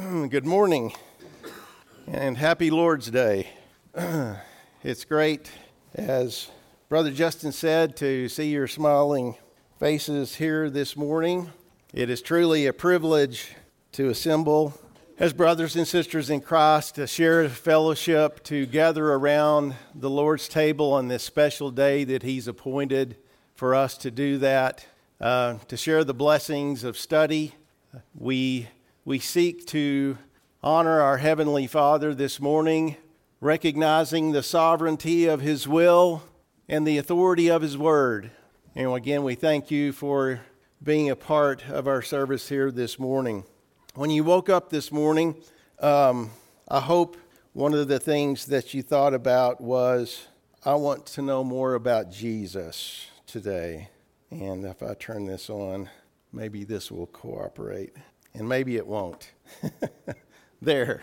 Good 0.30 0.46
morning 0.46 0.94
and 2.06 2.38
happy 2.38 2.70
Lord's 2.70 3.10
Day. 3.10 3.48
it's 4.82 5.04
great, 5.04 5.50
as 5.94 6.48
Brother 6.88 7.10
Justin 7.10 7.52
said, 7.52 7.96
to 7.98 8.26
see 8.30 8.48
your 8.48 8.66
smiling 8.66 9.36
faces 9.78 10.36
here 10.36 10.70
this 10.70 10.96
morning. 10.96 11.50
It 11.92 12.08
is 12.08 12.22
truly 12.22 12.66
a 12.66 12.72
privilege 12.72 13.50
to 13.92 14.08
assemble 14.08 14.72
as 15.18 15.34
brothers 15.34 15.76
and 15.76 15.86
sisters 15.86 16.30
in 16.30 16.40
Christ 16.40 16.94
to 16.94 17.06
share 17.06 17.46
fellowship, 17.50 18.42
to 18.44 18.64
gather 18.64 19.12
around 19.12 19.74
the 19.94 20.08
Lord's 20.08 20.48
table 20.48 20.94
on 20.94 21.08
this 21.08 21.24
special 21.24 21.70
day 21.70 22.04
that 22.04 22.22
He's 22.22 22.48
appointed 22.48 23.16
for 23.54 23.74
us 23.74 23.98
to 23.98 24.10
do 24.10 24.38
that, 24.38 24.86
uh, 25.20 25.56
to 25.68 25.76
share 25.76 26.04
the 26.04 26.14
blessings 26.14 26.84
of 26.84 26.96
study. 26.96 27.54
We 28.14 28.68
we 29.04 29.18
seek 29.18 29.66
to 29.66 30.18
honor 30.62 31.00
our 31.00 31.16
Heavenly 31.16 31.66
Father 31.66 32.14
this 32.14 32.38
morning, 32.38 32.96
recognizing 33.40 34.32
the 34.32 34.42
sovereignty 34.42 35.24
of 35.24 35.40
His 35.40 35.66
will 35.66 36.22
and 36.68 36.86
the 36.86 36.98
authority 36.98 37.48
of 37.50 37.62
His 37.62 37.78
Word. 37.78 38.30
And 38.74 38.92
again, 38.92 39.24
we 39.24 39.36
thank 39.36 39.70
you 39.70 39.92
for 39.92 40.40
being 40.82 41.08
a 41.08 41.16
part 41.16 41.66
of 41.70 41.88
our 41.88 42.02
service 42.02 42.50
here 42.50 42.70
this 42.70 42.98
morning. 42.98 43.44
When 43.94 44.10
you 44.10 44.22
woke 44.22 44.50
up 44.50 44.68
this 44.68 44.92
morning, 44.92 45.34
um, 45.78 46.30
I 46.68 46.80
hope 46.80 47.16
one 47.54 47.72
of 47.72 47.88
the 47.88 47.98
things 47.98 48.46
that 48.46 48.74
you 48.74 48.82
thought 48.82 49.14
about 49.14 49.62
was, 49.62 50.26
I 50.62 50.74
want 50.74 51.06
to 51.06 51.22
know 51.22 51.42
more 51.42 51.72
about 51.72 52.12
Jesus 52.12 53.06
today. 53.26 53.88
And 54.30 54.66
if 54.66 54.82
I 54.82 54.92
turn 54.92 55.24
this 55.24 55.48
on, 55.48 55.88
maybe 56.34 56.64
this 56.64 56.90
will 56.90 57.06
cooperate 57.06 57.96
and 58.34 58.48
maybe 58.48 58.76
it 58.76 58.86
won't. 58.86 59.30
there. 60.62 61.02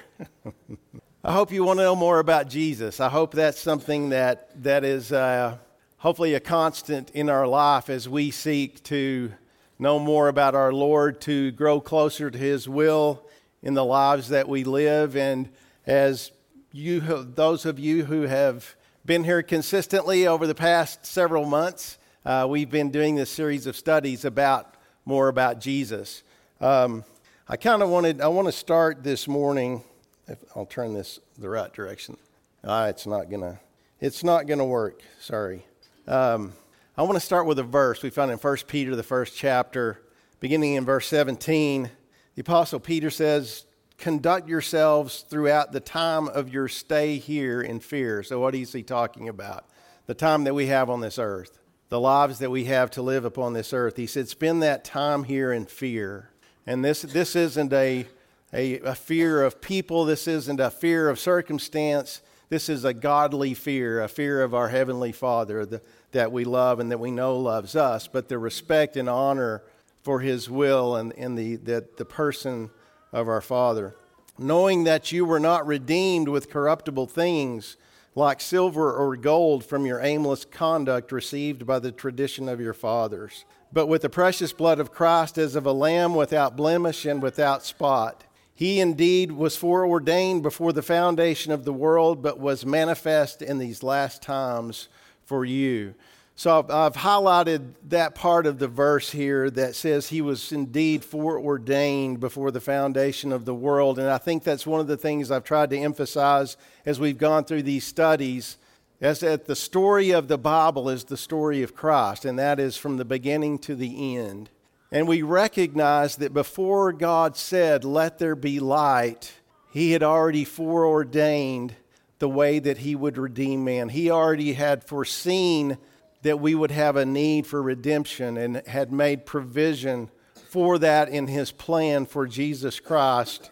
I 1.23 1.33
hope 1.33 1.51
you 1.51 1.63
want 1.63 1.79
to 1.79 1.83
know 1.83 1.95
more 1.95 2.19
about 2.19 2.47
Jesus. 2.47 2.99
I 2.99 3.09
hope 3.09 3.33
that's 3.33 3.59
something 3.59 4.09
that, 4.09 4.63
that 4.63 4.83
is 4.83 5.11
uh, 5.11 5.57
hopefully 5.97 6.35
a 6.35 6.39
constant 6.39 7.09
in 7.11 7.29
our 7.29 7.47
life 7.47 7.89
as 7.89 8.07
we 8.07 8.31
seek 8.31 8.83
to 8.83 9.33
know 9.79 9.99
more 9.99 10.27
about 10.27 10.55
our 10.55 10.71
Lord, 10.71 11.19
to 11.21 11.51
grow 11.51 11.81
closer 11.81 12.31
to 12.31 12.37
His 12.37 12.69
will 12.69 13.25
in 13.61 13.73
the 13.73 13.83
lives 13.83 14.29
that 14.29 14.47
we 14.47 14.63
live. 14.63 15.17
And 15.17 15.49
as 15.85 16.31
you, 16.71 17.01
those 17.01 17.65
of 17.65 17.79
you 17.79 18.05
who 18.05 18.21
have 18.23 18.75
been 19.05 19.23
here 19.23 19.41
consistently 19.41 20.27
over 20.27 20.47
the 20.47 20.55
past 20.55 21.05
several 21.05 21.45
months, 21.45 21.97
uh, 22.25 22.45
we've 22.49 22.69
been 22.69 22.91
doing 22.91 23.15
this 23.15 23.29
series 23.29 23.67
of 23.67 23.75
studies 23.75 24.25
about 24.25 24.75
more 25.05 25.29
about 25.29 25.59
Jesus. 25.59 26.23
Um, 26.59 27.03
I 27.49 27.55
kind 27.55 27.81
of 27.81 27.87
wanted, 27.87 28.19
I 28.19 28.27
want 28.27 28.49
to 28.49 28.51
start 28.51 29.03
this 29.03 29.25
morning. 29.25 29.81
If 30.27 30.43
I'll 30.53 30.65
turn 30.65 30.93
this 30.93 31.21
the 31.37 31.47
right 31.47 31.71
direction. 31.71 32.17
Ah, 32.61 32.87
it's 32.87 33.07
not 33.07 33.29
gonna, 33.29 33.61
it's 34.01 34.21
not 34.21 34.47
gonna 34.47 34.65
work. 34.65 35.01
Sorry. 35.21 35.65
Um, 36.09 36.51
I 36.97 37.03
want 37.03 37.13
to 37.13 37.21
start 37.21 37.45
with 37.45 37.57
a 37.59 37.63
verse 37.63 38.03
we 38.03 38.09
found 38.09 38.31
in 38.31 38.37
1 38.37 38.57
Peter, 38.67 38.97
the 38.97 39.03
first 39.03 39.33
chapter, 39.33 40.01
beginning 40.41 40.73
in 40.73 40.83
verse 40.83 41.07
17. 41.07 41.89
The 42.35 42.41
Apostle 42.41 42.81
Peter 42.81 43.09
says, 43.09 43.65
Conduct 43.97 44.49
yourselves 44.49 45.21
throughout 45.29 45.71
the 45.71 45.79
time 45.79 46.27
of 46.27 46.49
your 46.49 46.67
stay 46.67 47.17
here 47.17 47.61
in 47.61 47.79
fear. 47.79 48.23
So, 48.23 48.41
what 48.41 48.55
is 48.55 48.73
he 48.73 48.83
talking 48.83 49.29
about? 49.29 49.63
The 50.05 50.15
time 50.15 50.43
that 50.43 50.53
we 50.53 50.65
have 50.65 50.89
on 50.89 50.99
this 50.99 51.17
earth, 51.17 51.59
the 51.87 51.99
lives 52.01 52.39
that 52.39 52.51
we 52.51 52.65
have 52.65 52.91
to 52.91 53.01
live 53.01 53.23
upon 53.23 53.53
this 53.53 53.71
earth. 53.71 53.95
He 53.95 54.05
said, 54.05 54.27
Spend 54.27 54.61
that 54.63 54.83
time 54.83 55.23
here 55.23 55.53
in 55.53 55.65
fear. 55.65 56.31
And 56.67 56.83
this, 56.83 57.01
this 57.01 57.35
isn't 57.37 57.71
a, 57.71 58.05
a, 58.53 58.79
a 58.79 58.93
fear 58.93 59.41
of 59.41 59.61
people, 59.61 60.03
this 60.03 60.27
isn't 60.27 60.59
a 60.59 60.69
fear 60.69 61.09
of 61.09 61.17
circumstance. 61.17 62.21
This 62.49 62.69
is 62.69 62.85
a 62.85 62.93
godly 62.93 63.53
fear, 63.53 64.01
a 64.01 64.07
fear 64.07 64.41
of 64.41 64.53
our 64.53 64.69
Heavenly 64.69 65.11
Father 65.11 65.65
the, 65.65 65.81
that 66.11 66.31
we 66.31 66.45
love 66.45 66.79
and 66.79 66.91
that 66.91 66.99
we 66.99 67.11
know 67.11 67.37
loves 67.37 67.75
us, 67.75 68.07
but 68.07 68.29
the 68.29 68.37
respect 68.37 68.95
and 68.95 69.09
honor 69.09 69.63
for 70.01 70.19
His 70.19 70.49
will 70.49 70.95
and, 70.95 71.13
and 71.17 71.37
the, 71.37 71.55
the, 71.57 71.87
the 71.97 72.05
person 72.05 72.69
of 73.11 73.27
our 73.27 73.41
Father. 73.41 73.95
Knowing 74.37 74.83
that 74.85 75.11
you 75.11 75.25
were 75.25 75.39
not 75.39 75.67
redeemed 75.67 76.29
with 76.29 76.49
corruptible 76.49 77.07
things 77.07 77.75
like 78.15 78.39
silver 78.39 78.93
or 78.93 79.15
gold 79.17 79.65
from 79.65 79.85
your 79.85 79.99
aimless 79.99 80.45
conduct 80.45 81.11
received 81.11 81.65
by 81.65 81.79
the 81.79 81.91
tradition 81.91 82.47
of 82.47 82.59
your 82.59 82.73
fathers 82.73 83.45
but 83.71 83.87
with 83.87 84.01
the 84.01 84.09
precious 84.09 84.53
blood 84.53 84.79
of 84.79 84.91
Christ 84.91 85.37
as 85.37 85.55
of 85.55 85.65
a 85.65 85.71
lamb 85.71 86.15
without 86.15 86.55
blemish 86.55 87.05
and 87.05 87.21
without 87.21 87.63
spot. 87.63 88.23
He 88.55 88.79
indeed 88.79 89.31
was 89.31 89.55
foreordained 89.55 90.41
before 90.41 90.73
the 90.73 90.81
foundation 90.81 91.51
of 91.51 91.63
the 91.63 91.73
world, 91.73 92.23
but 92.23 92.39
was 92.39 92.65
manifest 92.65 93.41
in 93.41 93.59
these 93.59 93.83
last 93.83 94.21
times 94.23 94.89
for 95.25 95.45
you. 95.45 95.93
So 96.35 96.65
I've, 96.69 96.93
highlighted 96.93 97.73
that 97.89 98.13
part 98.13 98.45
of 98.45 98.59
the 98.59 98.67
verse 98.67 99.11
here 99.11 99.49
that 99.49 99.75
says 99.75 100.09
he 100.09 100.21
was 100.21 100.51
indeed 100.51 101.03
foreordained 101.03 102.19
before 102.19 102.51
the 102.51 102.61
foundation 102.61 103.31
of 103.31 103.45
the 103.45 103.55
world. 103.55 103.97
And 103.97 104.07
I 104.07 104.19
think 104.19 104.43
that's 104.43 104.67
one 104.67 104.79
of 104.79 104.85
the 104.85 104.97
things 104.97 105.31
I've 105.31 105.43
tried 105.43 105.71
to 105.71 105.77
emphasize 105.77 106.55
as 106.85 106.99
we've 106.99 107.17
gone 107.17 107.43
through 107.43 107.63
these 107.63 107.85
studies 107.85 108.57
as 108.99 109.19
that 109.19 109.45
the 109.45 109.55
story 109.55 110.11
of 110.11 110.27
the 110.27 110.37
Bible 110.37 110.89
is 110.89 111.03
the 111.03 111.17
story 111.17 111.61
of 111.61 111.75
Christ, 111.75 112.25
and 112.25 112.37
that 112.39 112.59
is 112.59 112.77
from 112.77 112.97
the 112.97 113.05
beginning 113.05 113.59
to 113.59 113.75
the 113.75 114.17
end. 114.17 114.49
And 114.91 115.07
we 115.07 115.21
recognize 115.21 116.15
that 116.17 116.33
before 116.33 116.93
God 116.93 117.35
said, 117.35 117.83
Let 117.83 118.17
there 118.17 118.35
be 118.35 118.59
light, 118.59 119.33
He 119.69 119.91
had 119.91 120.01
already 120.01 120.45
foreordained 120.45 121.75
the 122.19 122.29
way 122.29 122.59
that 122.59 122.79
He 122.79 122.95
would 122.95 123.17
redeem 123.17 123.63
man. 123.63 123.89
He 123.89 124.09
already 124.09 124.53
had 124.53 124.83
foreseen 124.83 125.77
that 126.23 126.39
we 126.39 126.55
would 126.55 126.71
have 126.71 126.95
a 126.95 127.05
need 127.05 127.45
for 127.45 127.61
redemption 127.61 128.37
and 128.37 128.65
had 128.65 128.91
made 128.91 129.25
provision 129.25 130.09
for 130.49 130.79
that 130.79 131.09
in 131.09 131.27
His 131.27 131.51
plan 131.51 132.05
for 132.05 132.25
Jesus 132.25 132.79
Christ 132.79 133.51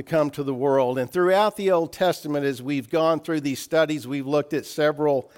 to 0.00 0.10
come 0.10 0.30
to 0.30 0.42
the 0.42 0.54
world. 0.54 0.98
And 0.98 1.10
throughout 1.10 1.56
the 1.58 1.70
Old 1.70 1.92
Testament, 1.92 2.46
as 2.46 2.62
we've 2.62 2.88
gone 2.88 3.20
through 3.20 3.42
these 3.42 3.58
studies, 3.58 4.08
we've 4.08 4.26
looked 4.26 4.54
at 4.54 4.64
several, 4.64 5.30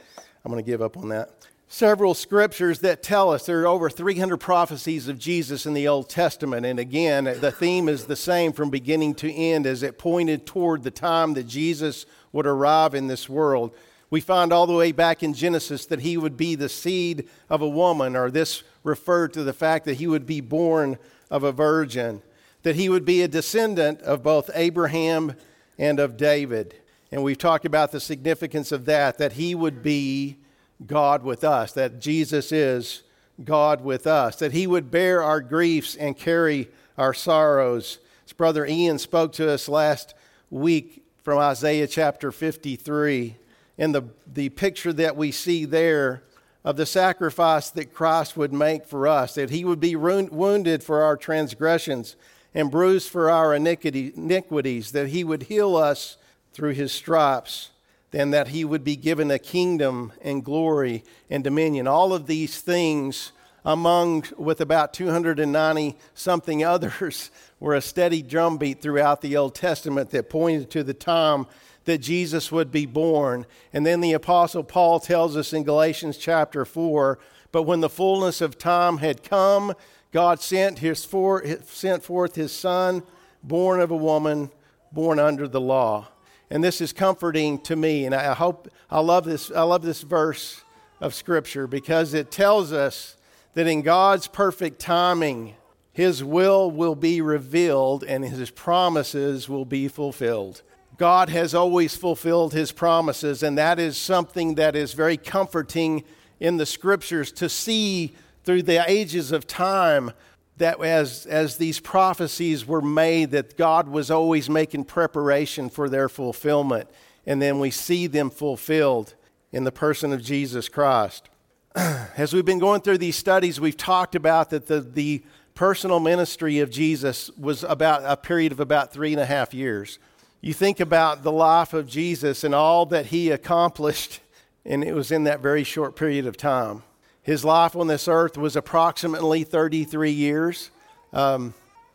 I'm 0.44 0.52
going 0.52 0.64
to 0.64 0.70
give 0.70 0.80
up 0.80 0.96
on 0.96 1.08
that, 1.08 1.30
several 1.66 2.14
scriptures 2.14 2.78
that 2.78 3.02
tell 3.02 3.32
us 3.32 3.44
there 3.44 3.62
are 3.62 3.66
over 3.66 3.90
300 3.90 4.36
prophecies 4.36 5.08
of 5.08 5.18
Jesus 5.18 5.66
in 5.66 5.74
the 5.74 5.88
Old 5.88 6.08
Testament. 6.08 6.64
And 6.64 6.78
again, 6.78 7.24
the 7.24 7.50
theme 7.50 7.88
is 7.88 8.04
the 8.04 8.14
same 8.14 8.52
from 8.52 8.70
beginning 8.70 9.16
to 9.16 9.32
end 9.32 9.66
as 9.66 9.82
it 9.82 9.98
pointed 9.98 10.46
toward 10.46 10.84
the 10.84 10.92
time 10.92 11.34
that 11.34 11.48
Jesus 11.48 12.06
would 12.30 12.46
arrive 12.46 12.94
in 12.94 13.08
this 13.08 13.28
world. 13.28 13.74
We 14.10 14.20
find 14.20 14.52
all 14.52 14.68
the 14.68 14.74
way 14.74 14.92
back 14.92 15.24
in 15.24 15.34
Genesis 15.34 15.86
that 15.86 16.02
he 16.02 16.16
would 16.16 16.36
be 16.36 16.54
the 16.54 16.68
seed 16.68 17.28
of 17.50 17.62
a 17.62 17.68
woman, 17.68 18.14
or 18.14 18.30
this 18.30 18.62
referred 18.84 19.32
to 19.32 19.42
the 19.42 19.52
fact 19.52 19.86
that 19.86 19.94
he 19.94 20.06
would 20.06 20.24
be 20.24 20.40
born 20.40 20.98
of 21.32 21.42
a 21.42 21.50
virgin 21.50 22.22
that 22.62 22.76
he 22.76 22.88
would 22.88 23.04
be 23.04 23.22
a 23.22 23.28
descendant 23.28 24.00
of 24.02 24.22
both 24.22 24.50
Abraham 24.54 25.34
and 25.78 25.98
of 25.98 26.16
David. 26.16 26.74
And 27.10 27.22
we've 27.22 27.38
talked 27.38 27.66
about 27.66 27.92
the 27.92 28.00
significance 28.00 28.72
of 28.72 28.84
that, 28.86 29.18
that 29.18 29.34
he 29.34 29.54
would 29.54 29.82
be 29.82 30.38
God 30.86 31.22
with 31.22 31.44
us, 31.44 31.72
that 31.72 32.00
Jesus 32.00 32.52
is 32.52 33.02
God 33.44 33.82
with 33.82 34.06
us, 34.06 34.36
that 34.36 34.52
he 34.52 34.66
would 34.66 34.90
bear 34.90 35.22
our 35.22 35.40
griefs 35.40 35.94
and 35.94 36.16
carry 36.16 36.68
our 36.96 37.14
sorrows. 37.14 37.98
As 38.26 38.32
Brother 38.32 38.64
Ian 38.64 38.98
spoke 38.98 39.32
to 39.34 39.50
us 39.50 39.68
last 39.68 40.14
week 40.50 41.04
from 41.22 41.38
Isaiah 41.38 41.86
chapter 41.86 42.32
53, 42.32 43.36
and 43.78 43.94
the, 43.94 44.04
the 44.26 44.50
picture 44.50 44.92
that 44.92 45.16
we 45.16 45.32
see 45.32 45.64
there 45.64 46.22
of 46.64 46.76
the 46.76 46.86
sacrifice 46.86 47.70
that 47.70 47.92
Christ 47.92 48.36
would 48.36 48.52
make 48.52 48.86
for 48.86 49.08
us, 49.08 49.34
that 49.34 49.50
he 49.50 49.64
would 49.64 49.80
be 49.80 49.96
wounded 49.96 50.84
for 50.84 51.02
our 51.02 51.16
transgressions 51.16 52.16
and 52.54 52.70
bruised 52.70 53.08
for 53.08 53.30
our 53.30 53.54
iniquities, 53.54 54.92
that 54.92 55.08
he 55.08 55.24
would 55.24 55.44
heal 55.44 55.76
us 55.76 56.16
through 56.52 56.72
his 56.72 56.92
stripes, 56.92 57.70
then 58.10 58.30
that 58.30 58.48
he 58.48 58.64
would 58.64 58.84
be 58.84 58.96
given 58.96 59.30
a 59.30 59.38
kingdom 59.38 60.12
and 60.20 60.44
glory 60.44 61.02
and 61.30 61.42
dominion. 61.42 61.86
All 61.86 62.12
of 62.12 62.26
these 62.26 62.60
things, 62.60 63.32
among 63.64 64.24
with 64.36 64.60
about 64.60 64.92
290 64.92 65.96
something 66.14 66.62
others, 66.64 67.30
were 67.58 67.74
a 67.74 67.80
steady 67.80 68.22
drumbeat 68.22 68.82
throughout 68.82 69.22
the 69.22 69.36
Old 69.36 69.54
Testament 69.54 70.10
that 70.10 70.28
pointed 70.28 70.70
to 70.70 70.84
the 70.84 70.94
time 70.94 71.46
that 71.84 71.98
Jesus 71.98 72.52
would 72.52 72.70
be 72.70 72.86
born. 72.86 73.46
And 73.72 73.84
then 73.84 74.00
the 74.00 74.12
Apostle 74.12 74.62
Paul 74.62 75.00
tells 75.00 75.36
us 75.36 75.52
in 75.52 75.64
Galatians 75.64 76.16
chapter 76.16 76.64
4 76.64 77.18
But 77.50 77.62
when 77.62 77.80
the 77.80 77.88
fullness 77.88 78.40
of 78.40 78.58
time 78.58 78.98
had 78.98 79.22
come, 79.22 79.74
God 80.12 80.40
sent, 80.40 80.78
his 80.78 81.04
for, 81.04 81.44
sent 81.64 82.04
forth 82.04 82.34
his 82.34 82.52
son, 82.52 83.02
born 83.42 83.80
of 83.80 83.90
a 83.90 83.96
woman, 83.96 84.50
born 84.92 85.18
under 85.18 85.48
the 85.48 85.60
law. 85.60 86.08
And 86.50 86.62
this 86.62 86.82
is 86.82 86.92
comforting 86.92 87.58
to 87.62 87.74
me. 87.76 88.04
And 88.04 88.14
I 88.14 88.34
hope, 88.34 88.68
I 88.90 89.00
love 89.00 89.24
this, 89.24 89.50
I 89.50 89.62
love 89.62 89.82
this 89.82 90.02
verse 90.02 90.62
of 91.00 91.14
Scripture 91.14 91.66
because 91.66 92.12
it 92.12 92.30
tells 92.30 92.72
us 92.72 93.16
that 93.54 93.66
in 93.66 93.80
God's 93.80 94.28
perfect 94.28 94.78
timing, 94.78 95.54
His 95.92 96.22
will 96.22 96.70
will 96.70 96.94
be 96.94 97.22
revealed 97.22 98.04
and 98.04 98.22
His 98.24 98.50
promises 98.50 99.48
will 99.48 99.64
be 99.64 99.88
fulfilled. 99.88 100.62
God 100.98 101.30
has 101.30 101.54
always 101.54 101.96
fulfilled 101.96 102.52
His 102.52 102.70
promises, 102.70 103.42
and 103.42 103.56
that 103.56 103.78
is 103.78 103.96
something 103.96 104.56
that 104.56 104.76
is 104.76 104.92
very 104.92 105.16
comforting 105.16 106.04
in 106.38 106.58
the 106.58 106.66
scriptures 106.66 107.32
to 107.32 107.48
see 107.48 108.14
through 108.44 108.62
the 108.62 108.84
ages 108.88 109.32
of 109.32 109.46
time 109.46 110.12
that 110.58 110.82
as, 110.82 111.26
as 111.26 111.56
these 111.56 111.80
prophecies 111.80 112.66
were 112.66 112.82
made, 112.82 113.30
that 113.30 113.56
God 113.56 113.88
was 113.88 114.10
always 114.10 114.48
making 114.50 114.84
preparation 114.84 115.68
for 115.68 115.88
their 115.88 116.08
fulfillment. 116.08 116.88
And 117.26 117.40
then 117.40 117.58
we 117.58 117.70
see 117.70 118.06
them 118.06 118.30
fulfilled 118.30 119.14
in 119.50 119.64
the 119.64 119.72
person 119.72 120.12
of 120.12 120.22
Jesus 120.22 120.68
Christ. 120.68 121.28
As 121.74 122.32
we've 122.32 122.44
been 122.44 122.58
going 122.58 122.80
through 122.82 122.98
these 122.98 123.16
studies, 123.16 123.60
we've 123.60 123.76
talked 123.76 124.14
about 124.14 124.50
that 124.50 124.66
the, 124.66 124.80
the 124.80 125.22
personal 125.54 126.00
ministry 126.00 126.58
of 126.58 126.70
Jesus 126.70 127.30
was 127.38 127.64
about 127.64 128.02
a 128.04 128.16
period 128.16 128.52
of 128.52 128.60
about 128.60 128.92
three 128.92 129.12
and 129.12 129.20
a 129.20 129.26
half 129.26 129.54
years. 129.54 129.98
You 130.40 130.52
think 130.52 130.80
about 130.80 131.22
the 131.22 131.32
life 131.32 131.72
of 131.72 131.86
Jesus 131.86 132.42
and 132.44 132.54
all 132.54 132.84
that 132.86 133.06
he 133.06 133.30
accomplished, 133.30 134.20
and 134.64 134.82
it 134.82 134.94
was 134.94 135.12
in 135.12 135.24
that 135.24 135.40
very 135.40 135.64
short 135.64 135.94
period 135.94 136.26
of 136.26 136.36
time. 136.36 136.82
His 137.22 137.44
life 137.44 137.76
on 137.76 137.86
this 137.86 138.08
earth 138.08 138.36
was 138.36 138.56
approximately 138.56 139.44
33 139.44 140.10
years. 140.10 140.70
Um, 141.12 141.54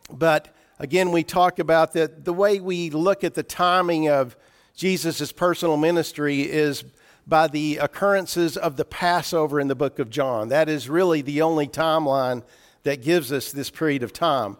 but 0.09 0.55
again, 0.79 1.11
we 1.11 1.23
talk 1.23 1.59
about 1.59 1.91
that 1.93 2.23
the 2.23 2.31
way 2.31 2.61
we 2.61 2.89
look 2.91 3.25
at 3.25 3.33
the 3.33 3.43
timing 3.43 4.07
of 4.07 4.37
Jesus' 4.73 5.33
personal 5.33 5.75
ministry 5.75 6.43
is 6.43 6.85
by 7.27 7.47
the 7.47 7.75
occurrences 7.77 8.55
of 8.55 8.77
the 8.77 8.85
Passover 8.85 9.59
in 9.59 9.67
the 9.67 9.75
book 9.75 9.99
of 9.99 10.09
John. 10.09 10.47
That 10.47 10.69
is 10.69 10.87
really 10.89 11.21
the 11.21 11.41
only 11.41 11.67
timeline 11.67 12.41
that 12.83 13.01
gives 13.01 13.33
us 13.33 13.51
this 13.51 13.69
period 13.69 14.03
of 14.03 14.13
time. 14.13 14.55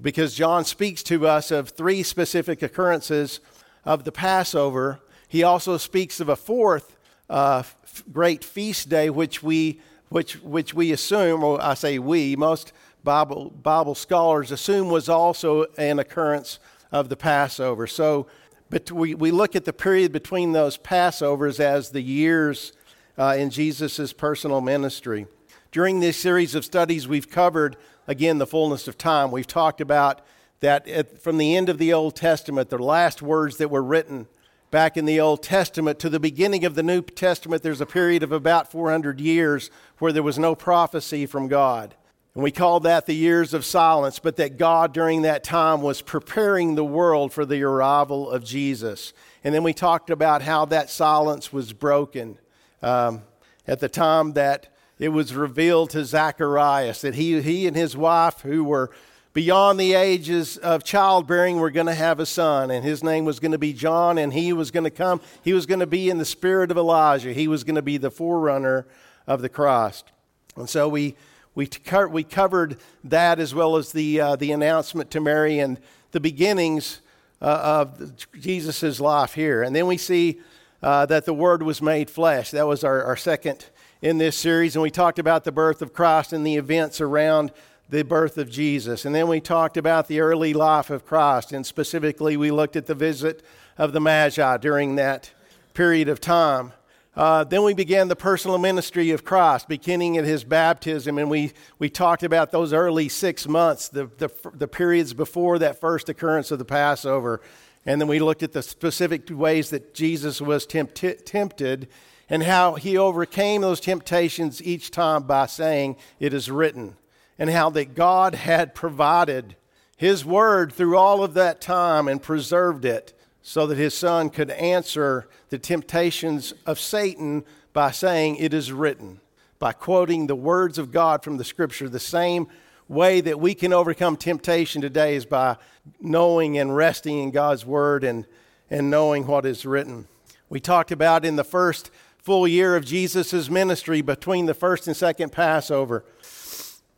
Because 0.00 0.34
John 0.34 0.64
speaks 0.64 1.04
to 1.04 1.28
us 1.28 1.52
of 1.52 1.68
three 1.68 2.02
specific 2.02 2.60
occurrences 2.60 3.38
of 3.84 4.02
the 4.02 4.10
Passover. 4.10 4.98
He 5.28 5.44
also 5.44 5.76
speaks 5.76 6.18
of 6.18 6.28
a 6.28 6.34
fourth 6.34 6.96
uh, 7.30 7.62
great 8.10 8.42
feast 8.42 8.88
day, 8.88 9.08
which 9.08 9.44
we 9.44 9.80
which, 10.12 10.40
which 10.42 10.74
we 10.74 10.92
assume, 10.92 11.42
or 11.42 11.60
I 11.62 11.74
say 11.74 11.98
we, 11.98 12.36
most 12.36 12.72
Bible, 13.02 13.50
Bible 13.50 13.94
scholars 13.94 14.52
assume 14.52 14.88
was 14.88 15.08
also 15.08 15.66
an 15.76 15.98
occurrence 15.98 16.58
of 16.92 17.08
the 17.08 17.16
Passover. 17.16 17.86
So 17.86 18.26
but 18.72 18.90
we, 18.90 19.14
we 19.14 19.30
look 19.30 19.54
at 19.54 19.66
the 19.66 19.72
period 19.74 20.12
between 20.12 20.52
those 20.52 20.78
Passovers 20.78 21.60
as 21.60 21.90
the 21.90 22.00
years 22.00 22.72
uh, 23.18 23.34
in 23.36 23.50
Jesus' 23.50 24.14
personal 24.14 24.62
ministry. 24.62 25.26
During 25.72 26.00
this 26.00 26.16
series 26.16 26.54
of 26.54 26.64
studies, 26.64 27.06
we've 27.06 27.28
covered, 27.28 27.76
again, 28.08 28.38
the 28.38 28.46
fullness 28.46 28.88
of 28.88 28.96
time. 28.96 29.30
We've 29.30 29.46
talked 29.46 29.82
about 29.82 30.22
that 30.60 30.88
at, 30.88 31.20
from 31.20 31.36
the 31.36 31.54
end 31.54 31.68
of 31.68 31.76
the 31.76 31.92
Old 31.92 32.16
Testament, 32.16 32.70
the 32.70 32.78
last 32.78 33.20
words 33.20 33.58
that 33.58 33.68
were 33.68 33.82
written 33.82 34.26
back 34.72 34.96
in 34.96 35.04
the 35.04 35.20
Old 35.20 35.42
Testament 35.42 35.98
to 35.98 36.08
the 36.08 36.18
beginning 36.18 36.64
of 36.64 36.74
the 36.74 36.82
New 36.82 37.02
Testament, 37.02 37.62
there's 37.62 37.82
a 37.82 37.86
period 37.86 38.22
of 38.22 38.32
about 38.32 38.72
400 38.72 39.20
years 39.20 39.70
where 39.98 40.12
there 40.12 40.22
was 40.22 40.38
no 40.38 40.54
prophecy 40.54 41.26
from 41.26 41.46
God. 41.46 41.94
And 42.34 42.42
we 42.42 42.50
call 42.50 42.80
that 42.80 43.04
the 43.04 43.14
years 43.14 43.52
of 43.52 43.66
silence, 43.66 44.18
but 44.18 44.36
that 44.36 44.56
God 44.56 44.94
during 44.94 45.22
that 45.22 45.44
time 45.44 45.82
was 45.82 46.00
preparing 46.00 46.74
the 46.74 46.86
world 46.86 47.34
for 47.34 47.44
the 47.44 47.62
arrival 47.62 48.30
of 48.30 48.44
Jesus. 48.44 49.12
And 49.44 49.54
then 49.54 49.62
we 49.62 49.74
talked 49.74 50.08
about 50.08 50.40
how 50.40 50.64
that 50.64 50.88
silence 50.88 51.52
was 51.52 51.74
broken 51.74 52.38
um, 52.80 53.24
at 53.66 53.78
the 53.80 53.90
time 53.90 54.32
that 54.32 54.74
it 54.98 55.10
was 55.10 55.34
revealed 55.34 55.90
to 55.90 56.06
Zacharias 56.06 57.02
that 57.02 57.16
he, 57.16 57.42
he 57.42 57.66
and 57.66 57.76
his 57.76 57.94
wife, 57.94 58.40
who 58.40 58.64
were 58.64 58.90
beyond 59.32 59.80
the 59.80 59.94
ages 59.94 60.56
of 60.58 60.84
childbearing 60.84 61.58
were 61.58 61.70
going 61.70 61.86
to 61.86 61.94
have 61.94 62.20
a 62.20 62.26
son, 62.26 62.70
and 62.70 62.84
his 62.84 63.02
name 63.02 63.24
was 63.24 63.40
going 63.40 63.52
to 63.52 63.58
be 63.58 63.72
John, 63.72 64.18
and 64.18 64.32
he 64.32 64.52
was 64.52 64.70
going 64.70 64.84
to 64.84 64.90
come. 64.90 65.20
He 65.42 65.52
was 65.52 65.66
going 65.66 65.80
to 65.80 65.86
be 65.86 66.10
in 66.10 66.18
the 66.18 66.24
spirit 66.24 66.70
of 66.70 66.76
Elijah. 66.76 67.32
He 67.32 67.48
was 67.48 67.64
going 67.64 67.76
to 67.76 67.82
be 67.82 67.96
the 67.96 68.10
forerunner 68.10 68.86
of 69.26 69.42
the 69.42 69.48
Christ. 69.48 70.12
And 70.56 70.68
so 70.68 70.88
we, 70.88 71.16
we, 71.54 71.68
we 72.10 72.24
covered 72.24 72.78
that 73.04 73.38
as 73.38 73.54
well 73.54 73.76
as 73.76 73.92
the, 73.92 74.20
uh, 74.20 74.36
the 74.36 74.52
announcement 74.52 75.10
to 75.12 75.20
Mary 75.20 75.58
and 75.58 75.78
the 76.10 76.20
beginnings 76.20 77.00
uh, 77.40 77.86
of 77.86 78.12
Jesus' 78.38 79.00
life 79.00 79.34
here. 79.34 79.62
And 79.62 79.74
then 79.74 79.86
we 79.86 79.96
see 79.96 80.40
uh, 80.82 81.06
that 81.06 81.24
the 81.24 81.34
Word 81.34 81.62
was 81.62 81.80
made 81.80 82.10
flesh. 82.10 82.50
That 82.50 82.66
was 82.66 82.84
our, 82.84 83.02
our 83.02 83.16
second 83.16 83.66
in 84.02 84.18
this 84.18 84.36
series. 84.36 84.76
And 84.76 84.82
we 84.82 84.90
talked 84.90 85.18
about 85.18 85.44
the 85.44 85.52
birth 85.52 85.80
of 85.80 85.92
Christ 85.92 86.32
and 86.32 86.46
the 86.46 86.56
events 86.56 87.00
around 87.00 87.52
the 87.92 88.02
birth 88.02 88.38
of 88.38 88.48
Jesus. 88.48 89.04
And 89.04 89.14
then 89.14 89.28
we 89.28 89.38
talked 89.38 89.76
about 89.76 90.08
the 90.08 90.20
early 90.20 90.54
life 90.54 90.88
of 90.88 91.04
Christ, 91.04 91.52
and 91.52 91.64
specifically, 91.66 92.38
we 92.38 92.50
looked 92.50 92.74
at 92.74 92.86
the 92.86 92.94
visit 92.94 93.42
of 93.76 93.92
the 93.92 94.00
Magi 94.00 94.56
during 94.56 94.96
that 94.96 95.30
period 95.74 96.08
of 96.08 96.18
time. 96.18 96.72
Uh, 97.14 97.44
then 97.44 97.62
we 97.62 97.74
began 97.74 98.08
the 98.08 98.16
personal 98.16 98.56
ministry 98.56 99.10
of 99.10 99.26
Christ, 99.26 99.68
beginning 99.68 100.16
at 100.16 100.24
his 100.24 100.42
baptism, 100.42 101.18
and 101.18 101.28
we, 101.28 101.52
we 101.78 101.90
talked 101.90 102.22
about 102.22 102.50
those 102.50 102.72
early 102.72 103.10
six 103.10 103.46
months, 103.46 103.90
the, 103.90 104.06
the, 104.16 104.30
the 104.54 104.68
periods 104.68 105.12
before 105.12 105.58
that 105.58 105.78
first 105.78 106.08
occurrence 106.08 106.50
of 106.50 106.58
the 106.58 106.64
Passover. 106.64 107.42
And 107.84 108.00
then 108.00 108.08
we 108.08 108.20
looked 108.20 108.42
at 108.42 108.52
the 108.52 108.62
specific 108.62 109.28
ways 109.28 109.68
that 109.68 109.92
Jesus 109.92 110.40
was 110.40 110.64
tempt- 110.64 111.26
tempted 111.26 111.88
and 112.30 112.44
how 112.44 112.76
he 112.76 112.96
overcame 112.96 113.60
those 113.60 113.80
temptations 113.80 114.62
each 114.62 114.90
time 114.90 115.24
by 115.24 115.44
saying, 115.44 115.96
It 116.18 116.32
is 116.32 116.50
written 116.50 116.96
and 117.42 117.50
how 117.50 117.68
that 117.68 117.96
God 117.96 118.36
had 118.36 118.72
provided 118.72 119.56
His 119.96 120.24
word 120.24 120.72
through 120.72 120.96
all 120.96 121.24
of 121.24 121.34
that 121.34 121.60
time 121.60 122.06
and 122.06 122.22
preserved 122.22 122.84
it 122.84 123.12
so 123.42 123.66
that 123.66 123.76
His 123.76 123.94
Son 123.94 124.30
could 124.30 124.52
answer 124.52 125.26
the 125.48 125.58
temptations 125.58 126.54
of 126.66 126.78
Satan 126.78 127.44
by 127.72 127.90
saying, 127.90 128.36
It 128.36 128.54
is 128.54 128.70
written, 128.70 129.20
by 129.58 129.72
quoting 129.72 130.28
the 130.28 130.36
words 130.36 130.78
of 130.78 130.92
God 130.92 131.24
from 131.24 131.36
the 131.36 131.42
Scripture. 131.42 131.88
The 131.88 131.98
same 131.98 132.46
way 132.86 133.20
that 133.20 133.40
we 133.40 133.56
can 133.56 133.72
overcome 133.72 134.16
temptation 134.16 134.80
today 134.80 135.16
is 135.16 135.26
by 135.26 135.56
knowing 136.00 136.58
and 136.58 136.76
resting 136.76 137.18
in 137.18 137.32
God's 137.32 137.66
word 137.66 138.04
and, 138.04 138.24
and 138.70 138.88
knowing 138.88 139.26
what 139.26 139.46
is 139.46 139.66
written. 139.66 140.06
We 140.48 140.60
talked 140.60 140.92
about 140.92 141.24
in 141.24 141.34
the 141.34 141.42
first 141.42 141.90
full 142.18 142.46
year 142.46 142.76
of 142.76 142.84
Jesus' 142.84 143.50
ministry 143.50 144.00
between 144.00 144.46
the 144.46 144.54
first 144.54 144.86
and 144.86 144.96
second 144.96 145.32
Passover 145.32 146.04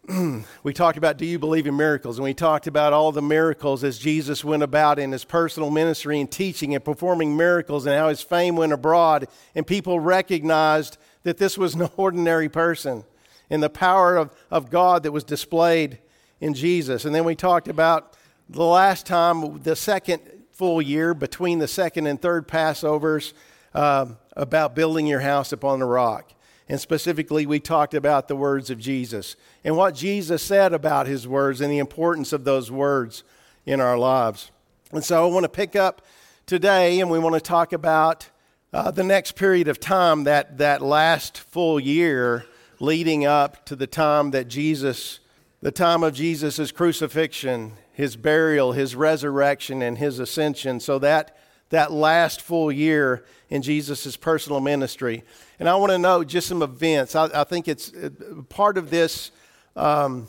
we 0.63 0.75
talked 0.75 0.99
about 0.99 1.17
do 1.17 1.25
you 1.25 1.39
believe 1.39 1.67
in 1.67 1.77
miracles? 1.77 2.19
And 2.19 2.25
we 2.25 2.35
talked 2.35 2.67
about 2.67 2.93
all 2.93 3.11
the 3.13 3.23
miracles 3.23 3.83
as 3.83 3.99
Jesus 3.99 4.45
went 4.45 4.63
about 4.63 4.99
in 4.99 5.13
his 5.13 5.25
personal 5.25 5.71
ministry 5.71 6.21
and 6.21 6.31
teaching 6.31 6.75
and 6.75 6.85
performing 6.85 7.37
miracles 7.37 7.87
and 7.87 7.95
how 7.95 8.09
his 8.09 8.21
fame 8.21 8.57
went 8.57 8.73
abroad. 8.73 9.29
And 9.55 9.67
people 9.67 10.01
recognized 10.01 10.99
that 11.23 11.39
this 11.39 11.57
was 11.57 11.75
no 11.75 11.91
ordinary 11.97 12.49
person 12.49 13.05
and 13.49 13.63
the 13.63 13.71
power 13.71 14.17
of, 14.17 14.31
of 14.51 14.71
God 14.71 15.05
that 15.05 15.13
was 15.13 15.25
displayed 15.25 15.99
in 16.41 16.53
Jesus. 16.53 17.05
And 17.05 17.15
then 17.15 17.25
we 17.25 17.35
talked 17.35 17.69
about 17.69 18.17
the 18.49 18.65
last 18.65 19.07
time, 19.07 19.63
the 19.63 19.77
second 19.77 20.21
full 20.53 20.83
year 20.83 21.15
between 21.15 21.61
the 21.61 21.69
second 21.69 22.07
and 22.07 22.21
third 22.21 22.47
Passovers, 22.47 23.33
uh, 23.75 24.07
about 24.37 24.75
building 24.75 25.07
your 25.07 25.21
house 25.21 25.53
upon 25.53 25.79
the 25.79 25.87
rock. 25.87 26.34
And 26.69 26.81
specifically, 26.81 27.45
we 27.45 27.61
talked 27.61 27.93
about 27.93 28.29
the 28.29 28.37
words 28.37 28.71
of 28.71 28.79
Jesus 28.79 29.37
and 29.65 29.77
what 29.77 29.95
Jesus 29.95 30.43
said 30.43 30.73
about 30.73 31.07
his 31.07 31.29
words 31.29 31.61
and 31.61 31.71
the 31.71 31.79
importance 31.79 32.33
of 32.33 32.45
those 32.45 32.71
words 32.71 33.23
in 33.67 33.81
our 33.81 33.99
lives. 33.99 34.51
And 34.93 35.05
so 35.05 35.27
I 35.27 35.31
want 35.31 35.45
to 35.45 35.49
pick 35.49 35.77
up 35.77 36.03
today 36.47 37.01
and 37.01 37.11
we 37.11 37.19
want 37.19 37.35
to 37.35 37.41
talk 37.41 37.73
about 37.73 38.31
uh, 38.73 38.91
the 38.91 39.05
next 39.05 39.37
period 39.37 39.69
of 39.69 39.79
time, 39.79 40.25
that, 40.25 40.59
that 40.59 40.83
last 40.83 41.39
full 41.39 41.79
year 41.79 42.47
leading 42.81 43.25
up 43.25 43.65
to 43.67 43.77
the 43.77 43.87
time 43.87 44.31
that 44.33 44.49
Jesus, 44.49 45.21
the 45.61 45.71
time 45.71 46.03
of 46.03 46.15
Jesus' 46.15 46.73
crucifixion, 46.73 47.75
his 47.93 48.17
burial, 48.17 48.73
his 48.73 48.97
resurrection, 48.97 49.81
and 49.81 49.99
his 49.99 50.19
ascension. 50.19 50.81
So 50.81 50.99
that, 50.99 51.37
that 51.71 51.93
last 51.93 52.41
full 52.41 52.73
year 52.73 53.25
in 53.55 53.63
Jesus' 53.63 54.17
personal 54.17 54.59
ministry. 54.59 55.23
And 55.61 55.69
I 55.69 55.77
want 55.77 55.93
to 55.93 55.99
know 55.99 56.25
just 56.25 56.49
some 56.49 56.61
events. 56.61 57.15
I, 57.15 57.43
I 57.43 57.45
think 57.45 57.69
it's 57.69 57.95
uh, 57.95 58.11
part 58.49 58.77
of 58.77 58.91
this 58.91 59.31
um, 59.77 60.27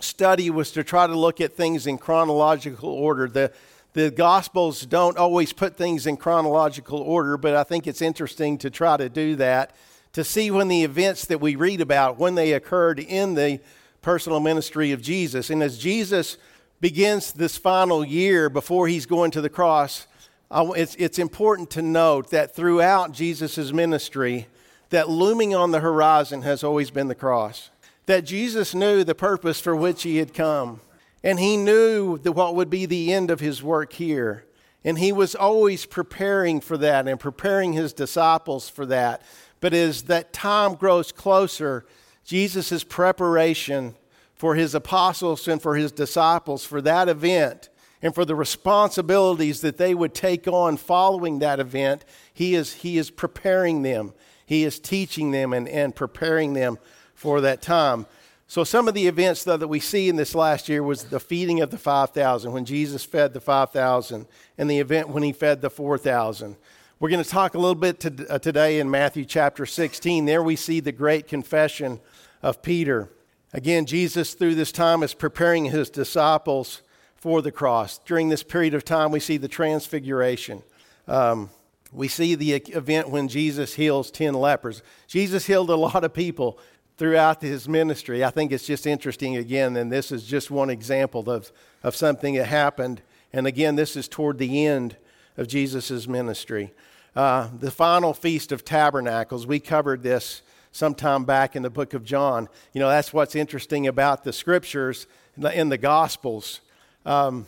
study 0.00 0.48
was 0.48 0.70
to 0.70 0.82
try 0.82 1.06
to 1.06 1.14
look 1.14 1.42
at 1.42 1.52
things 1.52 1.86
in 1.86 1.98
chronological 1.98 2.88
order. 2.88 3.28
The, 3.28 3.52
the 3.92 4.10
Gospels 4.10 4.86
don't 4.86 5.18
always 5.18 5.52
put 5.52 5.76
things 5.76 6.06
in 6.06 6.16
chronological 6.16 7.00
order, 7.00 7.36
but 7.36 7.54
I 7.54 7.62
think 7.62 7.86
it's 7.86 8.00
interesting 8.00 8.56
to 8.58 8.70
try 8.70 8.96
to 8.96 9.10
do 9.10 9.36
that 9.36 9.76
to 10.14 10.24
see 10.24 10.50
when 10.50 10.68
the 10.68 10.82
events 10.82 11.26
that 11.26 11.42
we 11.42 11.56
read 11.56 11.82
about, 11.82 12.18
when 12.18 12.36
they 12.36 12.54
occurred 12.54 12.98
in 12.98 13.34
the 13.34 13.60
personal 14.00 14.40
ministry 14.40 14.92
of 14.92 15.02
Jesus. 15.02 15.50
And 15.50 15.62
as 15.62 15.76
Jesus 15.76 16.38
begins 16.80 17.34
this 17.34 17.58
final 17.58 18.02
year 18.02 18.48
before 18.48 18.88
he's 18.88 19.04
going 19.04 19.30
to 19.32 19.42
the 19.42 19.50
cross, 19.50 20.06
it's, 20.54 20.94
it's 20.96 21.18
important 21.18 21.70
to 21.70 21.82
note 21.82 22.30
that 22.30 22.54
throughout 22.54 23.12
Jesus' 23.12 23.72
ministry, 23.72 24.48
that 24.90 25.08
looming 25.08 25.54
on 25.54 25.70
the 25.70 25.80
horizon 25.80 26.42
has 26.42 26.62
always 26.62 26.90
been 26.90 27.08
the 27.08 27.14
cross. 27.14 27.70
that 28.06 28.24
Jesus 28.24 28.74
knew 28.74 29.04
the 29.04 29.14
purpose 29.14 29.60
for 29.60 29.76
which 29.76 30.02
he 30.02 30.18
had 30.18 30.34
come. 30.34 30.80
And 31.22 31.38
he 31.38 31.56
knew 31.56 32.18
that 32.18 32.32
what 32.32 32.54
would 32.56 32.68
be 32.68 32.84
the 32.84 33.12
end 33.12 33.30
of 33.30 33.40
his 33.40 33.62
work 33.62 33.92
here. 33.92 34.44
And 34.84 34.98
he 34.98 35.12
was 35.12 35.36
always 35.36 35.86
preparing 35.86 36.60
for 36.60 36.76
that 36.78 37.06
and 37.06 37.20
preparing 37.20 37.72
his 37.72 37.92
disciples 37.92 38.68
for 38.68 38.84
that. 38.86 39.22
But 39.60 39.72
as 39.72 40.02
that 40.02 40.32
time 40.32 40.74
grows 40.74 41.12
closer, 41.12 41.86
Jesus' 42.24 42.82
preparation 42.82 43.94
for 44.34 44.56
his 44.56 44.74
apostles 44.74 45.46
and 45.46 45.62
for 45.62 45.76
his 45.76 45.92
disciples 45.92 46.64
for 46.64 46.82
that 46.82 47.08
event 47.08 47.68
and 48.02 48.14
for 48.14 48.24
the 48.24 48.34
responsibilities 48.34 49.60
that 49.60 49.78
they 49.78 49.94
would 49.94 50.12
take 50.12 50.48
on 50.48 50.76
following 50.76 51.38
that 51.38 51.60
event, 51.60 52.04
he 52.34 52.54
is, 52.54 52.74
he 52.74 52.98
is 52.98 53.10
preparing 53.10 53.82
them. 53.82 54.12
He 54.44 54.64
is 54.64 54.80
teaching 54.80 55.30
them 55.30 55.52
and, 55.52 55.68
and 55.68 55.94
preparing 55.94 56.52
them 56.52 56.78
for 57.14 57.40
that 57.42 57.62
time. 57.62 58.06
So, 58.48 58.64
some 58.64 58.86
of 58.86 58.94
the 58.94 59.06
events 59.06 59.44
though, 59.44 59.56
that 59.56 59.68
we 59.68 59.80
see 59.80 60.08
in 60.08 60.16
this 60.16 60.34
last 60.34 60.68
year 60.68 60.82
was 60.82 61.04
the 61.04 61.20
feeding 61.20 61.60
of 61.60 61.70
the 61.70 61.78
5,000, 61.78 62.52
when 62.52 62.64
Jesus 62.64 63.04
fed 63.04 63.32
the 63.32 63.40
5,000, 63.40 64.26
and 64.58 64.70
the 64.70 64.78
event 64.78 65.08
when 65.08 65.22
he 65.22 65.32
fed 65.32 65.62
the 65.62 65.70
4,000. 65.70 66.56
We're 67.00 67.08
going 67.08 67.24
to 67.24 67.30
talk 67.30 67.54
a 67.54 67.58
little 67.58 67.74
bit 67.74 68.00
to, 68.00 68.26
uh, 68.28 68.38
today 68.38 68.78
in 68.78 68.90
Matthew 68.90 69.24
chapter 69.24 69.64
16. 69.64 70.24
There 70.24 70.42
we 70.42 70.56
see 70.56 70.80
the 70.80 70.92
great 70.92 71.28
confession 71.28 72.00
of 72.42 72.62
Peter. 72.62 73.10
Again, 73.52 73.86
Jesus, 73.86 74.34
through 74.34 74.54
this 74.54 74.70
time, 74.70 75.02
is 75.02 75.14
preparing 75.14 75.66
his 75.66 75.88
disciples 75.88 76.82
for 77.22 77.40
the 77.40 77.52
cross. 77.52 77.98
During 77.98 78.30
this 78.30 78.42
period 78.42 78.74
of 78.74 78.84
time, 78.84 79.12
we 79.12 79.20
see 79.20 79.36
the 79.36 79.46
transfiguration. 79.46 80.60
Um, 81.06 81.50
we 81.92 82.08
see 82.08 82.34
the 82.34 82.54
event 82.54 83.10
when 83.10 83.28
Jesus 83.28 83.74
heals 83.74 84.10
10 84.10 84.34
lepers. 84.34 84.82
Jesus 85.06 85.46
healed 85.46 85.70
a 85.70 85.76
lot 85.76 86.02
of 86.02 86.12
people 86.12 86.58
throughout 86.98 87.40
his 87.40 87.68
ministry. 87.68 88.24
I 88.24 88.30
think 88.30 88.50
it's 88.50 88.66
just 88.66 88.88
interesting 88.88 89.36
again, 89.36 89.76
and 89.76 89.92
this 89.92 90.10
is 90.10 90.24
just 90.24 90.50
one 90.50 90.68
example 90.68 91.30
of, 91.30 91.52
of 91.84 91.94
something 91.94 92.34
that 92.34 92.46
happened. 92.46 93.02
And 93.32 93.46
again, 93.46 93.76
this 93.76 93.94
is 93.94 94.08
toward 94.08 94.38
the 94.38 94.66
end 94.66 94.96
of 95.36 95.46
Jesus' 95.46 96.08
ministry. 96.08 96.74
Uh, 97.14 97.50
the 97.56 97.70
final 97.70 98.14
Feast 98.14 98.50
of 98.50 98.64
Tabernacles, 98.64 99.46
we 99.46 99.60
covered 99.60 100.02
this 100.02 100.42
sometime 100.72 101.24
back 101.24 101.54
in 101.54 101.62
the 101.62 101.70
book 101.70 101.94
of 101.94 102.04
John. 102.04 102.48
You 102.72 102.80
know, 102.80 102.88
that's 102.88 103.12
what's 103.12 103.36
interesting 103.36 103.86
about 103.86 104.24
the 104.24 104.32
scriptures 104.32 105.06
in 105.36 105.68
the 105.68 105.78
Gospels 105.78 106.62
um, 107.04 107.46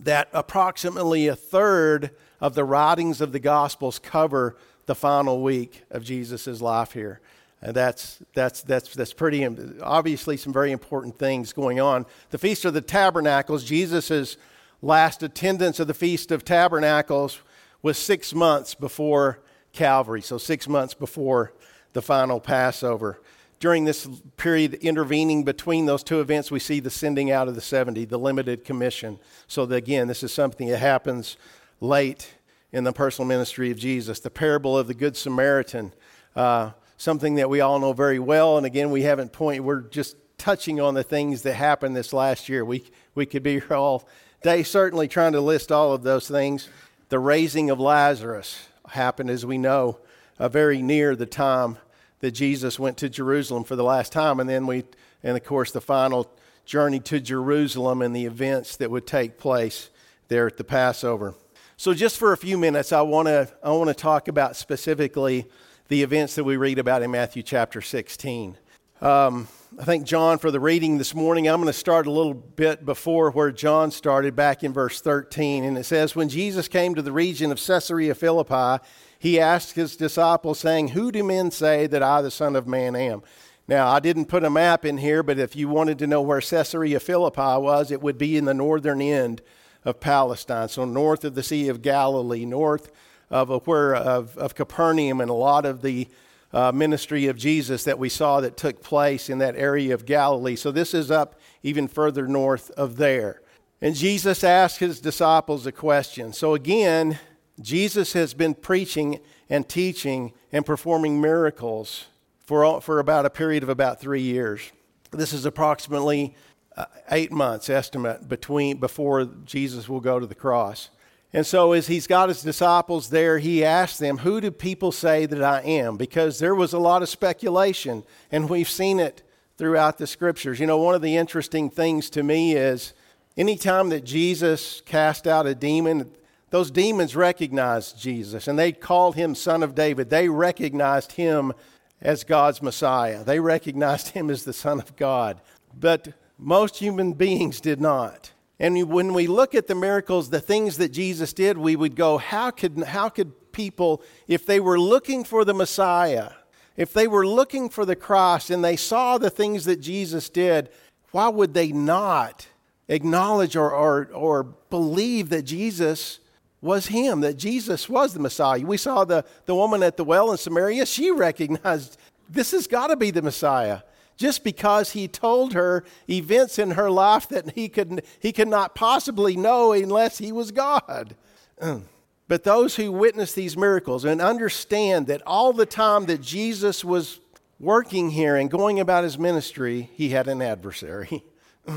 that 0.00 0.28
approximately 0.32 1.26
a 1.26 1.36
third 1.36 2.10
of 2.40 2.54
the 2.54 2.64
writings 2.64 3.20
of 3.20 3.32
the 3.32 3.38
Gospels 3.38 3.98
cover 3.98 4.56
the 4.86 4.94
final 4.94 5.42
week 5.42 5.82
of 5.90 6.02
Jesus' 6.02 6.60
life 6.60 6.92
here. 6.92 7.20
And 7.62 7.74
that's, 7.74 8.18
that's, 8.32 8.62
that's, 8.62 8.94
that's 8.94 9.12
pretty, 9.12 9.46
obviously, 9.82 10.36
some 10.38 10.52
very 10.52 10.72
important 10.72 11.18
things 11.18 11.52
going 11.52 11.78
on. 11.78 12.06
The 12.30 12.38
Feast 12.38 12.64
of 12.64 12.72
the 12.72 12.80
Tabernacles, 12.80 13.64
Jesus' 13.64 14.38
last 14.80 15.22
attendance 15.22 15.78
of 15.78 15.86
the 15.86 15.94
Feast 15.94 16.32
of 16.32 16.44
Tabernacles 16.44 17.40
was 17.82 17.98
six 17.98 18.34
months 18.34 18.74
before 18.74 19.40
Calvary, 19.72 20.22
so 20.22 20.38
six 20.38 20.66
months 20.68 20.94
before 20.94 21.52
the 21.92 22.02
final 22.02 22.40
Passover 22.40 23.20
during 23.60 23.84
this 23.84 24.08
period 24.38 24.74
intervening 24.74 25.44
between 25.44 25.84
those 25.84 26.02
two 26.02 26.20
events, 26.20 26.50
we 26.50 26.58
see 26.58 26.80
the 26.80 26.90
sending 26.90 27.30
out 27.30 27.46
of 27.46 27.54
the 27.54 27.60
70, 27.60 28.06
the 28.06 28.18
limited 28.18 28.64
commission. 28.64 29.18
So, 29.46 29.66
that, 29.66 29.76
again, 29.76 30.08
this 30.08 30.22
is 30.22 30.32
something 30.32 30.68
that 30.68 30.78
happens 30.78 31.36
late 31.80 32.34
in 32.72 32.84
the 32.84 32.92
personal 32.92 33.28
ministry 33.28 33.70
of 33.70 33.78
Jesus. 33.78 34.18
The 34.20 34.30
parable 34.30 34.78
of 34.78 34.86
the 34.86 34.94
Good 34.94 35.14
Samaritan, 35.14 35.92
uh, 36.34 36.70
something 36.96 37.34
that 37.34 37.50
we 37.50 37.60
all 37.60 37.78
know 37.78 37.92
very 37.92 38.18
well. 38.18 38.56
And 38.56 38.64
again, 38.64 38.90
we 38.90 39.02
haven't 39.02 39.32
pointed, 39.32 39.60
we're 39.60 39.82
just 39.82 40.16
touching 40.38 40.80
on 40.80 40.94
the 40.94 41.02
things 41.02 41.42
that 41.42 41.54
happened 41.54 41.94
this 41.94 42.14
last 42.14 42.48
year. 42.48 42.64
We, 42.64 42.84
we 43.14 43.26
could 43.26 43.42
be 43.42 43.60
here 43.60 43.74
all 43.74 44.08
day, 44.42 44.62
certainly 44.62 45.06
trying 45.06 45.32
to 45.32 45.40
list 45.42 45.70
all 45.70 45.92
of 45.92 46.02
those 46.02 46.26
things. 46.26 46.70
The 47.10 47.18
raising 47.18 47.68
of 47.68 47.78
Lazarus 47.78 48.68
happened, 48.88 49.28
as 49.28 49.44
we 49.44 49.58
know, 49.58 49.98
uh, 50.38 50.48
very 50.48 50.80
near 50.80 51.14
the 51.14 51.26
time 51.26 51.76
that 52.20 52.32
Jesus 52.32 52.78
went 52.78 52.96
to 52.98 53.08
Jerusalem 53.08 53.64
for 53.64 53.76
the 53.76 53.84
last 53.84 54.12
time. 54.12 54.40
And 54.40 54.48
then 54.48 54.66
we, 54.66 54.84
and 55.22 55.36
of 55.36 55.44
course, 55.44 55.72
the 55.72 55.80
final 55.80 56.30
journey 56.64 57.00
to 57.00 57.20
Jerusalem 57.20 58.02
and 58.02 58.14
the 58.14 58.26
events 58.26 58.76
that 58.76 58.90
would 58.90 59.06
take 59.06 59.38
place 59.38 59.90
there 60.28 60.46
at 60.46 60.56
the 60.56 60.64
Passover. 60.64 61.34
So, 61.76 61.94
just 61.94 62.18
for 62.18 62.32
a 62.32 62.36
few 62.36 62.58
minutes, 62.58 62.92
I 62.92 63.00
want 63.02 63.26
to 63.26 63.48
I 63.62 63.70
want 63.70 63.88
to 63.88 63.94
talk 63.94 64.28
about 64.28 64.54
specifically 64.54 65.46
the 65.88 66.02
events 66.02 66.34
that 66.36 66.44
we 66.44 66.56
read 66.56 66.78
about 66.78 67.02
in 67.02 67.10
Matthew 67.10 67.42
chapter 67.42 67.80
16. 67.80 68.56
Um, 69.00 69.48
I 69.78 69.84
thank 69.84 70.04
John 70.04 70.38
for 70.38 70.50
the 70.50 70.58
reading 70.58 70.98
this 70.98 71.14
morning. 71.14 71.48
I'm 71.48 71.60
going 71.60 71.68
to 71.68 71.72
start 71.72 72.08
a 72.08 72.10
little 72.10 72.34
bit 72.34 72.84
before 72.84 73.30
where 73.30 73.52
John 73.52 73.92
started, 73.92 74.34
back 74.34 74.64
in 74.64 74.72
verse 74.72 75.00
13. 75.00 75.62
And 75.62 75.78
it 75.78 75.84
says, 75.84 76.16
When 76.16 76.28
Jesus 76.28 76.66
came 76.66 76.96
to 76.96 77.02
the 77.02 77.12
region 77.12 77.52
of 77.52 77.64
Caesarea 77.64 78.16
Philippi, 78.16 78.84
he 79.16 79.38
asked 79.38 79.76
his 79.76 79.94
disciples, 79.94 80.58
saying, 80.58 80.88
Who 80.88 81.12
do 81.12 81.22
men 81.22 81.52
say 81.52 81.86
that 81.86 82.02
I, 82.02 82.20
the 82.20 82.32
Son 82.32 82.56
of 82.56 82.66
Man, 82.66 82.96
am? 82.96 83.22
Now, 83.68 83.86
I 83.86 84.00
didn't 84.00 84.24
put 84.24 84.42
a 84.42 84.50
map 84.50 84.84
in 84.84 84.98
here, 84.98 85.22
but 85.22 85.38
if 85.38 85.54
you 85.54 85.68
wanted 85.68 86.00
to 86.00 86.08
know 86.08 86.20
where 86.20 86.40
Caesarea 86.40 86.98
Philippi 86.98 87.40
was, 87.40 87.92
it 87.92 88.02
would 88.02 88.18
be 88.18 88.36
in 88.36 88.46
the 88.46 88.54
northern 88.54 89.00
end 89.00 89.40
of 89.84 90.00
Palestine, 90.00 90.68
so 90.68 90.84
north 90.84 91.24
of 91.24 91.36
the 91.36 91.44
Sea 91.44 91.68
of 91.68 91.80
Galilee, 91.80 92.44
north 92.44 92.90
of, 93.30 93.68
where, 93.68 93.94
of, 93.94 94.36
of 94.36 94.56
Capernaum, 94.56 95.20
and 95.20 95.30
a 95.30 95.34
lot 95.34 95.64
of 95.64 95.82
the 95.82 96.08
uh, 96.52 96.72
ministry 96.72 97.26
of 97.26 97.36
Jesus 97.36 97.84
that 97.84 97.98
we 97.98 98.08
saw 98.08 98.40
that 98.40 98.56
took 98.56 98.82
place 98.82 99.28
in 99.28 99.38
that 99.38 99.56
area 99.56 99.94
of 99.94 100.04
Galilee. 100.04 100.56
So 100.56 100.70
this 100.70 100.94
is 100.94 101.10
up 101.10 101.40
even 101.62 101.88
further 101.88 102.26
north 102.26 102.70
of 102.72 102.96
there. 102.96 103.40
And 103.80 103.94
Jesus 103.94 104.44
asked 104.44 104.78
his 104.78 105.00
disciples 105.00 105.66
a 105.66 105.72
question. 105.72 106.32
So 106.32 106.54
again, 106.54 107.18
Jesus 107.60 108.12
has 108.14 108.34
been 108.34 108.54
preaching 108.54 109.20
and 109.48 109.68
teaching 109.68 110.32
and 110.52 110.66
performing 110.66 111.20
miracles 111.20 112.06
for, 112.40 112.80
for 112.80 112.98
about 112.98 113.26
a 113.26 113.30
period 113.30 113.62
of 113.62 113.68
about 113.68 114.00
three 114.00 114.22
years. 114.22 114.72
This 115.12 115.32
is 115.32 115.44
approximately 115.44 116.34
uh, 116.76 116.86
eight 117.10 117.32
months 117.32 117.68
estimate 117.68 118.28
between 118.28 118.78
before 118.78 119.24
Jesus 119.44 119.88
will 119.88 120.00
go 120.00 120.18
to 120.18 120.26
the 120.26 120.34
cross. 120.34 120.90
And 121.32 121.46
so, 121.46 121.72
as 121.72 121.86
he's 121.86 122.08
got 122.08 122.28
his 122.28 122.42
disciples 122.42 123.10
there, 123.10 123.38
he 123.38 123.64
asks 123.64 123.98
them, 123.98 124.18
Who 124.18 124.40
do 124.40 124.50
people 124.50 124.90
say 124.90 125.26
that 125.26 125.42
I 125.42 125.60
am? 125.60 125.96
Because 125.96 126.40
there 126.40 126.56
was 126.56 126.72
a 126.72 126.78
lot 126.78 127.02
of 127.02 127.08
speculation, 127.08 128.02
and 128.32 128.48
we've 128.48 128.68
seen 128.68 128.98
it 128.98 129.22
throughout 129.56 129.98
the 129.98 130.06
scriptures. 130.06 130.58
You 130.58 130.66
know, 130.66 130.78
one 130.78 130.94
of 130.94 131.02
the 131.02 131.16
interesting 131.16 131.70
things 131.70 132.10
to 132.10 132.22
me 132.22 132.54
is 132.54 132.94
anytime 133.36 133.90
that 133.90 134.04
Jesus 134.04 134.82
cast 134.86 135.26
out 135.26 135.46
a 135.46 135.54
demon, 135.54 136.10
those 136.48 136.70
demons 136.70 137.14
recognized 137.14 138.00
Jesus 138.00 138.48
and 138.48 138.58
they 138.58 138.72
called 138.72 139.16
him 139.16 139.34
Son 139.34 139.62
of 139.62 139.74
David. 139.74 140.10
They 140.10 140.28
recognized 140.28 141.12
him 141.12 141.52
as 142.00 142.24
God's 142.24 142.62
Messiah, 142.62 143.22
they 143.22 143.38
recognized 143.38 144.08
him 144.08 144.30
as 144.30 144.44
the 144.44 144.54
Son 144.54 144.80
of 144.80 144.96
God. 144.96 145.42
But 145.78 146.14
most 146.38 146.78
human 146.78 147.12
beings 147.12 147.60
did 147.60 147.80
not. 147.82 148.32
And 148.60 148.90
when 148.90 149.14
we 149.14 149.26
look 149.26 149.54
at 149.54 149.66
the 149.66 149.74
miracles, 149.74 150.28
the 150.28 150.40
things 150.40 150.76
that 150.76 150.90
Jesus 150.90 151.32
did, 151.32 151.56
we 151.56 151.76
would 151.76 151.96
go, 151.96 152.18
how 152.18 152.50
could, 152.50 152.78
how 152.84 153.08
could 153.08 153.52
people, 153.52 154.02
if 154.28 154.44
they 154.44 154.60
were 154.60 154.78
looking 154.78 155.24
for 155.24 155.46
the 155.46 155.54
Messiah, 155.54 156.32
if 156.76 156.92
they 156.92 157.08
were 157.08 157.26
looking 157.26 157.70
for 157.70 157.86
the 157.86 157.96
cross 157.96 158.50
and 158.50 158.62
they 158.62 158.76
saw 158.76 159.16
the 159.16 159.30
things 159.30 159.64
that 159.64 159.80
Jesus 159.80 160.28
did, 160.28 160.68
why 161.10 161.28
would 161.28 161.54
they 161.54 161.72
not 161.72 162.46
acknowledge 162.88 163.56
or, 163.56 163.70
or, 163.70 164.10
or 164.12 164.42
believe 164.68 165.30
that 165.30 165.42
Jesus 165.42 166.20
was 166.60 166.88
him, 166.88 167.22
that 167.22 167.38
Jesus 167.38 167.88
was 167.88 168.12
the 168.12 168.20
Messiah. 168.20 168.60
We 168.60 168.76
saw 168.76 169.04
the, 169.04 169.24
the 169.46 169.54
woman 169.54 169.82
at 169.82 169.96
the 169.96 170.04
well 170.04 170.30
in 170.32 170.36
Samaria, 170.36 170.84
she 170.84 171.10
recognized 171.10 171.96
this 172.28 172.50
has 172.50 172.66
got 172.66 172.88
to 172.88 172.96
be 172.96 173.10
the 173.10 173.22
Messiah. 173.22 173.80
Just 174.20 174.44
because 174.44 174.92
he 174.92 175.08
told 175.08 175.54
her 175.54 175.82
events 176.06 176.58
in 176.58 176.72
her 176.72 176.90
life 176.90 177.26
that 177.28 177.52
he 177.52 177.70
could, 177.70 178.04
he 178.18 178.32
could 178.32 178.48
not 178.48 178.74
possibly 178.74 179.34
know 179.34 179.72
unless 179.72 180.18
he 180.18 180.30
was 180.30 180.52
God. 180.52 181.16
But 182.28 182.44
those 182.44 182.76
who 182.76 182.92
witness 182.92 183.32
these 183.32 183.56
miracles 183.56 184.04
and 184.04 184.20
understand 184.20 185.08
that 185.08 185.20
all 185.26 185.52
the 185.52 185.66
time 185.66 186.06
that 186.06 186.20
Jesus 186.20 186.84
was 186.84 187.18
working 187.58 188.10
here 188.10 188.36
and 188.36 188.48
going 188.48 188.78
about 188.78 189.02
his 189.02 189.18
ministry, 189.18 189.90
he 189.94 190.10
had 190.10 190.28
an 190.28 190.40
adversary. 190.40 191.24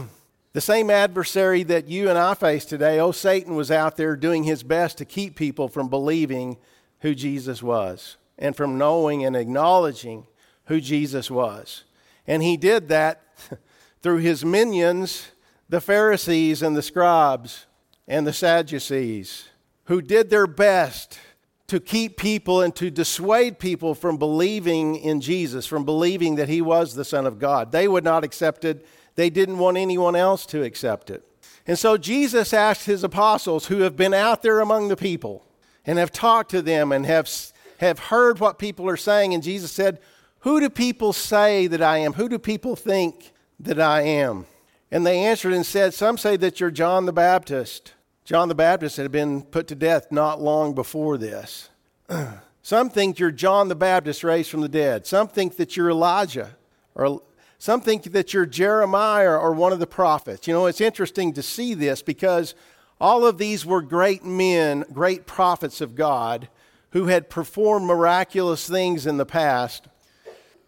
The 0.54 0.62
same 0.62 0.92
adversary 0.92 1.64
that 1.64 1.88
you 1.88 2.10
and 2.10 2.18
I 2.20 2.36
face 2.36 2.64
today, 2.64 3.00
oh, 3.00 3.12
Satan 3.12 3.56
was 3.56 3.72
out 3.72 3.98
there 3.98 4.16
doing 4.16 4.44
his 4.44 4.62
best 4.62 5.00
to 5.00 5.06
keep 5.06 5.36
people 5.36 5.68
from 5.68 5.90
believing 5.90 6.58
who 7.00 7.16
Jesus 7.16 7.64
was 7.64 8.18
and 8.38 8.56
from 8.56 8.78
knowing 8.78 9.26
and 9.26 9.36
acknowledging 9.36 10.28
who 10.66 10.80
Jesus 10.80 11.32
was. 11.32 11.86
And 12.28 12.44
he 12.44 12.58
did 12.58 12.88
that 12.90 13.22
through 14.02 14.18
his 14.18 14.46
minions, 14.46 15.32
the 15.70 15.82
Pharisees 15.82 16.62
and 16.62 16.76
the 16.76 16.82
scribes 16.82 17.66
and 18.08 18.28
the 18.28 18.34
Sadducees, 18.34 19.50
who 19.86 20.02
did 20.02 20.30
their 20.30 20.48
best 20.48 21.20
to 21.68 21.80
keep 21.80 22.18
people 22.18 22.62
and 22.62 22.76
to 22.76 22.92
dissuade 22.92 23.58
people 23.58 23.96
from 23.96 24.18
believing 24.18 24.96
in 24.96 25.22
Jesus, 25.22 25.66
from 25.66 25.86
believing 25.86 26.36
that 26.36 26.50
he 26.50 26.62
was 26.62 26.94
the 26.94 27.06
Son 27.06 27.26
of 27.26 27.40
God. 27.40 27.72
They 27.72 27.88
would 27.88 28.04
not 28.04 28.24
accept 28.24 28.66
it, 28.66 28.86
they 29.16 29.30
didn't 29.30 29.58
want 29.58 29.78
anyone 29.78 30.16
else 30.16 30.46
to 30.48 30.64
accept 30.64 31.10
it. 31.10 31.24
And 31.66 31.80
so 31.80 31.98
Jesus 31.98 32.54
asked 32.54 32.86
his 32.86 33.04
apostles, 33.04 33.68
who 33.68 33.80
have 33.80 33.96
been 33.96 34.14
out 34.14 34.42
there 34.42 34.60
among 34.60 34.90
the 34.90 34.98
people 34.98 35.46
and 35.86 35.98
have 35.98 36.12
talked 36.12 36.52
to 36.52 36.62
them 36.62 36.92
and 36.92 37.06
have, 37.06 37.30
have 37.78 38.00
heard 38.00 38.40
what 38.40 38.60
people 38.60 38.88
are 38.90 38.98
saying, 38.98 39.34
and 39.34 39.42
Jesus 39.42 39.72
said, 39.72 40.00
Who 40.44 40.60
do 40.60 40.70
people 40.70 41.14
say 41.14 41.68
that 41.68 41.82
I 41.82 42.00
am? 42.00 42.14
Who 42.14 42.28
do 42.28 42.38
people 42.38 42.76
think 42.76 43.32
that 43.62 43.80
I 43.80 44.02
am? 44.02 44.46
And 44.92 45.06
they 45.06 45.20
answered 45.20 45.54
and 45.54 45.66
said, 45.66 45.94
Some 45.94 46.18
say 46.18 46.36
that 46.36 46.60
you're 46.60 46.70
John 46.70 47.06
the 47.06 47.14
Baptist. 47.14 47.94
John 48.26 48.50
the 48.50 48.56
Baptist 48.56 48.98
had 48.98 49.10
been 49.10 49.44
put 49.44 49.68
to 49.68 49.76
death 49.76 50.12
not 50.12 50.42
long 50.42 50.76
before 50.76 51.18
this. 51.18 51.70
some 52.62 52.90
think 52.90 53.20
you're 53.20 53.32
John 53.32 53.70
the 53.70 53.76
Baptist 53.76 54.22
raised 54.22 54.50
from 54.50 54.60
the 54.60 54.68
dead. 54.68 55.08
Some 55.08 55.30
think 55.30 55.56
that 55.56 55.78
you're 55.78 55.90
Elijah. 55.90 56.58
Or 56.94 57.22
some 57.58 57.80
think 57.80 58.04
that 58.12 58.34
you're 58.34 58.46
Jeremiah 58.46 59.38
or 59.38 59.54
one 59.54 59.72
of 59.72 59.80
the 59.80 59.88
prophets. 59.88 60.46
You 60.46 60.54
know, 60.54 60.66
it's 60.66 60.82
interesting 60.82 61.32
to 61.34 61.42
see 61.42 61.74
this 61.74 62.02
because 62.02 62.54
all 63.00 63.26
of 63.26 63.38
these 63.38 63.66
were 63.66 63.82
great 63.82 64.26
men, 64.26 64.84
great 64.92 65.26
prophets 65.26 65.80
of 65.80 65.96
God 65.96 66.50
who 66.92 67.06
had 67.06 67.30
performed 67.30 67.86
miraculous 67.86 68.68
things 68.68 69.06
in 69.06 69.16
the 69.16 69.26
past 69.26 69.88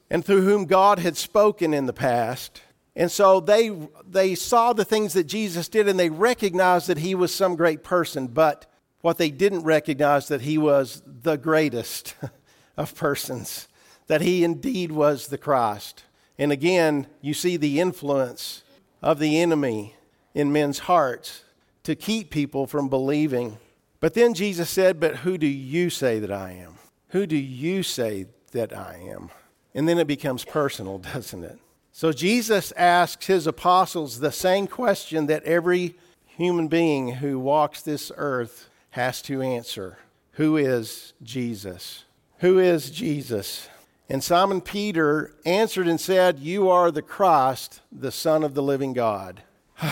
and 0.10 0.24
through 0.24 0.44
whom 0.44 0.66
God 0.66 1.00
had 1.00 1.18
spoken 1.18 1.74
in 1.74 1.86
the 1.86 1.94
past. 1.94 2.62
And 2.96 3.12
so 3.12 3.40
they, 3.40 3.72
they 4.08 4.36
saw 4.36 4.74
the 4.74 4.86
things 4.86 5.14
that 5.14 5.26
Jesus 5.26 5.68
did 5.68 5.88
and 5.88 6.00
they 6.00 6.10
recognized 6.10 6.88
that 6.88 7.00
he 7.00 7.16
was 7.16 7.34
some 7.34 7.56
great 7.56 7.84
person, 7.84 8.28
but 8.28 8.66
what 9.02 9.18
they 9.18 9.30
didn't 9.30 9.64
recognize 9.64 10.28
that 10.30 10.42
he 10.42 10.58
was 10.58 11.02
the 11.06 11.38
greatest 11.38 12.16
of 12.78 12.96
persons, 12.96 13.68
that 14.08 14.22
he 14.22 14.44
indeed 14.44 14.92
was 14.92 15.28
the 15.28 15.38
Christ. 15.38 16.04
And 16.38 16.52
again, 16.52 17.08
you 17.22 17.34
see 17.34 17.58
the 17.58 17.80
influence 17.80 18.64
of 19.02 19.20
the 19.20 19.40
enemy 19.40 19.96
in 20.34 20.52
men's 20.52 20.80
hearts 20.80 21.44
to 21.84 21.96
keep 21.96 22.30
people 22.30 22.68
from 22.68 22.90
believing. 22.90 23.58
But 24.00 24.14
then 24.14 24.34
Jesus 24.34 24.70
said, 24.70 25.00
But 25.00 25.18
who 25.18 25.38
do 25.38 25.48
you 25.48 25.90
say 25.90 26.20
that 26.20 26.32
I 26.32 26.52
am? 26.52 26.76
Who 27.10 27.26
do 27.26 27.38
you 27.38 27.84
say 27.84 28.28
that 28.52 28.76
I 28.76 29.08
am? 29.08 29.30
And 29.76 29.88
then 29.88 30.00
it 30.00 30.08
becomes 30.08 30.46
personal, 30.46 30.98
doesn't 31.14 31.44
it? 31.44 31.60
So 31.92 32.12
Jesus 32.12 32.72
asks 32.74 33.28
his 33.28 33.46
apostles 33.46 34.20
the 34.20 34.32
same 34.32 34.68
question 34.68 35.28
that 35.28 35.44
every 35.44 35.96
human 36.26 36.68
being 36.68 37.16
who 37.16 37.40
walks 37.40 37.82
this 37.82 38.12
earth 38.18 38.70
has 38.92 39.22
to 39.24 39.42
answer 39.42 40.00
Who 40.34 40.58
is 40.58 41.14
Jesus? 41.22 42.06
Who 42.40 42.60
is 42.60 42.90
Jesus? 42.90 43.70
And 44.10 44.24
Simon 44.24 44.62
Peter 44.62 45.34
answered 45.46 45.88
and 45.88 46.00
said, 46.00 46.40
You 46.40 46.70
are 46.70 46.92
the 46.92 47.02
Christ, 47.02 47.82
the 47.92 48.12
Son 48.12 48.44
of 48.44 48.54
the 48.54 48.64
living 48.64 48.94
God. 48.94 49.44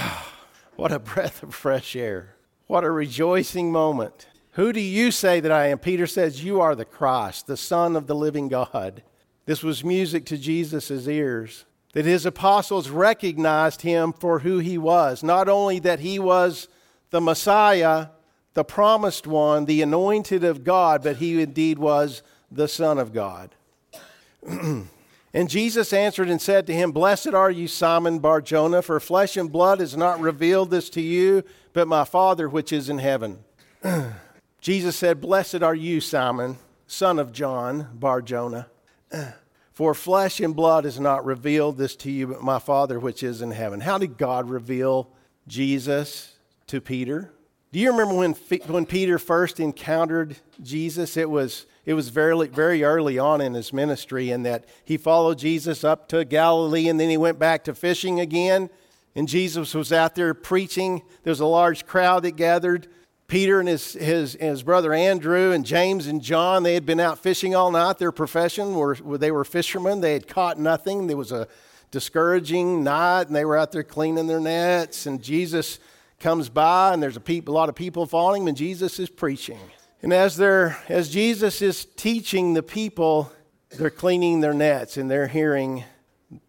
what 0.75 0.92
a 0.92 1.00
breath 1.00 1.42
of 1.42 1.56
fresh 1.56 1.96
air. 1.96 2.36
What 2.68 2.84
a 2.84 2.92
rejoicing 2.92 3.72
moment. 3.72 4.28
Who 4.52 4.72
do 4.72 4.80
you 4.80 5.10
say 5.10 5.40
that 5.40 5.52
I 5.52 5.68
am? 5.68 5.80
Peter 5.80 6.06
says, 6.06 6.44
You 6.44 6.62
are 6.62 6.75
the 6.75 6.86
Christ, 6.86 7.48
the 7.48 7.58
Son 7.58 7.96
of 7.96 8.08
the 8.08 8.16
living 8.16 8.50
God. 8.50 9.04
This 9.45 9.63
was 9.63 9.83
music 9.83 10.25
to 10.27 10.38
Jesus' 10.38 11.07
ears 11.07 11.65
that 11.93 12.05
his 12.05 12.25
apostles 12.25 12.89
recognized 12.89 13.83
him 13.83 14.13
for 14.13 14.39
who 14.39 14.57
he 14.59 14.77
was. 14.77 15.23
Not 15.23 15.47
only 15.47 15.79
that 15.79 16.00
he 16.00 16.19
was 16.19 16.67
the 17.12 17.21
Messiah, 17.21 18.07
the 18.55 18.63
promised 18.63 19.25
one, 19.25 19.65
the 19.65 19.81
anointed 19.81 20.43
of 20.43 20.63
God, 20.63 21.03
but 21.03 21.17
he 21.17 21.41
indeed 21.41 21.77
was 21.77 22.23
the 22.51 22.67
Son 22.67 22.97
of 22.97 23.13
God. 23.13 23.51
and 24.47 25.50
Jesus 25.50 25.93
answered 25.93 26.29
and 26.29 26.41
said 26.41 26.65
to 26.67 26.73
him, 26.73 26.91
Blessed 26.91 27.33
are 27.33 27.51
you, 27.51 27.67
Simon 27.67 28.19
Barjona, 28.19 28.81
for 28.81 29.00
flesh 29.00 29.38
and 29.38 29.51
blood 29.51 29.79
has 29.79 29.95
not 29.95 30.19
revealed 30.19 30.71
this 30.71 30.89
to 30.91 31.01
you, 31.01 31.43
but 31.73 31.88
my 31.88 32.03
Father 32.03 32.50
which 32.50 32.73
is 32.73 32.89
in 32.89 32.97
heaven. 32.97 33.43
Jesus 34.62 34.95
said, 34.95 35.21
Blessed 35.21 35.62
are 35.62 35.75
you, 35.75 36.01
Simon, 36.01 36.57
son 36.88 37.19
of 37.19 37.31
John 37.31 37.89
Barjona. 37.93 38.67
For 39.73 39.93
flesh 39.93 40.39
and 40.39 40.56
blood 40.56 40.84
has 40.84 40.99
not 40.99 41.26
revealed 41.26 41.78
this 41.78 41.95
to 41.97 42.12
you, 42.12 42.28
but 42.28 42.43
my 42.43 42.60
Father 42.60 42.99
which 42.99 43.23
is 43.23 43.41
in 43.41 43.52
heaven. 43.52 43.80
How 43.80 43.97
did 43.97 44.17
God 44.17 44.49
reveal 44.49 45.10
Jesus 45.47 46.36
to 46.67 46.80
Peter? 46.80 47.32
Do 47.71 47.80
you 47.80 47.89
remember 47.89 48.13
when, 48.13 48.34
when 48.67 48.86
Peter 48.86 49.17
first 49.17 49.60
encountered 49.60 50.38
Jesus? 50.62 51.17
It 51.17 51.28
was, 51.28 51.65
it 51.86 51.95
was 51.95 52.10
very, 52.10 52.47
very 52.47 52.84
early 52.84 53.17
on 53.17 53.41
in 53.41 53.56
his 53.56 53.73
ministry, 53.73 54.30
in 54.30 54.43
that 54.43 54.65
he 54.86 54.95
followed 54.95 55.39
Jesus 55.39 55.84
up 55.84 56.08
to 56.10 56.23
Galilee 56.23 56.88
and 56.88 56.99
then 56.99 57.10
he 57.10 57.17
went 57.17 57.39
back 57.39 57.63
to 57.63 57.73
fishing 57.73 58.19
again. 58.19 58.69
And 59.15 59.28
Jesus 59.28 59.73
was 59.73 59.91
out 59.91 60.13
there 60.13 60.36
preaching. 60.36 61.02
There 61.23 61.32
was 61.32 61.39
a 61.39 61.47
large 61.47 61.88
crowd 61.88 62.23
that 62.23 62.36
gathered. 62.36 62.88
Peter 63.34 63.60
and 63.60 63.67
his, 63.67 63.93
his, 63.93 64.38
his 64.39 64.62
brother 64.62 64.93
Andrew 64.93 65.54
and 65.54 65.65
James 65.65 66.06
and 66.06 66.22
John, 66.22 66.62
they 66.62 66.76
had 66.76 66.86
been 66.86 67.00
out 67.00 67.17
fishing 67.17 67.56
all 67.56 67.72
night. 67.72 67.98
Their 67.98 68.12
profession 68.12 68.76
were, 68.76 68.96
they 68.96 69.32
were 69.32 69.43
fishermen. 69.43 70.02
They 70.02 70.13
had 70.13 70.28
caught 70.28 70.60
nothing. 70.60 71.08
There 71.08 71.17
was 71.17 71.32
a 71.32 71.48
discouraging 71.89 72.84
night, 72.84 73.26
and 73.26 73.36
they 73.36 73.43
were 73.43 73.58
out 73.58 73.72
there 73.72 73.82
cleaning 73.82 74.28
their 74.28 74.39
nets. 74.39 75.08
And 75.08 75.19
Jesus 75.19 75.80
comes 76.19 76.48
by, 76.48 76.93
and 76.93 77.02
there's 77.02 77.17
a, 77.17 77.19
peop, 77.19 77.48
a 77.48 77.52
lot 77.52 77.69
of 77.69 77.76
people 77.76 78.06
following 78.06 78.43
him, 78.43 78.50
and 78.50 78.56
Jesus 78.56 79.00
is 79.00 79.10
preaching. 79.10 79.58
And 80.04 80.13
as, 80.13 80.38
they're, 80.38 80.78
as 80.88 81.10
Jesus 81.10 81.63
is 81.63 81.86
teaching 81.86 82.54
the 82.54 82.62
people, 82.62 83.32
they're 83.72 83.89
cleaning 83.89 84.41
their 84.41 84.54
nets 84.54 84.98
and 84.98 85.10
they're 85.10 85.26
hearing 85.26 85.84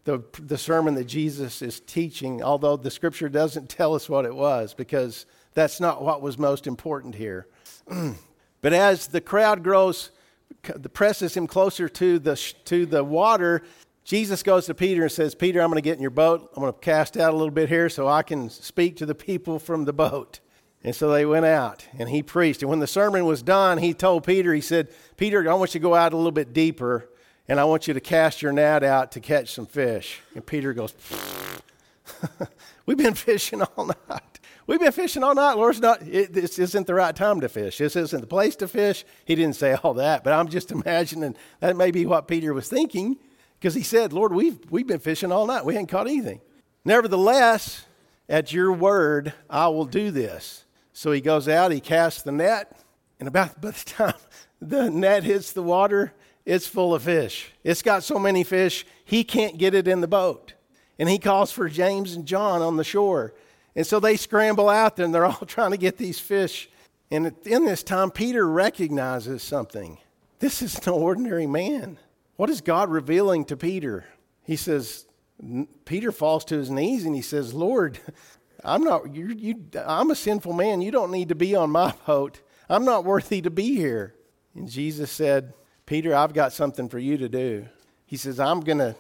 the, 0.05 0.23
the 0.38 0.59
sermon 0.59 0.97
that 0.97 1.05
Jesus 1.07 1.62
is 1.62 1.81
teaching, 1.81 2.42
although 2.42 2.77
the 2.77 2.90
scripture 2.90 3.31
doesn't 3.31 3.70
tell 3.70 3.94
us 3.94 4.07
what 4.07 4.27
it 4.27 4.35
was 4.35 4.75
because 4.75 5.25
that's 5.55 5.81
not 5.81 6.03
what 6.03 6.21
was 6.21 6.38
most 6.38 6.67
important 6.67 7.14
here. 7.14 7.47
but 8.61 8.73
as 8.73 9.09
the 9.09 9.21
crowd 9.21 9.62
grows, 9.62 10.11
presses 10.93 11.37
him 11.37 11.47
closer 11.47 11.88
to 11.88 12.19
the, 12.19 12.37
to 12.64 12.87
the 12.87 13.05
water, 13.05 13.62
Jesus 14.05 14.43
goes 14.43 14.67
to 14.67 14.75
Peter 14.75 15.03
and 15.03 15.12
says, 15.12 15.35
Peter, 15.35 15.62
I'm 15.62 15.71
going 15.71 15.77
to 15.77 15.83
get 15.83 15.97
in 15.97 16.03
your 16.03 16.11
boat. 16.11 16.51
I'm 16.55 16.61
going 16.61 16.73
to 16.73 16.79
cast 16.79 17.17
out 17.17 17.33
a 17.33 17.37
little 17.37 17.51
bit 17.51 17.71
here 17.71 17.88
so 17.88 18.07
I 18.07 18.23
can 18.23 18.51
speak 18.51 18.97
to 18.99 19.07
the 19.07 19.14
people 19.14 19.59
from 19.59 19.87
the 19.87 19.95
boat. 19.95 20.40
And 20.83 20.95
so 20.95 21.11
they 21.11 21.25
went 21.25 21.47
out 21.47 21.87
and 21.99 22.11
he 22.11 22.23
preached. 22.23 22.62
And 22.62 22.69
when 22.69 22.81
the 22.81 22.87
sermon 22.87 23.25
was 23.25 23.43
done, 23.43 23.79
he 23.79 23.95
told 23.95 24.25
Peter, 24.25 24.53
he 24.53 24.61
said, 24.61 24.88
Peter, 25.17 25.51
I 25.51 25.55
want 25.55 25.73
you 25.73 25.81
to 25.81 25.83
go 25.83 25.95
out 25.95 26.12
a 26.12 26.17
little 26.17 26.33
bit 26.33 26.53
deeper 26.53 27.09
and 27.49 27.59
I 27.59 27.64
want 27.64 27.88
you 27.88 27.95
to 27.95 28.01
cast 28.01 28.43
your 28.43 28.53
net 28.53 28.85
out 28.85 29.12
to 29.12 29.21
catch 29.21 29.55
some 29.55 29.64
fish. 29.64 30.21
And 30.35 30.45
Peter 30.45 30.75
goes, 30.75 30.95
We've 32.87 32.99
been 32.99 33.14
fishing 33.14 33.62
all 33.62 33.87
night. 34.09 34.34
We've 34.66 34.81
been 34.81 34.92
fishing 34.92 35.22
all 35.22 35.35
night. 35.35 35.55
Lord's 35.55 35.81
not, 35.81 36.03
it, 36.03 36.33
this 36.33 36.59
isn't 36.59 36.87
the 36.87 36.94
right 36.94 37.14
time 37.14 37.40
to 37.40 37.48
fish. 37.48 37.79
This 37.79 37.96
isn't 37.96 38.20
the 38.20 38.27
place 38.27 38.57
to 38.57 38.68
fish. 38.68 39.05
He 39.27 39.35
didn't 39.35 39.57
say 39.57 39.74
all 39.74 39.94
that, 39.94 40.24
but 40.24 40.33
I'm 40.33 40.48
just 40.48 40.70
imagining 40.72 41.37
that 41.61 41.77
may 41.77 41.90
be 41.90 42.07
what 42.07 42.29
Peter 42.29 42.55
was 42.55 42.68
thinking 42.68 43.18
because 43.59 43.74
he 43.74 43.83
said, 43.83 44.12
Lord, 44.12 44.33
we've, 44.33 44.59
we've 44.70 44.87
been 44.87 45.00
fishing 45.00 45.33
all 45.33 45.46
night. 45.46 45.64
We 45.64 45.74
hadn't 45.74 45.88
caught 45.88 46.07
anything. 46.07 46.40
Nevertheless, 46.85 47.87
at 48.29 48.53
your 48.53 48.72
word, 48.72 49.35
I 49.50 49.68
will 49.68 49.85
do 49.85 50.11
this. 50.11 50.64
So 50.92 51.12
he 51.12 51.20
goes 51.20 51.48
out, 51.48 51.72
he 51.72 51.81
casts 51.81 52.22
the 52.22 52.33
net, 52.33 52.79
and 53.18 53.29
about 53.29 53.61
by 53.61 53.70
the 53.70 53.85
time 53.85 54.14
the 54.61 54.90
net 54.90 55.24
hits 55.24 55.53
the 55.53 55.62
water, 55.62 56.12
it's 56.46 56.66
full 56.66 56.94
of 56.94 57.03
fish. 57.03 57.53
It's 57.62 57.83
got 57.83 58.03
so 58.03 58.18
many 58.18 58.44
fish, 58.44 58.87
he 59.05 59.24
can't 59.24 59.59
get 59.59 59.74
it 59.74 59.88
in 59.88 60.00
the 60.00 60.09
boat. 60.09 60.55
And 60.98 61.09
he 61.09 61.18
calls 61.18 61.50
for 61.50 61.68
James 61.68 62.14
and 62.14 62.24
John 62.24 62.62
on 62.62 62.77
the 62.77 62.85
shore. 62.85 63.35
And 63.76 63.87
so 63.87 64.00
they 64.00 64.16
scramble 64.16 64.68
out 64.68 64.96
there 64.96 65.04
and 65.04 65.14
they're 65.14 65.26
all 65.26 65.34
trying 65.46 65.72
to 65.72 65.76
get 65.76 65.96
these 65.96 66.18
fish. 66.18 66.68
And 67.10 67.34
in 67.44 67.64
this 67.64 67.82
time, 67.82 68.10
Peter 68.10 68.46
recognizes 68.48 69.42
something. 69.42 69.98
This 70.38 70.62
is 70.62 70.84
no 70.87 70.94
ordinary 70.94 71.46
man. 71.46 71.98
What 72.37 72.50
is 72.50 72.60
God 72.60 72.90
revealing 72.90 73.44
to 73.46 73.56
Peter? 73.56 74.04
He 74.42 74.56
says, 74.56 75.06
Peter 75.84 76.12
falls 76.12 76.44
to 76.46 76.56
his 76.56 76.70
knees 76.70 77.04
and 77.04 77.14
he 77.14 77.22
says, 77.22 77.54
Lord, 77.54 77.98
I'm 78.64 78.82
not, 78.82 79.14
you, 79.14 79.28
you, 79.28 79.64
I'm 79.87 80.10
a 80.10 80.14
sinful 80.14 80.52
man. 80.52 80.80
You 80.80 80.90
don't 80.90 81.10
need 81.10 81.28
to 81.28 81.34
be 81.34 81.54
on 81.54 81.70
my 81.70 81.94
boat. 82.06 82.40
I'm 82.68 82.84
not 82.84 83.04
worthy 83.04 83.42
to 83.42 83.50
be 83.50 83.76
here. 83.76 84.14
And 84.54 84.68
Jesus 84.68 85.10
said, 85.10 85.52
Peter, 85.87 86.14
I've 86.14 86.32
got 86.32 86.52
something 86.52 86.88
for 86.88 86.98
you 86.98 87.18
to 87.18 87.28
do. 87.28 87.66
He 88.06 88.16
says, 88.16 88.40
I'm 88.40 88.60
going 88.60 88.78
to, 88.78 88.96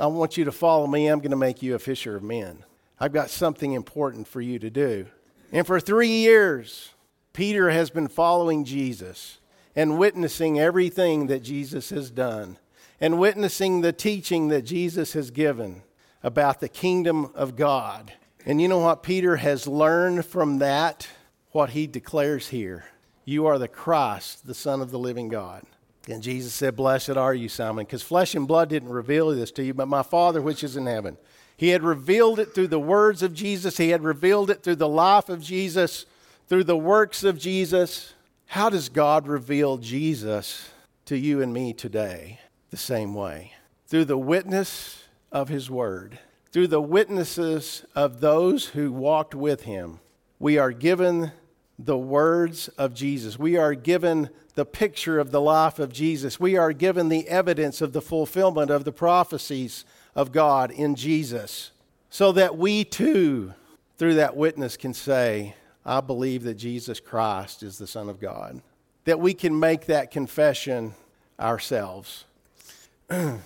I 0.00 0.06
want 0.06 0.36
you 0.36 0.44
to 0.44 0.52
follow 0.52 0.86
me. 0.86 1.08
I'm 1.08 1.18
going 1.18 1.32
to 1.32 1.36
make 1.36 1.62
you 1.62 1.74
a 1.74 1.78
fisher 1.78 2.16
of 2.16 2.22
men. 2.22 2.64
I've 3.00 3.12
got 3.12 3.30
something 3.30 3.72
important 3.72 4.26
for 4.26 4.40
you 4.40 4.58
to 4.58 4.70
do. 4.70 5.06
And 5.52 5.66
for 5.66 5.80
three 5.80 6.08
years, 6.08 6.90
Peter 7.32 7.70
has 7.70 7.90
been 7.90 8.08
following 8.08 8.64
Jesus 8.64 9.38
and 9.76 9.98
witnessing 9.98 10.58
everything 10.58 11.28
that 11.28 11.42
Jesus 11.42 11.90
has 11.90 12.10
done 12.10 12.58
and 13.00 13.18
witnessing 13.18 13.80
the 13.80 13.92
teaching 13.92 14.48
that 14.48 14.62
Jesus 14.62 15.12
has 15.12 15.30
given 15.30 15.82
about 16.22 16.60
the 16.60 16.68
kingdom 16.68 17.30
of 17.34 17.54
God. 17.54 18.12
And 18.44 18.60
you 18.60 18.68
know 18.68 18.78
what 18.78 19.02
Peter 19.02 19.36
has 19.36 19.66
learned 19.66 20.26
from 20.26 20.58
that? 20.58 21.08
What 21.52 21.70
he 21.70 21.86
declares 21.86 22.48
here. 22.48 22.86
You 23.24 23.46
are 23.46 23.58
the 23.58 23.68
Christ, 23.68 24.46
the 24.46 24.54
Son 24.54 24.80
of 24.80 24.90
the 24.90 24.98
living 24.98 25.28
God. 25.28 25.62
And 26.08 26.22
Jesus 26.22 26.54
said, 26.54 26.74
Blessed 26.74 27.10
are 27.10 27.34
you, 27.34 27.48
Simon, 27.48 27.84
because 27.84 28.02
flesh 28.02 28.34
and 28.34 28.48
blood 28.48 28.70
didn't 28.70 28.88
reveal 28.88 29.30
this 29.30 29.50
to 29.52 29.62
you, 29.62 29.74
but 29.74 29.86
my 29.86 30.02
Father 30.02 30.40
which 30.40 30.64
is 30.64 30.76
in 30.76 30.86
heaven. 30.86 31.18
He 31.58 31.70
had 31.70 31.82
revealed 31.82 32.38
it 32.38 32.54
through 32.54 32.68
the 32.68 32.78
words 32.78 33.20
of 33.20 33.34
Jesus, 33.34 33.76
He 33.76 33.88
had 33.88 34.04
revealed 34.04 34.48
it 34.48 34.62
through 34.62 34.76
the 34.76 34.88
life 34.88 35.28
of 35.28 35.42
Jesus, 35.42 36.06
through 36.46 36.64
the 36.64 36.76
works 36.76 37.24
of 37.24 37.36
Jesus. 37.36 38.14
How 38.46 38.70
does 38.70 38.88
God 38.88 39.26
reveal 39.26 39.76
Jesus 39.76 40.70
to 41.06 41.18
you 41.18 41.42
and 41.42 41.52
me 41.52 41.72
today? 41.72 42.38
The 42.70 42.76
same 42.76 43.12
way 43.12 43.52
through 43.88 44.04
the 44.04 44.16
witness 44.16 45.02
of 45.32 45.48
His 45.48 45.68
Word, 45.68 46.20
through 46.52 46.68
the 46.68 46.80
witnesses 46.80 47.84
of 47.94 48.20
those 48.20 48.66
who 48.66 48.92
walked 48.92 49.34
with 49.34 49.62
Him. 49.62 49.98
We 50.38 50.58
are 50.58 50.72
given 50.72 51.32
the 51.76 51.98
words 51.98 52.68
of 52.78 52.94
Jesus. 52.94 53.36
We 53.36 53.56
are 53.56 53.74
given 53.74 54.30
the 54.54 54.64
picture 54.64 55.18
of 55.18 55.32
the 55.32 55.40
life 55.40 55.80
of 55.80 55.92
Jesus. 55.92 56.38
We 56.38 56.56
are 56.56 56.72
given 56.72 57.08
the 57.08 57.28
evidence 57.28 57.80
of 57.80 57.92
the 57.92 58.02
fulfillment 58.02 58.70
of 58.70 58.84
the 58.84 58.92
prophecies 58.92 59.84
of 60.18 60.32
God 60.32 60.70
in 60.70 60.96
Jesus, 60.96 61.70
so 62.10 62.32
that 62.32 62.58
we 62.58 62.84
too, 62.84 63.54
through 63.96 64.14
that 64.14 64.36
witness, 64.36 64.76
can 64.76 64.92
say, 64.92 65.54
I 65.84 66.00
believe 66.00 66.42
that 66.42 66.54
Jesus 66.54 66.98
Christ 66.98 67.62
is 67.62 67.78
the 67.78 67.86
Son 67.86 68.08
of 68.08 68.20
God. 68.20 68.60
That 69.04 69.20
we 69.20 69.32
can 69.32 69.58
make 69.58 69.86
that 69.86 70.10
confession 70.10 70.94
ourselves. 71.38 72.24
and 73.08 73.40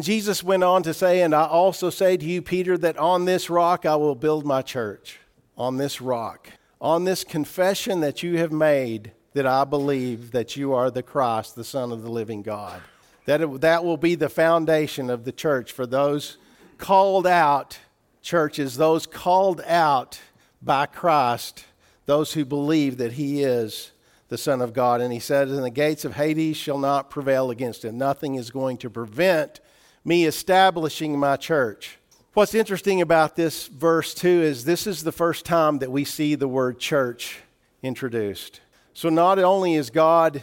Jesus 0.00 0.42
went 0.42 0.64
on 0.64 0.82
to 0.84 0.94
say, 0.94 1.22
And 1.22 1.34
I 1.34 1.44
also 1.44 1.90
say 1.90 2.16
to 2.16 2.24
you, 2.24 2.40
Peter, 2.40 2.78
that 2.78 2.96
on 2.96 3.24
this 3.24 3.50
rock 3.50 3.84
I 3.84 3.96
will 3.96 4.14
build 4.14 4.46
my 4.46 4.62
church. 4.62 5.18
On 5.58 5.76
this 5.76 6.00
rock 6.00 6.48
on 6.82 7.04
this 7.04 7.22
confession 7.22 8.00
that 8.00 8.24
you 8.24 8.38
have 8.38 8.50
made 8.50 9.12
that 9.34 9.46
I 9.46 9.62
believe 9.62 10.32
that 10.32 10.56
you 10.56 10.74
are 10.74 10.90
the 10.90 11.02
Christ, 11.02 11.54
the 11.54 11.62
Son 11.62 11.92
of 11.92 12.02
the 12.02 12.10
living 12.10 12.42
God. 12.42 12.82
That, 13.26 13.40
it, 13.40 13.60
that 13.60 13.84
will 13.84 13.96
be 13.96 14.14
the 14.14 14.28
foundation 14.28 15.10
of 15.10 15.24
the 15.24 15.32
church 15.32 15.72
for 15.72 15.86
those 15.86 16.38
called 16.78 17.26
out 17.26 17.78
churches, 18.20 18.76
those 18.76 19.06
called 19.06 19.60
out 19.66 20.20
by 20.60 20.86
Christ, 20.86 21.64
those 22.06 22.32
who 22.32 22.44
believe 22.44 22.98
that 22.98 23.12
He 23.12 23.42
is 23.42 23.92
the 24.28 24.38
Son 24.38 24.60
of 24.60 24.72
God. 24.72 25.00
And 25.00 25.12
He 25.12 25.20
said, 25.20 25.48
And 25.48 25.62
the 25.62 25.70
gates 25.70 26.04
of 26.04 26.16
Hades 26.16 26.56
shall 26.56 26.78
not 26.78 27.10
prevail 27.10 27.50
against 27.50 27.84
Him. 27.84 27.98
Nothing 27.98 28.34
is 28.34 28.50
going 28.50 28.78
to 28.78 28.90
prevent 28.90 29.60
me 30.04 30.24
establishing 30.24 31.18
my 31.18 31.36
church. 31.36 31.98
What's 32.34 32.54
interesting 32.54 33.02
about 33.02 33.36
this 33.36 33.66
verse, 33.66 34.14
too, 34.14 34.42
is 34.42 34.64
this 34.64 34.86
is 34.86 35.04
the 35.04 35.12
first 35.12 35.44
time 35.44 35.78
that 35.80 35.92
we 35.92 36.04
see 36.04 36.34
the 36.34 36.48
word 36.48 36.78
church 36.78 37.38
introduced. 37.82 38.60
So 38.94 39.10
not 39.10 39.38
only 39.38 39.74
is 39.74 39.90
God, 39.90 40.42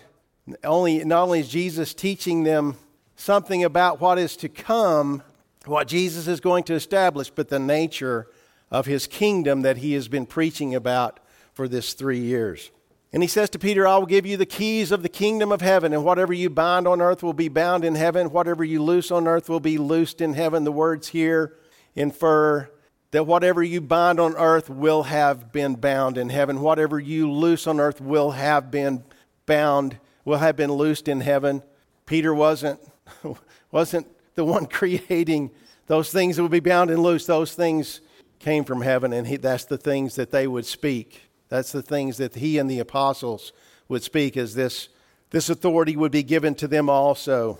only, 0.64 1.04
not 1.04 1.24
only 1.24 1.40
is 1.40 1.50
Jesus 1.50 1.94
teaching 1.94 2.44
them 2.44 2.76
something 3.16 3.64
about 3.64 4.00
what 4.00 4.18
is 4.18 4.36
to 4.38 4.50
come, 4.50 5.24
what 5.66 5.88
Jesus 5.88 6.28
is 6.28 6.40
going 6.40 6.64
to 6.66 6.74
establish, 6.74 7.30
but 7.30 7.50
the 7.50 7.60
nature 7.60 8.28
of 8.72 8.86
his 8.86 9.08
kingdom 9.08 9.62
that 9.64 9.78
he 9.78 9.94
has 9.94 10.08
been 10.08 10.26
preaching 10.26 10.76
about 10.76 11.20
for 11.54 11.68
this 11.68 11.94
three 11.94 12.20
years. 12.20 12.72
And 13.12 13.24
he 13.24 13.28
says 13.28 13.50
to 13.52 13.60
Peter, 13.60 13.88
I 13.88 13.98
will 13.98 14.06
give 14.06 14.26
you 14.26 14.38
the 14.38 14.46
keys 14.46 14.92
of 14.92 15.02
the 15.02 15.10
kingdom 15.10 15.52
of 15.52 15.62
heaven, 15.62 15.94
and 15.94 16.06
whatever 16.06 16.32
you 16.32 16.50
bind 16.50 16.88
on 16.88 17.02
earth 17.02 17.24
will 17.24 17.34
be 17.34 17.50
bound 17.50 17.84
in 17.84 17.96
heaven, 17.96 18.32
whatever 18.32 18.64
you 18.64 18.84
loose 18.84 19.10
on 19.10 19.28
earth 19.28 19.50
will 19.50 19.60
be 19.60 19.78
loosed 19.78 20.22
in 20.22 20.34
heaven. 20.34 20.64
The 20.64 20.72
words 20.72 21.08
here 21.10 21.56
infer 21.96 22.70
that 23.12 23.26
whatever 23.26 23.64
you 23.64 23.82
bind 23.82 24.20
on 24.20 24.36
earth 24.36 24.70
will 24.70 25.04
have 25.04 25.52
been 25.52 25.74
bound 25.76 26.18
in 26.18 26.30
heaven. 26.30 26.62
Whatever 26.62 27.00
you 27.00 27.32
loose 27.32 27.66
on 27.66 27.80
earth 27.80 28.00
will 28.00 28.32
have 28.32 28.70
been 28.70 29.04
bound, 29.48 29.98
will 30.26 30.38
have 30.38 30.56
been 30.56 30.72
loosed 30.72 31.08
in 31.08 31.22
heaven. 31.22 31.64
Peter 32.06 32.34
wasn't, 32.34 32.80
wasn't 33.72 34.08
the 34.36 34.46
one 34.46 34.66
creating 34.68 35.52
those 35.88 36.12
things 36.12 36.36
that 36.36 36.44
would 36.44 36.52
be 36.52 36.60
bound 36.60 36.90
and 36.90 37.02
loose. 37.02 37.26
Those 37.26 37.54
things 37.54 38.02
came 38.40 38.64
from 38.64 38.82
heaven, 38.82 39.12
and 39.14 39.28
he, 39.28 39.38
that's 39.38 39.66
the 39.66 39.78
things 39.78 40.16
that 40.16 40.32
they 40.32 40.48
would 40.48 40.66
speak. 40.66 41.30
That's 41.50 41.72
the 41.72 41.82
things 41.82 42.18
that 42.18 42.36
he 42.36 42.58
and 42.58 42.70
the 42.70 42.80
apostles 42.80 43.52
would 43.88 44.04
speak 44.04 44.38
as 44.38 44.54
this, 44.54 44.90
this 45.32 45.50
authority 45.50 45.96
would 45.96 46.12
be 46.12 46.24
given 46.24 46.56
to 46.56 46.68
them 46.68 46.90
also 46.90 47.60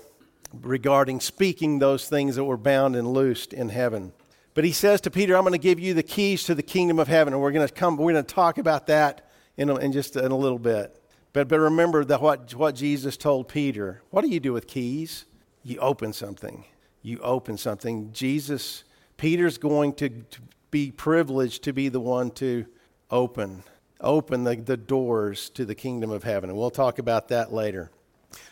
regarding 0.62 1.20
speaking 1.20 1.78
those 1.78 2.08
things 2.08 2.36
that 2.36 2.44
were 2.44 2.56
bound 2.56 2.96
and 2.96 3.12
loosed 3.12 3.52
in 3.52 3.68
heaven. 3.68 4.12
But 4.54 4.64
he 4.64 4.72
says 4.72 5.00
to 5.02 5.10
Peter, 5.10 5.36
I'm 5.36 5.42
going 5.42 5.52
to 5.52 5.58
give 5.58 5.78
you 5.78 5.94
the 5.94 6.02
keys 6.02 6.44
to 6.44 6.54
the 6.54 6.62
kingdom 6.62 6.98
of 6.98 7.08
heaven. 7.08 7.32
And 7.32 7.42
we're 7.42 7.52
going 7.52 7.66
to 7.66 7.72
come, 7.72 7.96
we're 7.96 8.12
going 8.12 8.24
to 8.24 8.34
talk 8.34 8.58
about 8.58 8.86
that 8.88 9.30
in, 9.56 9.70
a, 9.70 9.76
in 9.76 9.92
just 9.92 10.16
in 10.16 10.30
a 10.30 10.36
little 10.36 10.58
bit. 10.58 10.99
But, 11.32 11.48
but 11.48 11.60
remember 11.60 12.04
that 12.04 12.20
what, 12.20 12.54
what 12.54 12.74
Jesus 12.74 13.16
told 13.16 13.48
Peter. 13.48 14.02
What 14.10 14.22
do 14.22 14.28
you 14.28 14.40
do 14.40 14.52
with 14.52 14.66
keys? 14.66 15.26
You 15.62 15.78
open 15.78 16.12
something. 16.12 16.64
You 17.02 17.18
open 17.20 17.56
something. 17.56 18.12
Jesus, 18.12 18.84
Peter's 19.16 19.58
going 19.58 19.94
to, 19.94 20.08
to 20.08 20.40
be 20.70 20.90
privileged 20.90 21.62
to 21.64 21.72
be 21.72 21.88
the 21.88 22.00
one 22.00 22.30
to 22.32 22.66
open, 23.10 23.62
open 24.00 24.44
the, 24.44 24.56
the 24.56 24.76
doors 24.76 25.50
to 25.50 25.64
the 25.64 25.74
kingdom 25.74 26.10
of 26.10 26.24
heaven. 26.24 26.50
And 26.50 26.58
we'll 26.58 26.70
talk 26.70 26.98
about 26.98 27.28
that 27.28 27.52
later. 27.52 27.90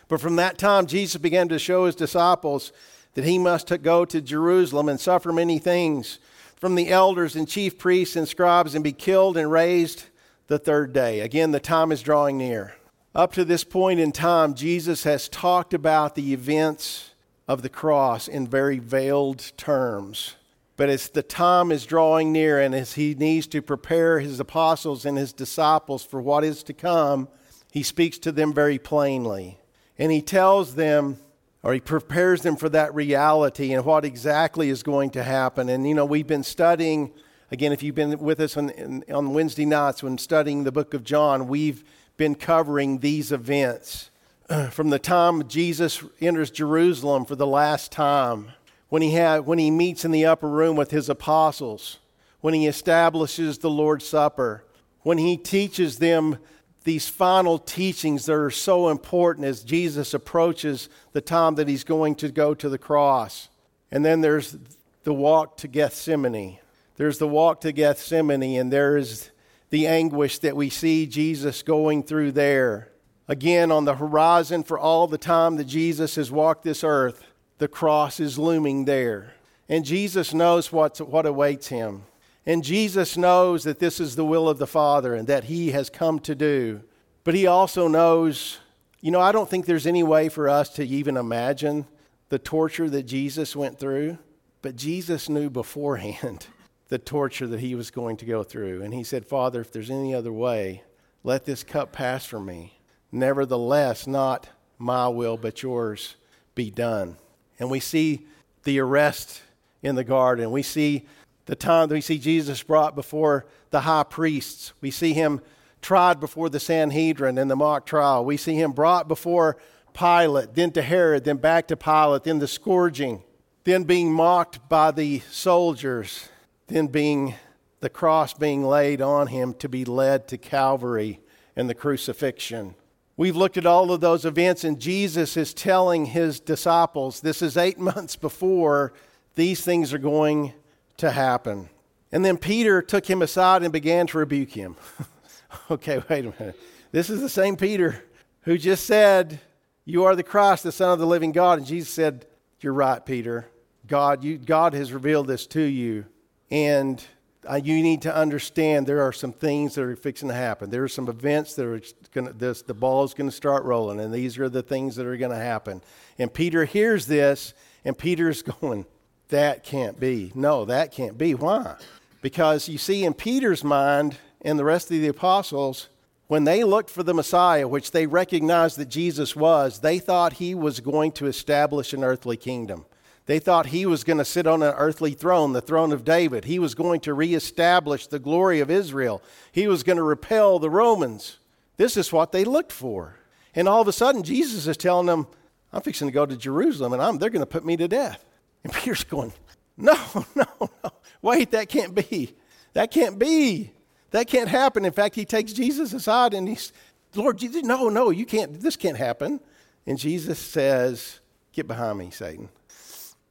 But 0.07 0.21
from 0.21 0.35
that 0.37 0.57
time, 0.57 0.85
Jesus 0.85 1.21
began 1.21 1.49
to 1.49 1.59
show 1.59 1.85
his 1.85 1.95
disciples 1.95 2.71
that 3.13 3.25
he 3.25 3.37
must 3.37 3.71
go 3.81 4.05
to 4.05 4.21
Jerusalem 4.21 4.89
and 4.89 4.99
suffer 4.99 5.31
many 5.31 5.59
things 5.59 6.19
from 6.57 6.75
the 6.75 6.89
elders 6.89 7.35
and 7.35 7.47
chief 7.47 7.77
priests 7.77 8.15
and 8.15 8.27
scribes 8.27 8.75
and 8.75 8.83
be 8.83 8.91
killed 8.91 9.37
and 9.37 9.51
raised 9.51 10.05
the 10.49 10.59
third 10.59 10.91
day. 10.91 11.19
Again, 11.21 11.51
the 11.51 11.59
time 11.59 11.91
is 11.91 12.01
drawing 12.01 12.37
near. 12.37 12.75
Up 13.13 13.31
to 13.33 13.45
this 13.45 13.63
point 13.63 13.99
in 13.99 14.11
time, 14.11 14.55
Jesus 14.55 15.03
has 15.03 15.29
talked 15.29 15.75
about 15.75 16.15
the 16.15 16.33
events 16.33 17.11
of 17.47 17.61
the 17.61 17.69
cross 17.69 18.27
in 18.27 18.47
very 18.47 18.79
veiled 18.79 19.51
terms. 19.57 20.35
But 20.75 20.89
as 20.89 21.09
the 21.09 21.21
time 21.23 21.71
is 21.71 21.85
drawing 21.85 22.31
near 22.31 22.59
and 22.59 22.73
as 22.73 22.93
he 22.93 23.13
needs 23.13 23.45
to 23.47 23.61
prepare 23.61 24.19
his 24.19 24.39
apostles 24.39 25.05
and 25.05 25.17
his 25.17 25.33
disciples 25.33 26.03
for 26.03 26.19
what 26.19 26.43
is 26.43 26.63
to 26.63 26.73
come, 26.73 27.27
he 27.71 27.83
speaks 27.83 28.17
to 28.19 28.31
them 28.31 28.51
very 28.51 28.79
plainly. 28.79 29.59
And 29.99 30.11
he 30.11 30.21
tells 30.21 30.75
them 30.75 31.19
or 31.61 31.73
he 31.73 31.79
prepares 31.79 32.41
them 32.41 32.55
for 32.55 32.69
that 32.69 32.95
reality 32.95 33.73
and 33.73 33.85
what 33.85 34.05
exactly 34.05 34.69
is 34.69 34.81
going 34.81 35.11
to 35.11 35.23
happen. 35.23 35.69
And, 35.69 35.87
you 35.87 35.93
know, 35.93 36.05
we've 36.05 36.25
been 36.25 36.43
studying, 36.43 37.11
again, 37.51 37.71
if 37.71 37.83
you've 37.83 37.95
been 37.95 38.17
with 38.19 38.39
us 38.39 38.57
on, 38.57 39.03
on 39.11 39.33
Wednesday 39.33 39.65
nights 39.65 40.03
when 40.03 40.17
studying 40.17 40.63
the 40.63 40.71
book 40.71 40.93
of 40.93 41.03
John, 41.03 41.47
we've 41.47 41.83
been 42.17 42.35
covering 42.35 42.99
these 42.99 43.31
events. 43.31 44.09
From 44.71 44.89
the 44.89 44.99
time 44.99 45.47
Jesus 45.47 46.03
enters 46.19 46.51
Jerusalem 46.51 47.25
for 47.25 47.35
the 47.35 47.47
last 47.47 47.91
time, 47.91 48.51
when 48.89 49.01
he, 49.01 49.15
when 49.17 49.59
he 49.59 49.71
meets 49.71 50.03
in 50.03 50.11
the 50.11 50.25
upper 50.25 50.49
room 50.49 50.75
with 50.75 50.91
his 50.91 51.09
apostles, 51.09 51.99
when 52.41 52.53
he 52.53 52.67
establishes 52.67 53.59
the 53.59 53.69
Lord's 53.69 54.07
Supper, 54.07 54.63
when 55.01 55.17
he 55.17 55.37
teaches 55.37 55.99
them 55.99 56.37
these 56.83 57.07
final 57.07 57.59
teachings 57.59 58.25
that 58.25 58.33
are 58.33 58.49
so 58.49 58.89
important 58.89 59.45
as 59.45 59.63
Jesus 59.63 60.13
approaches 60.13 60.89
the 61.11 61.21
time 61.21 61.55
that 61.55 61.67
he's 61.67 61.83
going 61.83 62.15
to 62.15 62.29
go 62.29 62.53
to 62.53 62.69
the 62.69 62.77
cross. 62.77 63.49
And 63.91 64.03
then 64.03 64.21
there's 64.21 64.57
the 65.03 65.13
walk 65.13 65.57
to 65.57 65.67
Gethsemane. 65.67 66.57
There's 66.99 67.17
the 67.17 67.29
walk 67.29 67.61
to 67.61 67.71
Gethsemane, 67.71 68.59
and 68.59 68.73
there 68.73 68.97
is 68.97 69.31
the 69.69 69.87
anguish 69.87 70.39
that 70.39 70.57
we 70.57 70.69
see 70.69 71.07
Jesus 71.07 71.63
going 71.63 72.03
through 72.03 72.33
there. 72.33 72.89
Again, 73.29 73.71
on 73.71 73.85
the 73.85 73.95
horizon 73.95 74.63
for 74.63 74.77
all 74.77 75.07
the 75.07 75.17
time 75.17 75.55
that 75.55 75.63
Jesus 75.63 76.15
has 76.15 76.29
walked 76.29 76.65
this 76.65 76.83
earth, 76.83 77.23
the 77.57 77.69
cross 77.69 78.19
is 78.19 78.37
looming 78.37 78.83
there. 78.83 79.33
And 79.69 79.85
Jesus 79.85 80.33
knows 80.33 80.73
what's, 80.73 80.99
what 80.99 81.25
awaits 81.25 81.69
him. 81.69 82.03
And 82.45 82.65
Jesus 82.65 83.15
knows 83.15 83.63
that 83.63 83.79
this 83.79 84.01
is 84.01 84.17
the 84.17 84.25
will 84.25 84.49
of 84.49 84.57
the 84.57 84.67
Father 84.67 85.15
and 85.15 85.25
that 85.29 85.45
He 85.45 85.71
has 85.71 85.89
come 85.89 86.19
to 86.19 86.35
do. 86.35 86.81
But 87.23 87.33
He 87.33 87.47
also 87.47 87.87
knows, 87.87 88.57
you 88.99 89.11
know, 89.11 89.21
I 89.21 89.31
don't 89.31 89.49
think 89.49 89.65
there's 89.65 89.87
any 89.87 90.03
way 90.03 90.27
for 90.27 90.49
us 90.49 90.67
to 90.71 90.85
even 90.85 91.15
imagine 91.15 91.87
the 92.27 92.39
torture 92.39 92.89
that 92.89 93.03
Jesus 93.03 93.55
went 93.55 93.79
through. 93.79 94.17
But 94.61 94.75
Jesus 94.75 95.29
knew 95.29 95.49
beforehand 95.49 96.47
the 96.89 96.99
torture 96.99 97.47
that 97.47 97.61
He 97.61 97.73
was 97.73 97.89
going 97.89 98.17
to 98.17 98.25
go 98.25 98.43
through. 98.43 98.83
And 98.83 98.93
He 98.93 99.03
said, 99.03 99.25
Father, 99.25 99.61
if 99.61 99.71
there's 99.71 99.89
any 99.89 100.13
other 100.13 100.33
way, 100.33 100.83
let 101.23 101.45
this 101.45 101.63
cup 101.63 101.91
pass 101.91 102.25
from 102.25 102.45
me. 102.45 102.79
Nevertheless, 103.11 104.05
not 104.05 104.49
my 104.77 105.07
will, 105.07 105.37
but 105.37 105.63
yours 105.63 106.15
be 106.55 106.69
done. 106.69 107.17
And 107.59 107.69
we 107.69 107.79
see 107.79 108.25
the 108.63 108.79
arrest 108.79 109.41
in 109.81 109.95
the 109.95 110.03
garden. 110.03 110.51
We 110.51 110.63
see 110.63 111.05
the 111.45 111.55
time 111.55 111.89
that 111.89 111.95
we 111.95 112.01
see 112.01 112.19
Jesus 112.19 112.61
brought 112.61 112.95
before 112.95 113.45
the 113.71 113.81
high 113.81 114.03
priests. 114.03 114.73
We 114.81 114.91
see 114.91 115.13
him 115.13 115.41
tried 115.81 116.19
before 116.19 116.49
the 116.49 116.59
Sanhedrin 116.59 117.37
in 117.37 117.47
the 117.47 117.55
mock 117.55 117.85
trial. 117.85 118.25
We 118.25 118.37
see 118.37 118.55
him 118.55 118.71
brought 118.71 119.07
before 119.07 119.57
Pilate, 119.93 120.53
then 120.53 120.71
to 120.71 120.81
Herod, 120.81 121.23
then 121.23 121.37
back 121.37 121.67
to 121.69 121.77
Pilate, 121.77 122.23
then 122.23 122.39
the 122.39 122.47
scourging, 122.47 123.23
then 123.63 123.83
being 123.83 124.13
mocked 124.13 124.69
by 124.69 124.91
the 124.91 125.19
soldiers, 125.31 126.29
then 126.69 126.87
being 126.87 127.35
the 127.81 127.89
cross 127.89 128.33
being 128.33 128.63
laid 128.63 129.01
on 129.01 129.27
him 129.27 129.53
to 129.55 129.69
be 129.69 129.85
led 129.85 130.27
to 130.27 130.37
Calvary 130.37 131.19
and 131.55 131.69
the 131.69 131.75
crucifixion. 131.75 132.75
We've 133.17 133.35
looked 133.35 133.57
at 133.57 133.65
all 133.65 133.91
of 133.91 133.99
those 133.99 134.23
events, 134.23 134.63
and 134.63 134.79
Jesus 134.79 135.35
is 135.35 135.53
telling 135.53 136.05
his 136.05 136.39
disciples 136.39 137.19
this 137.19 137.41
is 137.41 137.57
eight 137.57 137.77
months 137.79 138.15
before 138.15 138.93
these 139.35 139.61
things 139.61 139.93
are 139.93 139.99
going 139.99 140.53
to 140.97 141.11
happen. 141.11 141.69
And 142.11 142.25
then 142.25 142.37
Peter 142.37 142.81
took 142.81 143.05
him 143.05 143.21
aside 143.21 143.63
and 143.63 143.71
began 143.71 144.07
to 144.07 144.17
rebuke 144.17 144.51
him. 144.51 144.75
okay, 145.71 146.01
wait 146.09 146.25
a 146.25 146.33
minute. 146.39 146.59
This 146.91 147.09
is 147.09 147.21
the 147.21 147.29
same 147.29 147.55
Peter 147.55 148.03
who 148.41 148.57
just 148.57 148.85
said, 148.85 149.39
You 149.85 150.05
are 150.05 150.15
the 150.15 150.23
Christ, 150.23 150.63
the 150.63 150.71
Son 150.71 150.91
of 150.91 150.99
the 150.99 151.05
living 151.05 151.31
God. 151.31 151.59
And 151.59 151.67
Jesus 151.67 151.93
said, 151.93 152.25
You're 152.61 152.73
right, 152.73 153.05
Peter. 153.05 153.47
God, 153.85 154.23
you, 154.23 154.37
God 154.37 154.73
has 154.73 154.91
revealed 154.91 155.27
this 155.27 155.45
to 155.47 155.61
you. 155.61 156.05
And 156.51 157.03
uh, 157.49 157.55
you 157.55 157.81
need 157.81 158.01
to 158.03 158.15
understand 158.15 158.85
there 158.85 159.01
are 159.01 159.13
some 159.13 159.31
things 159.31 159.75
that 159.75 159.83
are 159.83 159.95
fixing 159.95 160.27
to 160.27 160.35
happen. 160.35 160.69
There 160.69 160.83
are 160.83 160.89
some 160.89 161.07
events 161.07 161.53
that 161.55 161.65
are 161.65 161.81
going 162.13 162.27
to, 162.27 162.33
this, 162.33 162.61
the 162.61 162.73
ball 162.73 163.03
is 163.03 163.13
going 163.13 163.29
to 163.29 163.35
start 163.35 163.63
rolling, 163.63 163.99
and 163.99 164.13
these 164.13 164.37
are 164.37 164.49
the 164.49 164.63
things 164.63 164.95
that 164.97 165.05
are 165.05 165.17
going 165.17 165.31
to 165.31 165.37
happen. 165.37 165.81
And 166.17 166.33
Peter 166.33 166.65
hears 166.65 167.05
this, 167.05 167.53
and 167.85 167.97
Peter's 167.97 168.41
going, 168.61 168.85
That 169.29 169.63
can't 169.63 169.99
be. 169.99 170.31
No, 170.35 170.65
that 170.65 170.91
can't 170.91 171.17
be. 171.17 171.33
Why? 171.35 171.75
Because 172.21 172.67
you 172.67 172.77
see, 172.77 173.05
in 173.05 173.13
Peter's 173.13 173.63
mind 173.63 174.17
and 174.41 174.59
the 174.59 174.65
rest 174.65 174.91
of 174.91 174.99
the 174.99 175.07
apostles, 175.07 175.87
when 176.27 176.43
they 176.43 176.63
looked 176.63 176.89
for 176.89 177.01
the 177.01 177.13
Messiah, 177.13 177.67
which 177.67 177.91
they 177.91 178.05
recognized 178.05 178.77
that 178.77 178.89
Jesus 178.89 179.35
was, 179.35 179.79
they 179.79 179.97
thought 179.97 180.33
he 180.33 180.53
was 180.53 180.79
going 180.79 181.11
to 181.13 181.25
establish 181.25 181.93
an 181.93 182.03
earthly 182.03 182.37
kingdom. 182.37 182.85
They 183.29 183.37
thought 183.37 183.67
he 183.67 183.85
was 183.85 184.03
going 184.03 184.17
to 184.17 184.25
sit 184.25 184.47
on 184.47 184.63
an 184.63 184.73
earthly 184.75 185.11
throne, 185.13 185.53
the 185.53 185.61
throne 185.61 185.91
of 185.91 186.03
David. 186.03 186.45
He 186.45 186.57
was 186.57 186.73
going 186.73 186.99
to 187.01 187.13
reestablish 187.13 188.07
the 188.07 188.17
glory 188.17 188.59
of 188.59 188.71
Israel. 188.71 189.21
He 189.51 189.67
was 189.67 189.83
going 189.83 189.97
to 189.97 190.03
repel 190.03 190.57
the 190.57 190.71
Romans. 190.71 191.37
This 191.77 191.95
is 191.95 192.11
what 192.11 192.31
they 192.31 192.43
looked 192.43 192.71
for. 192.71 193.17
And 193.53 193.69
all 193.69 193.81
of 193.81 193.87
a 193.87 193.91
sudden, 193.91 194.23
Jesus 194.23 194.65
is 194.65 194.77
telling 194.77 195.05
them, 195.05 195.27
I'm 195.71 195.83
fixing 195.83 196.07
to 196.07 196.11
go 196.11 196.25
to 196.25 196.35
Jerusalem 196.35 196.91
and 196.91 197.03
I'm, 197.03 197.19
they're 197.19 197.29
going 197.29 197.43
to 197.43 197.45
put 197.45 197.63
me 197.63 197.77
to 197.77 197.87
death. 197.87 198.25
And 198.63 198.73
Peter's 198.73 199.03
going, 199.03 199.31
No, 199.77 199.93
no, 200.35 200.47
no. 200.59 200.91
Wait, 201.21 201.51
that 201.51 201.69
can't 201.69 201.93
be. 201.93 202.33
That 202.73 202.89
can't 202.89 203.19
be. 203.19 203.73
That 204.09 204.25
can't 204.25 204.49
happen. 204.49 204.85
In 204.85 204.91
fact, 204.91 205.13
he 205.13 205.25
takes 205.25 205.53
Jesus 205.53 205.93
aside 205.93 206.33
and 206.33 206.49
he's, 206.49 206.73
Lord 207.13 207.37
Jesus, 207.37 207.61
no, 207.61 207.89
no, 207.89 208.09
you 208.09 208.25
can't, 208.25 208.59
this 208.59 208.75
can't 208.75 208.97
happen. 208.97 209.39
And 209.85 209.99
Jesus 209.99 210.39
says, 210.39 211.19
Get 211.53 211.67
behind 211.67 211.99
me, 211.99 212.09
Satan. 212.09 212.49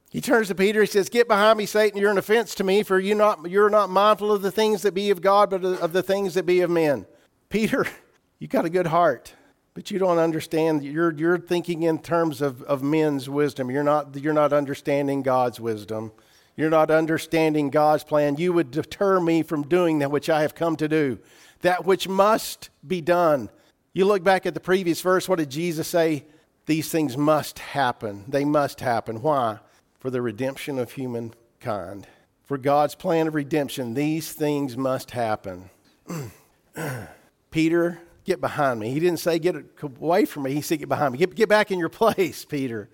He 0.09 0.21
turns 0.21 0.47
to 0.47 0.55
Peter, 0.55 0.81
he 0.81 0.87
says, 0.87 1.07
Get 1.07 1.27
behind 1.27 1.57
me, 1.57 1.67
Satan, 1.67 1.99
you're 1.99 2.09
an 2.09 2.17
offense 2.17 2.55
to 2.55 2.63
me, 2.63 2.81
for 2.81 2.99
you 2.99 3.13
not, 3.13 3.49
you're 3.49 3.69
not 3.69 3.91
mindful 3.91 4.31
of 4.31 4.41
the 4.41 4.51
things 4.51 4.81
that 4.81 4.95
be 4.95 5.11
of 5.11 5.21
God, 5.21 5.51
but 5.51 5.63
of 5.63 5.93
the 5.93 6.01
things 6.01 6.33
that 6.33 6.47
be 6.47 6.61
of 6.61 6.71
men. 6.71 7.05
Peter, 7.49 7.85
you 8.39 8.47
got 8.47 8.65
a 8.65 8.71
good 8.71 8.87
heart, 8.87 9.35
but 9.75 9.91
you 9.91 9.99
don't 9.99 10.17
understand. 10.17 10.83
You're, 10.83 11.13
you're 11.13 11.37
thinking 11.37 11.83
in 11.83 11.99
terms 11.99 12.41
of, 12.41 12.63
of 12.63 12.81
men's 12.81 13.29
wisdom. 13.29 13.69
You're 13.69 13.83
not, 13.83 14.15
you're 14.15 14.33
not 14.33 14.51
understanding 14.51 15.21
God's 15.21 15.59
wisdom. 15.59 16.11
You're 16.57 16.71
not 16.71 16.89
understanding 16.89 17.69
God's 17.69 18.03
plan. 18.03 18.35
You 18.37 18.51
would 18.51 18.71
deter 18.71 19.19
me 19.19 19.43
from 19.43 19.61
doing 19.61 19.99
that 19.99 20.11
which 20.11 20.29
I 20.29 20.41
have 20.41 20.55
come 20.55 20.75
to 20.77 20.87
do, 20.87 21.19
that 21.61 21.85
which 21.85 22.07
must 22.07 22.71
be 22.85 22.99
done. 22.99 23.49
You 23.93 24.05
look 24.05 24.23
back 24.23 24.47
at 24.47 24.55
the 24.55 24.59
previous 24.59 25.01
verse, 25.01 25.29
what 25.29 25.37
did 25.37 25.51
Jesus 25.51 25.87
say? 25.87 26.25
These 26.65 26.89
things 26.89 27.15
must 27.15 27.59
happen. 27.59 28.25
They 28.27 28.43
must 28.43 28.79
happen. 28.79 29.21
Why? 29.21 29.59
For 29.99 30.09
the 30.09 30.21
redemption 30.21 30.79
of 30.79 30.93
humankind. 30.93 32.07
For 32.45 32.57
God's 32.57 32.95
plan 32.95 33.27
of 33.27 33.35
redemption, 33.35 33.93
these 33.93 34.31
things 34.31 34.75
must 34.75 35.11
happen. 35.11 35.69
Peter, 37.51 37.99
get 38.23 38.41
behind 38.41 38.79
me. 38.79 38.91
He 38.91 38.99
didn't 38.99 39.19
say 39.19 39.39
get 39.39 39.55
away 39.81 40.25
from 40.25 40.43
me. 40.43 40.53
He 40.53 40.61
said 40.61 40.79
get 40.79 40.89
behind 40.89 41.13
me. 41.13 41.19
Get, 41.19 41.35
get 41.35 41.49
back 41.49 41.71
in 41.71 41.79
your 41.79 41.89
place, 41.89 42.45
Peter. 42.45 42.89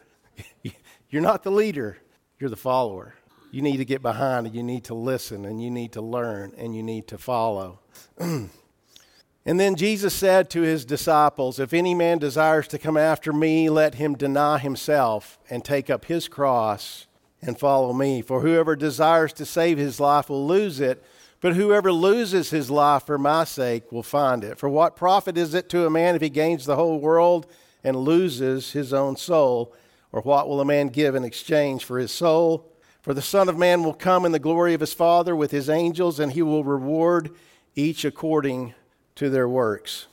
You're 1.09 1.21
not 1.21 1.43
the 1.43 1.51
leader, 1.51 1.97
you're 2.39 2.49
the 2.49 2.57
follower. 2.57 3.13
You 3.51 3.61
need 3.61 3.77
to 3.77 3.85
get 3.85 4.01
behind 4.01 4.47
and 4.47 4.55
you 4.55 4.63
need 4.63 4.83
to 4.85 4.93
listen 4.93 5.45
and 5.45 5.63
you 5.63 5.71
need 5.71 5.93
to 5.93 6.01
learn 6.01 6.51
and 6.57 6.75
you 6.75 6.83
need 6.83 7.07
to 7.07 7.17
follow. 7.17 7.79
and 9.45 9.59
then 9.59 9.75
Jesus 9.75 10.13
said 10.13 10.49
to 10.49 10.61
his 10.61 10.85
disciples, 10.85 11.59
If 11.59 11.71
any 11.71 11.93
man 11.93 12.17
desires 12.17 12.67
to 12.69 12.79
come 12.79 12.97
after 12.97 13.31
me, 13.31 13.69
let 13.69 13.95
him 13.95 14.15
deny 14.15 14.57
himself 14.57 15.37
and 15.51 15.63
take 15.63 15.89
up 15.89 16.05
his 16.05 16.27
cross 16.27 17.05
and 17.43 17.59
follow 17.59 17.93
me. 17.93 18.23
For 18.23 18.41
whoever 18.41 18.75
desires 18.75 19.33
to 19.33 19.45
save 19.45 19.77
his 19.77 19.99
life 19.99 20.29
will 20.29 20.47
lose 20.47 20.79
it, 20.79 21.03
but 21.41 21.55
whoever 21.55 21.91
loses 21.91 22.49
his 22.49 22.71
life 22.71 23.05
for 23.05 23.19
my 23.19 23.43
sake 23.43 23.91
will 23.91 24.01
find 24.01 24.43
it. 24.43 24.57
For 24.57 24.67
what 24.67 24.95
profit 24.95 25.37
is 25.37 25.53
it 25.53 25.69
to 25.69 25.85
a 25.85 25.91
man 25.91 26.15
if 26.15 26.23
he 26.23 26.29
gains 26.29 26.65
the 26.65 26.75
whole 26.75 26.99
world 26.99 27.45
and 27.83 27.97
loses 27.97 28.71
his 28.71 28.93
own 28.93 29.15
soul? 29.15 29.75
Or 30.11 30.21
what 30.21 30.49
will 30.49 30.59
a 30.59 30.65
man 30.65 30.87
give 30.87 31.13
in 31.13 31.23
exchange 31.23 31.85
for 31.85 31.99
his 31.99 32.11
soul? 32.11 32.71
For 33.03 33.13
the 33.13 33.21
Son 33.21 33.47
of 33.47 33.59
Man 33.59 33.83
will 33.83 33.93
come 33.93 34.25
in 34.25 34.31
the 34.31 34.39
glory 34.39 34.73
of 34.73 34.81
his 34.81 34.93
Father 34.93 35.35
with 35.35 35.51
his 35.51 35.69
angels, 35.69 36.19
and 36.19 36.31
he 36.31 36.41
will 36.41 36.63
reward 36.63 37.29
each 37.75 38.03
according 38.05 38.73
to 39.15 39.29
their 39.29 39.47
works. 39.47 40.07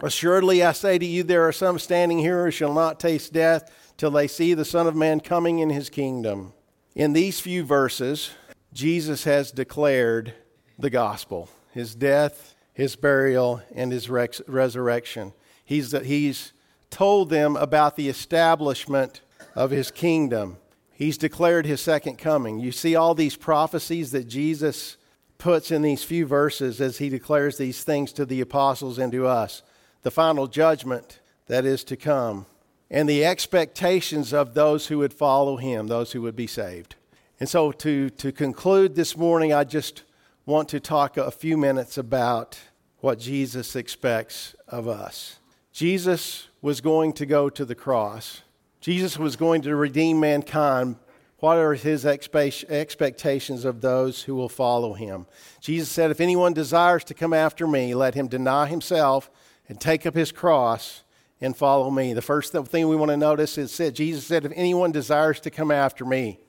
Assuredly, 0.00 0.62
I 0.62 0.72
say 0.72 0.98
to 0.98 1.06
you, 1.06 1.22
there 1.22 1.46
are 1.46 1.52
some 1.52 1.78
standing 1.78 2.18
here 2.18 2.44
who 2.44 2.50
shall 2.50 2.72
not 2.72 3.00
taste 3.00 3.32
death 3.32 3.70
till 3.96 4.10
they 4.10 4.28
see 4.28 4.54
the 4.54 4.64
Son 4.64 4.86
of 4.86 4.94
Man 4.94 5.20
coming 5.20 5.58
in 5.58 5.70
his 5.70 5.90
kingdom. 5.90 6.52
In 6.94 7.12
these 7.12 7.40
few 7.40 7.64
verses, 7.64 8.30
Jesus 8.72 9.24
has 9.24 9.50
declared 9.50 10.34
the 10.78 10.90
gospel 10.90 11.48
his 11.72 11.94
death, 11.94 12.54
his 12.72 12.96
burial, 12.96 13.62
and 13.74 13.92
his 13.92 14.08
resurrection. 14.08 15.32
He's, 15.64 15.92
he's 15.92 16.52
told 16.90 17.30
them 17.30 17.56
about 17.56 17.96
the 17.96 18.08
establishment 18.08 19.20
of 19.54 19.70
his 19.70 19.90
kingdom 19.90 20.56
he's 20.98 21.16
declared 21.16 21.64
his 21.64 21.80
second 21.80 22.16
coming. 22.16 22.58
You 22.58 22.72
see 22.72 22.96
all 22.96 23.14
these 23.14 23.36
prophecies 23.36 24.10
that 24.10 24.26
Jesus 24.26 24.96
puts 25.38 25.70
in 25.70 25.82
these 25.82 26.02
few 26.02 26.26
verses 26.26 26.80
as 26.80 26.98
he 26.98 27.08
declares 27.08 27.56
these 27.56 27.84
things 27.84 28.12
to 28.12 28.26
the 28.26 28.40
apostles 28.40 28.98
and 28.98 29.12
to 29.12 29.26
us 29.26 29.62
the 30.02 30.10
final 30.10 30.46
judgment 30.46 31.20
that 31.46 31.64
is 31.64 31.82
to 31.84 31.96
come, 31.96 32.46
and 32.90 33.08
the 33.08 33.24
expectations 33.24 34.32
of 34.32 34.54
those 34.54 34.86
who 34.86 34.98
would 34.98 35.12
follow 35.12 35.56
him, 35.56 35.86
those 35.86 36.12
who 36.12 36.22
would 36.22 36.36
be 36.36 36.46
saved. 36.46 36.94
And 37.40 37.48
so, 37.48 37.72
to, 37.72 38.10
to 38.10 38.32
conclude 38.32 38.94
this 38.94 39.16
morning, 39.16 39.52
I 39.52 39.64
just 39.64 40.04
want 40.46 40.68
to 40.70 40.80
talk 40.80 41.16
a 41.16 41.30
few 41.30 41.56
minutes 41.56 41.98
about 41.98 42.58
what 43.00 43.18
Jesus 43.18 43.76
expects 43.76 44.54
of 44.66 44.88
us. 44.88 45.38
Jesus 45.72 46.48
was 46.62 46.80
going 46.80 47.12
to 47.14 47.26
go 47.26 47.48
to 47.50 47.64
the 47.64 47.74
cross. 47.74 48.42
Jesus 48.80 49.18
was 49.18 49.36
going 49.36 49.62
to 49.62 49.76
redeem 49.76 50.18
mankind. 50.18 50.96
What 51.40 51.56
are 51.58 51.74
his 51.74 52.04
expectations 52.04 53.64
of 53.64 53.80
those 53.80 54.22
who 54.22 54.34
will 54.34 54.48
follow 54.48 54.94
him? 54.94 55.26
Jesus 55.60 55.88
said, 55.88 56.10
If 56.10 56.20
anyone 56.20 56.52
desires 56.52 57.04
to 57.04 57.14
come 57.14 57.32
after 57.32 57.66
me, 57.66 57.94
let 57.94 58.14
him 58.14 58.26
deny 58.26 58.66
himself 58.66 59.30
and 59.68 59.80
take 59.80 60.04
up 60.04 60.16
his 60.16 60.32
cross 60.32 61.04
and 61.40 61.56
follow 61.56 61.90
me. 61.90 62.12
The 62.12 62.22
first 62.22 62.52
thing 62.52 62.88
we 62.88 62.96
want 62.96 63.10
to 63.12 63.16
notice 63.16 63.56
is 63.56 63.76
that 63.76 63.92
Jesus 63.92 64.26
said, 64.26 64.44
If 64.44 64.52
anyone 64.56 64.90
desires 64.90 65.38
to 65.40 65.50
come 65.50 65.70
after 65.70 66.04
me, 66.04 66.40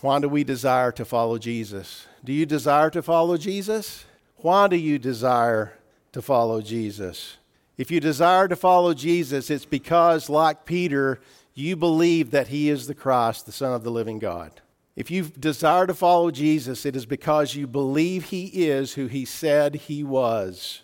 why 0.00 0.18
do 0.18 0.28
we 0.28 0.42
desire 0.42 0.90
to 0.92 1.04
follow 1.04 1.38
Jesus? 1.38 2.06
Do 2.24 2.32
you 2.32 2.44
desire 2.44 2.90
to 2.90 3.02
follow 3.02 3.36
Jesus? 3.36 4.04
Why 4.38 4.66
do 4.66 4.76
you 4.76 4.98
desire 4.98 5.78
to 6.10 6.20
follow 6.20 6.60
Jesus? 6.60 7.36
If 7.78 7.92
you 7.92 8.00
desire 8.00 8.48
to 8.48 8.56
follow 8.56 8.92
Jesus, 8.92 9.50
it's 9.50 9.64
because, 9.64 10.28
like 10.28 10.64
Peter, 10.64 11.20
you 11.54 11.76
believe 11.76 12.30
that 12.30 12.48
he 12.48 12.68
is 12.68 12.86
the 12.86 12.94
Christ, 12.94 13.46
the 13.46 13.52
Son 13.52 13.72
of 13.72 13.84
the 13.84 13.90
living 13.90 14.18
God. 14.18 14.60
If 14.94 15.10
you 15.10 15.24
desire 15.24 15.86
to 15.86 15.94
follow 15.94 16.30
Jesus, 16.30 16.84
it 16.84 16.96
is 16.96 17.06
because 17.06 17.54
you 17.54 17.66
believe 17.66 18.24
he 18.24 18.46
is 18.66 18.94
who 18.94 19.06
he 19.06 19.24
said 19.24 19.74
he 19.74 20.04
was, 20.04 20.82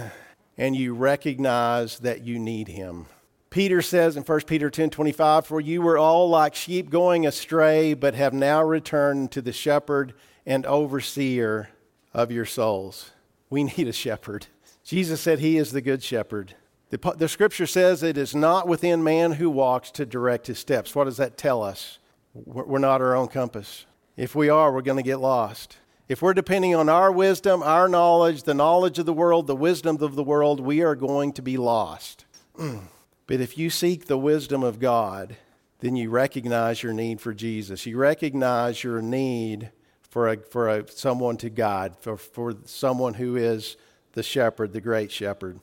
and 0.58 0.76
you 0.76 0.94
recognize 0.94 1.98
that 2.00 2.22
you 2.22 2.38
need 2.38 2.68
him. 2.68 3.06
Peter 3.50 3.80
says 3.80 4.16
in 4.16 4.24
1 4.24 4.40
Peter 4.46 4.70
10:25, 4.70 5.46
"For 5.46 5.60
you 5.60 5.80
were 5.82 5.98
all 5.98 6.28
like 6.28 6.54
sheep 6.54 6.90
going 6.90 7.26
astray, 7.26 7.94
but 7.94 8.14
have 8.14 8.34
now 8.34 8.62
returned 8.62 9.32
to 9.32 9.42
the 9.42 9.52
shepherd 9.52 10.14
and 10.44 10.66
overseer 10.66 11.70
of 12.12 12.30
your 12.30 12.44
souls." 12.44 13.10
We 13.50 13.64
need 13.76 13.88
a 13.88 13.92
shepherd. 13.92 14.46
Jesus 14.84 15.20
said 15.20 15.38
he 15.38 15.56
is 15.56 15.72
the 15.72 15.80
good 15.80 16.02
shepherd. 16.02 16.54
The, 16.90 17.14
the 17.16 17.28
scripture 17.28 17.66
says 17.66 18.02
it 18.02 18.16
is 18.16 18.34
not 18.34 18.66
within 18.66 19.04
man 19.04 19.32
who 19.32 19.50
walks 19.50 19.90
to 19.92 20.06
direct 20.06 20.46
his 20.46 20.58
steps. 20.58 20.94
What 20.94 21.04
does 21.04 21.18
that 21.18 21.36
tell 21.36 21.62
us? 21.62 21.98
We're 22.32 22.78
not 22.78 23.00
our 23.00 23.14
own 23.14 23.28
compass. 23.28 23.84
If 24.16 24.34
we 24.34 24.48
are, 24.48 24.72
we're 24.72 24.82
going 24.82 24.96
to 24.96 25.02
get 25.02 25.20
lost. 25.20 25.76
If 26.08 26.22
we're 26.22 26.34
depending 26.34 26.74
on 26.74 26.88
our 26.88 27.12
wisdom, 27.12 27.62
our 27.62 27.88
knowledge, 27.88 28.44
the 28.44 28.54
knowledge 28.54 28.98
of 28.98 29.06
the 29.06 29.12
world, 29.12 29.46
the 29.46 29.56
wisdom 29.56 30.02
of 30.02 30.14
the 30.14 30.22
world, 30.22 30.60
we 30.60 30.82
are 30.82 30.94
going 30.94 31.32
to 31.34 31.42
be 31.42 31.58
lost. 31.58 32.24
but 32.56 33.40
if 33.40 33.58
you 33.58 33.68
seek 33.68 34.06
the 34.06 34.16
wisdom 34.16 34.62
of 34.62 34.78
God, 34.78 35.36
then 35.80 35.94
you 35.94 36.08
recognize 36.08 36.82
your 36.82 36.94
need 36.94 37.20
for 37.20 37.34
Jesus. 37.34 37.84
You 37.84 37.98
recognize 37.98 38.82
your 38.82 39.02
need 39.02 39.70
for, 40.08 40.28
a, 40.28 40.38
for 40.38 40.68
a, 40.68 40.88
someone 40.90 41.36
to 41.38 41.50
guide, 41.50 41.96
for, 42.00 42.16
for 42.16 42.54
someone 42.64 43.14
who 43.14 43.36
is 43.36 43.76
the 44.12 44.22
shepherd, 44.22 44.72
the 44.72 44.80
great 44.80 45.12
shepherd. 45.12 45.60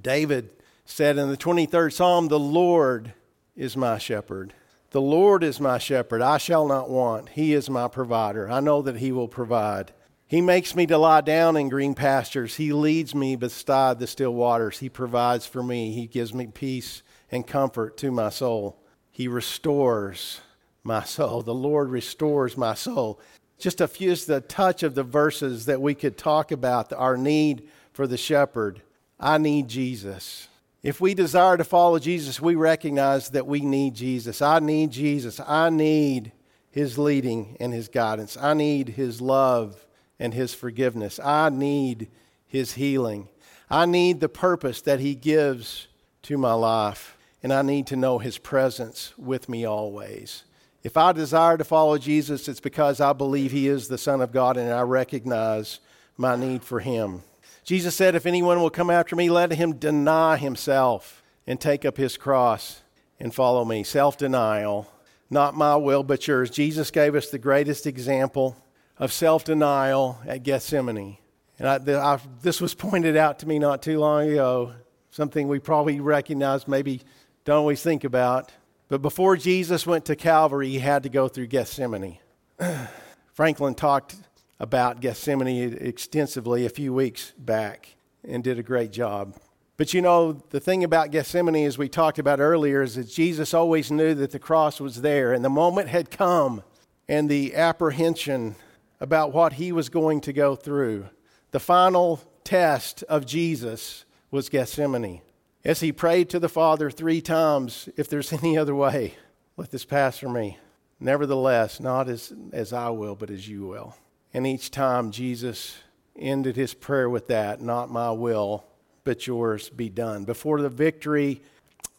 David 0.00 0.50
said 0.84 1.18
in 1.18 1.30
the 1.30 1.36
23rd 1.36 1.92
Psalm, 1.92 2.28
The 2.28 2.38
Lord 2.38 3.14
is 3.56 3.76
my 3.76 3.98
shepherd. 3.98 4.54
The 4.90 5.00
Lord 5.00 5.42
is 5.42 5.58
my 5.58 5.78
shepherd. 5.78 6.20
I 6.20 6.38
shall 6.38 6.66
not 6.66 6.90
want. 6.90 7.30
He 7.30 7.54
is 7.54 7.70
my 7.70 7.88
provider. 7.88 8.50
I 8.50 8.60
know 8.60 8.82
that 8.82 8.96
He 8.96 9.10
will 9.10 9.28
provide. 9.28 9.92
He 10.26 10.40
makes 10.40 10.74
me 10.74 10.86
to 10.86 10.98
lie 10.98 11.20
down 11.20 11.56
in 11.56 11.68
green 11.68 11.94
pastures. 11.94 12.56
He 12.56 12.72
leads 12.72 13.14
me 13.14 13.36
beside 13.36 13.98
the 13.98 14.06
still 14.06 14.34
waters. 14.34 14.78
He 14.78 14.88
provides 14.88 15.46
for 15.46 15.62
me. 15.62 15.92
He 15.92 16.06
gives 16.06 16.32
me 16.32 16.46
peace 16.46 17.02
and 17.30 17.46
comfort 17.46 17.96
to 17.98 18.10
my 18.10 18.30
soul. 18.30 18.78
He 19.10 19.28
restores 19.28 20.40
my 20.84 21.02
soul. 21.02 21.42
The 21.42 21.54
Lord 21.54 21.90
restores 21.90 22.56
my 22.56 22.74
soul. 22.74 23.20
Just 23.58 23.80
a 23.80 23.88
few, 23.88 24.10
just 24.10 24.26
the 24.26 24.40
touch 24.40 24.82
of 24.82 24.94
the 24.94 25.04
verses 25.04 25.66
that 25.66 25.80
we 25.80 25.94
could 25.94 26.16
talk 26.16 26.50
about 26.50 26.92
our 26.92 27.16
need 27.16 27.68
for 27.92 28.06
the 28.06 28.16
shepherd. 28.16 28.82
I 29.20 29.38
need 29.38 29.68
Jesus. 29.68 30.48
If 30.82 31.00
we 31.00 31.14
desire 31.14 31.56
to 31.56 31.64
follow 31.64 31.98
Jesus, 31.98 32.40
we 32.40 32.56
recognize 32.56 33.30
that 33.30 33.46
we 33.46 33.60
need 33.60 33.94
Jesus. 33.94 34.42
I 34.42 34.58
need 34.58 34.90
Jesus. 34.90 35.38
I 35.38 35.70
need 35.70 36.32
his 36.70 36.98
leading 36.98 37.56
and 37.60 37.72
his 37.72 37.88
guidance. 37.88 38.36
I 38.36 38.54
need 38.54 38.90
his 38.90 39.20
love 39.20 39.86
and 40.18 40.34
his 40.34 40.54
forgiveness. 40.54 41.20
I 41.20 41.50
need 41.50 42.08
his 42.46 42.74
healing. 42.74 43.28
I 43.70 43.86
need 43.86 44.20
the 44.20 44.28
purpose 44.28 44.82
that 44.82 44.98
he 44.98 45.14
gives 45.14 45.86
to 46.22 46.36
my 46.36 46.54
life. 46.54 47.16
And 47.44 47.52
I 47.52 47.62
need 47.62 47.86
to 47.88 47.96
know 47.96 48.18
his 48.18 48.38
presence 48.38 49.12
with 49.16 49.48
me 49.48 49.64
always. 49.64 50.44
If 50.82 50.96
I 50.96 51.12
desire 51.12 51.56
to 51.58 51.64
follow 51.64 51.96
Jesus, 51.96 52.48
it's 52.48 52.60
because 52.60 53.00
I 53.00 53.12
believe 53.12 53.52
he 53.52 53.68
is 53.68 53.86
the 53.86 53.98
Son 53.98 54.20
of 54.20 54.32
God 54.32 54.56
and 54.56 54.72
I 54.72 54.82
recognize 54.82 55.78
my 56.16 56.34
need 56.34 56.64
for 56.64 56.80
him. 56.80 57.22
Jesus 57.64 57.94
said, 57.94 58.14
If 58.14 58.26
anyone 58.26 58.60
will 58.60 58.70
come 58.70 58.90
after 58.90 59.14
me, 59.14 59.30
let 59.30 59.52
him 59.52 59.74
deny 59.74 60.36
himself 60.36 61.22
and 61.46 61.60
take 61.60 61.84
up 61.84 61.96
his 61.96 62.16
cross 62.16 62.82
and 63.20 63.34
follow 63.34 63.64
me. 63.64 63.84
Self 63.84 64.18
denial, 64.18 64.90
not 65.30 65.54
my 65.54 65.76
will, 65.76 66.02
but 66.02 66.26
yours. 66.26 66.50
Jesus 66.50 66.90
gave 66.90 67.14
us 67.14 67.30
the 67.30 67.38
greatest 67.38 67.86
example 67.86 68.56
of 68.98 69.12
self 69.12 69.44
denial 69.44 70.18
at 70.26 70.42
Gethsemane. 70.42 71.18
And 71.58 71.68
I, 71.68 72.14
I, 72.14 72.18
this 72.42 72.60
was 72.60 72.74
pointed 72.74 73.16
out 73.16 73.38
to 73.40 73.48
me 73.48 73.58
not 73.58 73.82
too 73.82 73.98
long 74.00 74.28
ago, 74.28 74.72
something 75.10 75.46
we 75.46 75.60
probably 75.60 76.00
recognize, 76.00 76.66
maybe 76.66 77.02
don't 77.44 77.58
always 77.58 77.82
think 77.82 78.04
about. 78.04 78.50
But 78.88 79.02
before 79.02 79.36
Jesus 79.36 79.86
went 79.86 80.04
to 80.06 80.16
Calvary, 80.16 80.68
he 80.68 80.78
had 80.78 81.04
to 81.04 81.08
go 81.08 81.28
through 81.28 81.46
Gethsemane. 81.46 82.18
Franklin 83.32 83.74
talked 83.74 84.16
about 84.62 85.00
Gethsemane 85.00 85.76
extensively 85.80 86.64
a 86.64 86.70
few 86.70 86.94
weeks 86.94 87.32
back 87.36 87.96
and 88.26 88.44
did 88.44 88.60
a 88.60 88.62
great 88.62 88.92
job. 88.92 89.34
But 89.76 89.92
you 89.92 90.00
know, 90.00 90.40
the 90.50 90.60
thing 90.60 90.84
about 90.84 91.10
Gethsemane, 91.10 91.66
as 91.66 91.76
we 91.76 91.88
talked 91.88 92.20
about 92.20 92.38
earlier, 92.38 92.80
is 92.80 92.94
that 92.94 93.10
Jesus 93.10 93.52
always 93.52 93.90
knew 93.90 94.14
that 94.14 94.30
the 94.30 94.38
cross 94.38 94.80
was 94.80 95.02
there, 95.02 95.32
and 95.32 95.44
the 95.44 95.50
moment 95.50 95.88
had 95.88 96.12
come, 96.12 96.62
and 97.08 97.28
the 97.28 97.56
apprehension 97.56 98.54
about 99.00 99.32
what 99.32 99.54
he 99.54 99.72
was 99.72 99.88
going 99.88 100.20
to 100.20 100.32
go 100.32 100.54
through. 100.54 101.08
The 101.50 101.58
final 101.58 102.20
test 102.44 103.02
of 103.08 103.26
Jesus 103.26 104.04
was 104.30 104.48
Gethsemane. 104.48 105.22
As 105.64 105.80
he 105.80 105.90
prayed 105.90 106.30
to 106.30 106.38
the 106.38 106.48
Father 106.48 106.88
three 106.88 107.20
times, 107.20 107.88
if 107.96 108.08
there's 108.08 108.32
any 108.44 108.56
other 108.56 108.76
way, 108.76 109.14
let 109.56 109.72
this 109.72 109.84
pass 109.84 110.18
from 110.18 110.34
me. 110.34 110.58
Nevertheless, 111.00 111.80
not 111.80 112.08
as, 112.08 112.32
as 112.52 112.72
I 112.72 112.90
will, 112.90 113.16
but 113.16 113.30
as 113.30 113.48
you 113.48 113.66
will. 113.66 113.96
And 114.34 114.46
each 114.46 114.70
time 114.70 115.10
Jesus 115.10 115.76
ended 116.16 116.56
his 116.56 116.74
prayer 116.74 117.08
with 117.08 117.28
that, 117.28 117.60
not 117.60 117.90
my 117.90 118.10
will, 118.10 118.64
but 119.04 119.26
yours 119.26 119.68
be 119.68 119.88
done. 119.88 120.24
Before 120.24 120.60
the 120.60 120.68
victory 120.68 121.42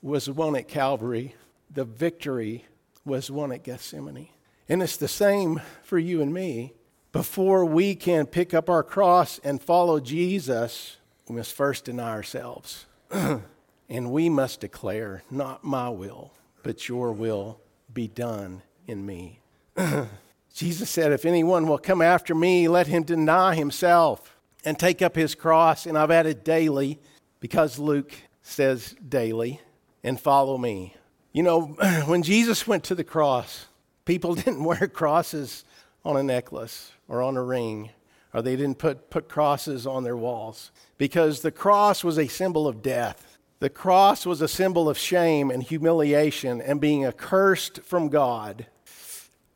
was 0.01 0.29
won 0.29 0.55
at 0.55 0.67
Calvary, 0.67 1.35
the 1.71 1.85
victory 1.85 2.65
was 3.05 3.29
won 3.29 3.51
at 3.51 3.63
Gethsemane. 3.63 4.29
And 4.69 4.81
it's 4.81 4.97
the 4.97 5.07
same 5.07 5.61
for 5.83 5.99
you 5.99 6.21
and 6.21 6.33
me. 6.33 6.73
Before 7.11 7.65
we 7.65 7.95
can 7.95 8.25
pick 8.25 8.53
up 8.53 8.69
our 8.69 8.83
cross 8.83 9.39
and 9.43 9.61
follow 9.61 9.99
Jesus, 9.99 10.97
we 11.29 11.35
must 11.35 11.53
first 11.53 11.85
deny 11.85 12.09
ourselves. 12.09 12.85
and 13.11 14.11
we 14.11 14.29
must 14.29 14.61
declare, 14.61 15.23
not 15.29 15.63
my 15.63 15.89
will, 15.89 16.33
but 16.63 16.87
your 16.87 17.11
will 17.11 17.59
be 17.93 18.07
done 18.07 18.63
in 18.87 19.05
me. 19.05 19.39
Jesus 20.53 20.89
said, 20.89 21.11
If 21.11 21.25
anyone 21.25 21.67
will 21.67 21.79
come 21.79 22.01
after 22.01 22.35
me, 22.35 22.67
let 22.67 22.87
him 22.87 23.03
deny 23.03 23.55
himself 23.55 24.37
and 24.63 24.77
take 24.77 25.01
up 25.01 25.15
his 25.15 25.35
cross. 25.35 25.85
And 25.85 25.97
I've 25.97 26.11
added 26.11 26.43
daily 26.43 26.99
because 27.39 27.79
Luke 27.79 28.13
says 28.41 28.95
daily 29.07 29.61
and 30.03 30.19
follow 30.19 30.57
me. 30.57 30.95
You 31.31 31.43
know, 31.43 31.61
when 32.05 32.21
Jesus 32.21 32.67
went 32.67 32.83
to 32.85 32.95
the 32.95 33.03
cross, 33.03 33.65
people 34.05 34.35
didn't 34.35 34.63
wear 34.63 34.87
crosses 34.87 35.65
on 36.05 36.17
a 36.17 36.23
necklace 36.23 36.91
or 37.07 37.21
on 37.21 37.35
a 37.35 37.43
ring, 37.43 37.89
or 38.33 38.41
they 38.41 38.55
didn't 38.55 38.77
put, 38.77 39.09
put 39.09 39.29
crosses 39.29 39.87
on 39.87 40.03
their 40.03 40.17
walls 40.17 40.71
because 40.97 41.41
the 41.41 41.51
cross 41.51 42.03
was 42.03 42.19
a 42.19 42.27
symbol 42.27 42.67
of 42.67 42.81
death. 42.81 43.37
The 43.59 43.69
cross 43.69 44.25
was 44.25 44.41
a 44.41 44.47
symbol 44.47 44.89
of 44.89 44.97
shame 44.97 45.49
and 45.49 45.63
humiliation 45.63 46.61
and 46.61 46.81
being 46.81 47.05
accursed 47.05 47.81
from 47.83 48.09
God. 48.09 48.67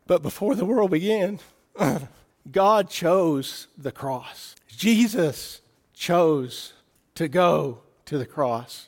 But 0.07 0.21
before 0.23 0.55
the 0.55 0.65
world 0.65 0.91
began, 0.91 1.39
God 2.49 2.89
chose 2.89 3.67
the 3.77 3.91
cross. 3.91 4.55
Jesus 4.67 5.61
chose 5.93 6.73
to 7.15 7.27
go 7.27 7.79
to 8.05 8.17
the 8.17 8.25
cross. 8.25 8.87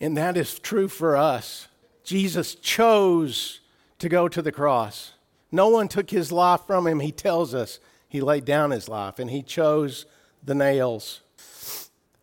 And 0.00 0.16
that 0.16 0.36
is 0.36 0.58
true 0.58 0.88
for 0.88 1.16
us. 1.16 1.68
Jesus 2.02 2.54
chose 2.54 3.60
to 3.98 4.08
go 4.08 4.26
to 4.26 4.40
the 4.40 4.52
cross. 4.52 5.12
No 5.52 5.68
one 5.68 5.88
took 5.88 6.10
his 6.10 6.32
life 6.32 6.62
from 6.66 6.86
him. 6.86 7.00
He 7.00 7.12
tells 7.12 7.54
us 7.54 7.78
he 8.08 8.20
laid 8.20 8.44
down 8.44 8.70
his 8.70 8.88
life 8.88 9.18
and 9.18 9.30
he 9.30 9.42
chose 9.42 10.06
the 10.42 10.54
nails. 10.54 11.20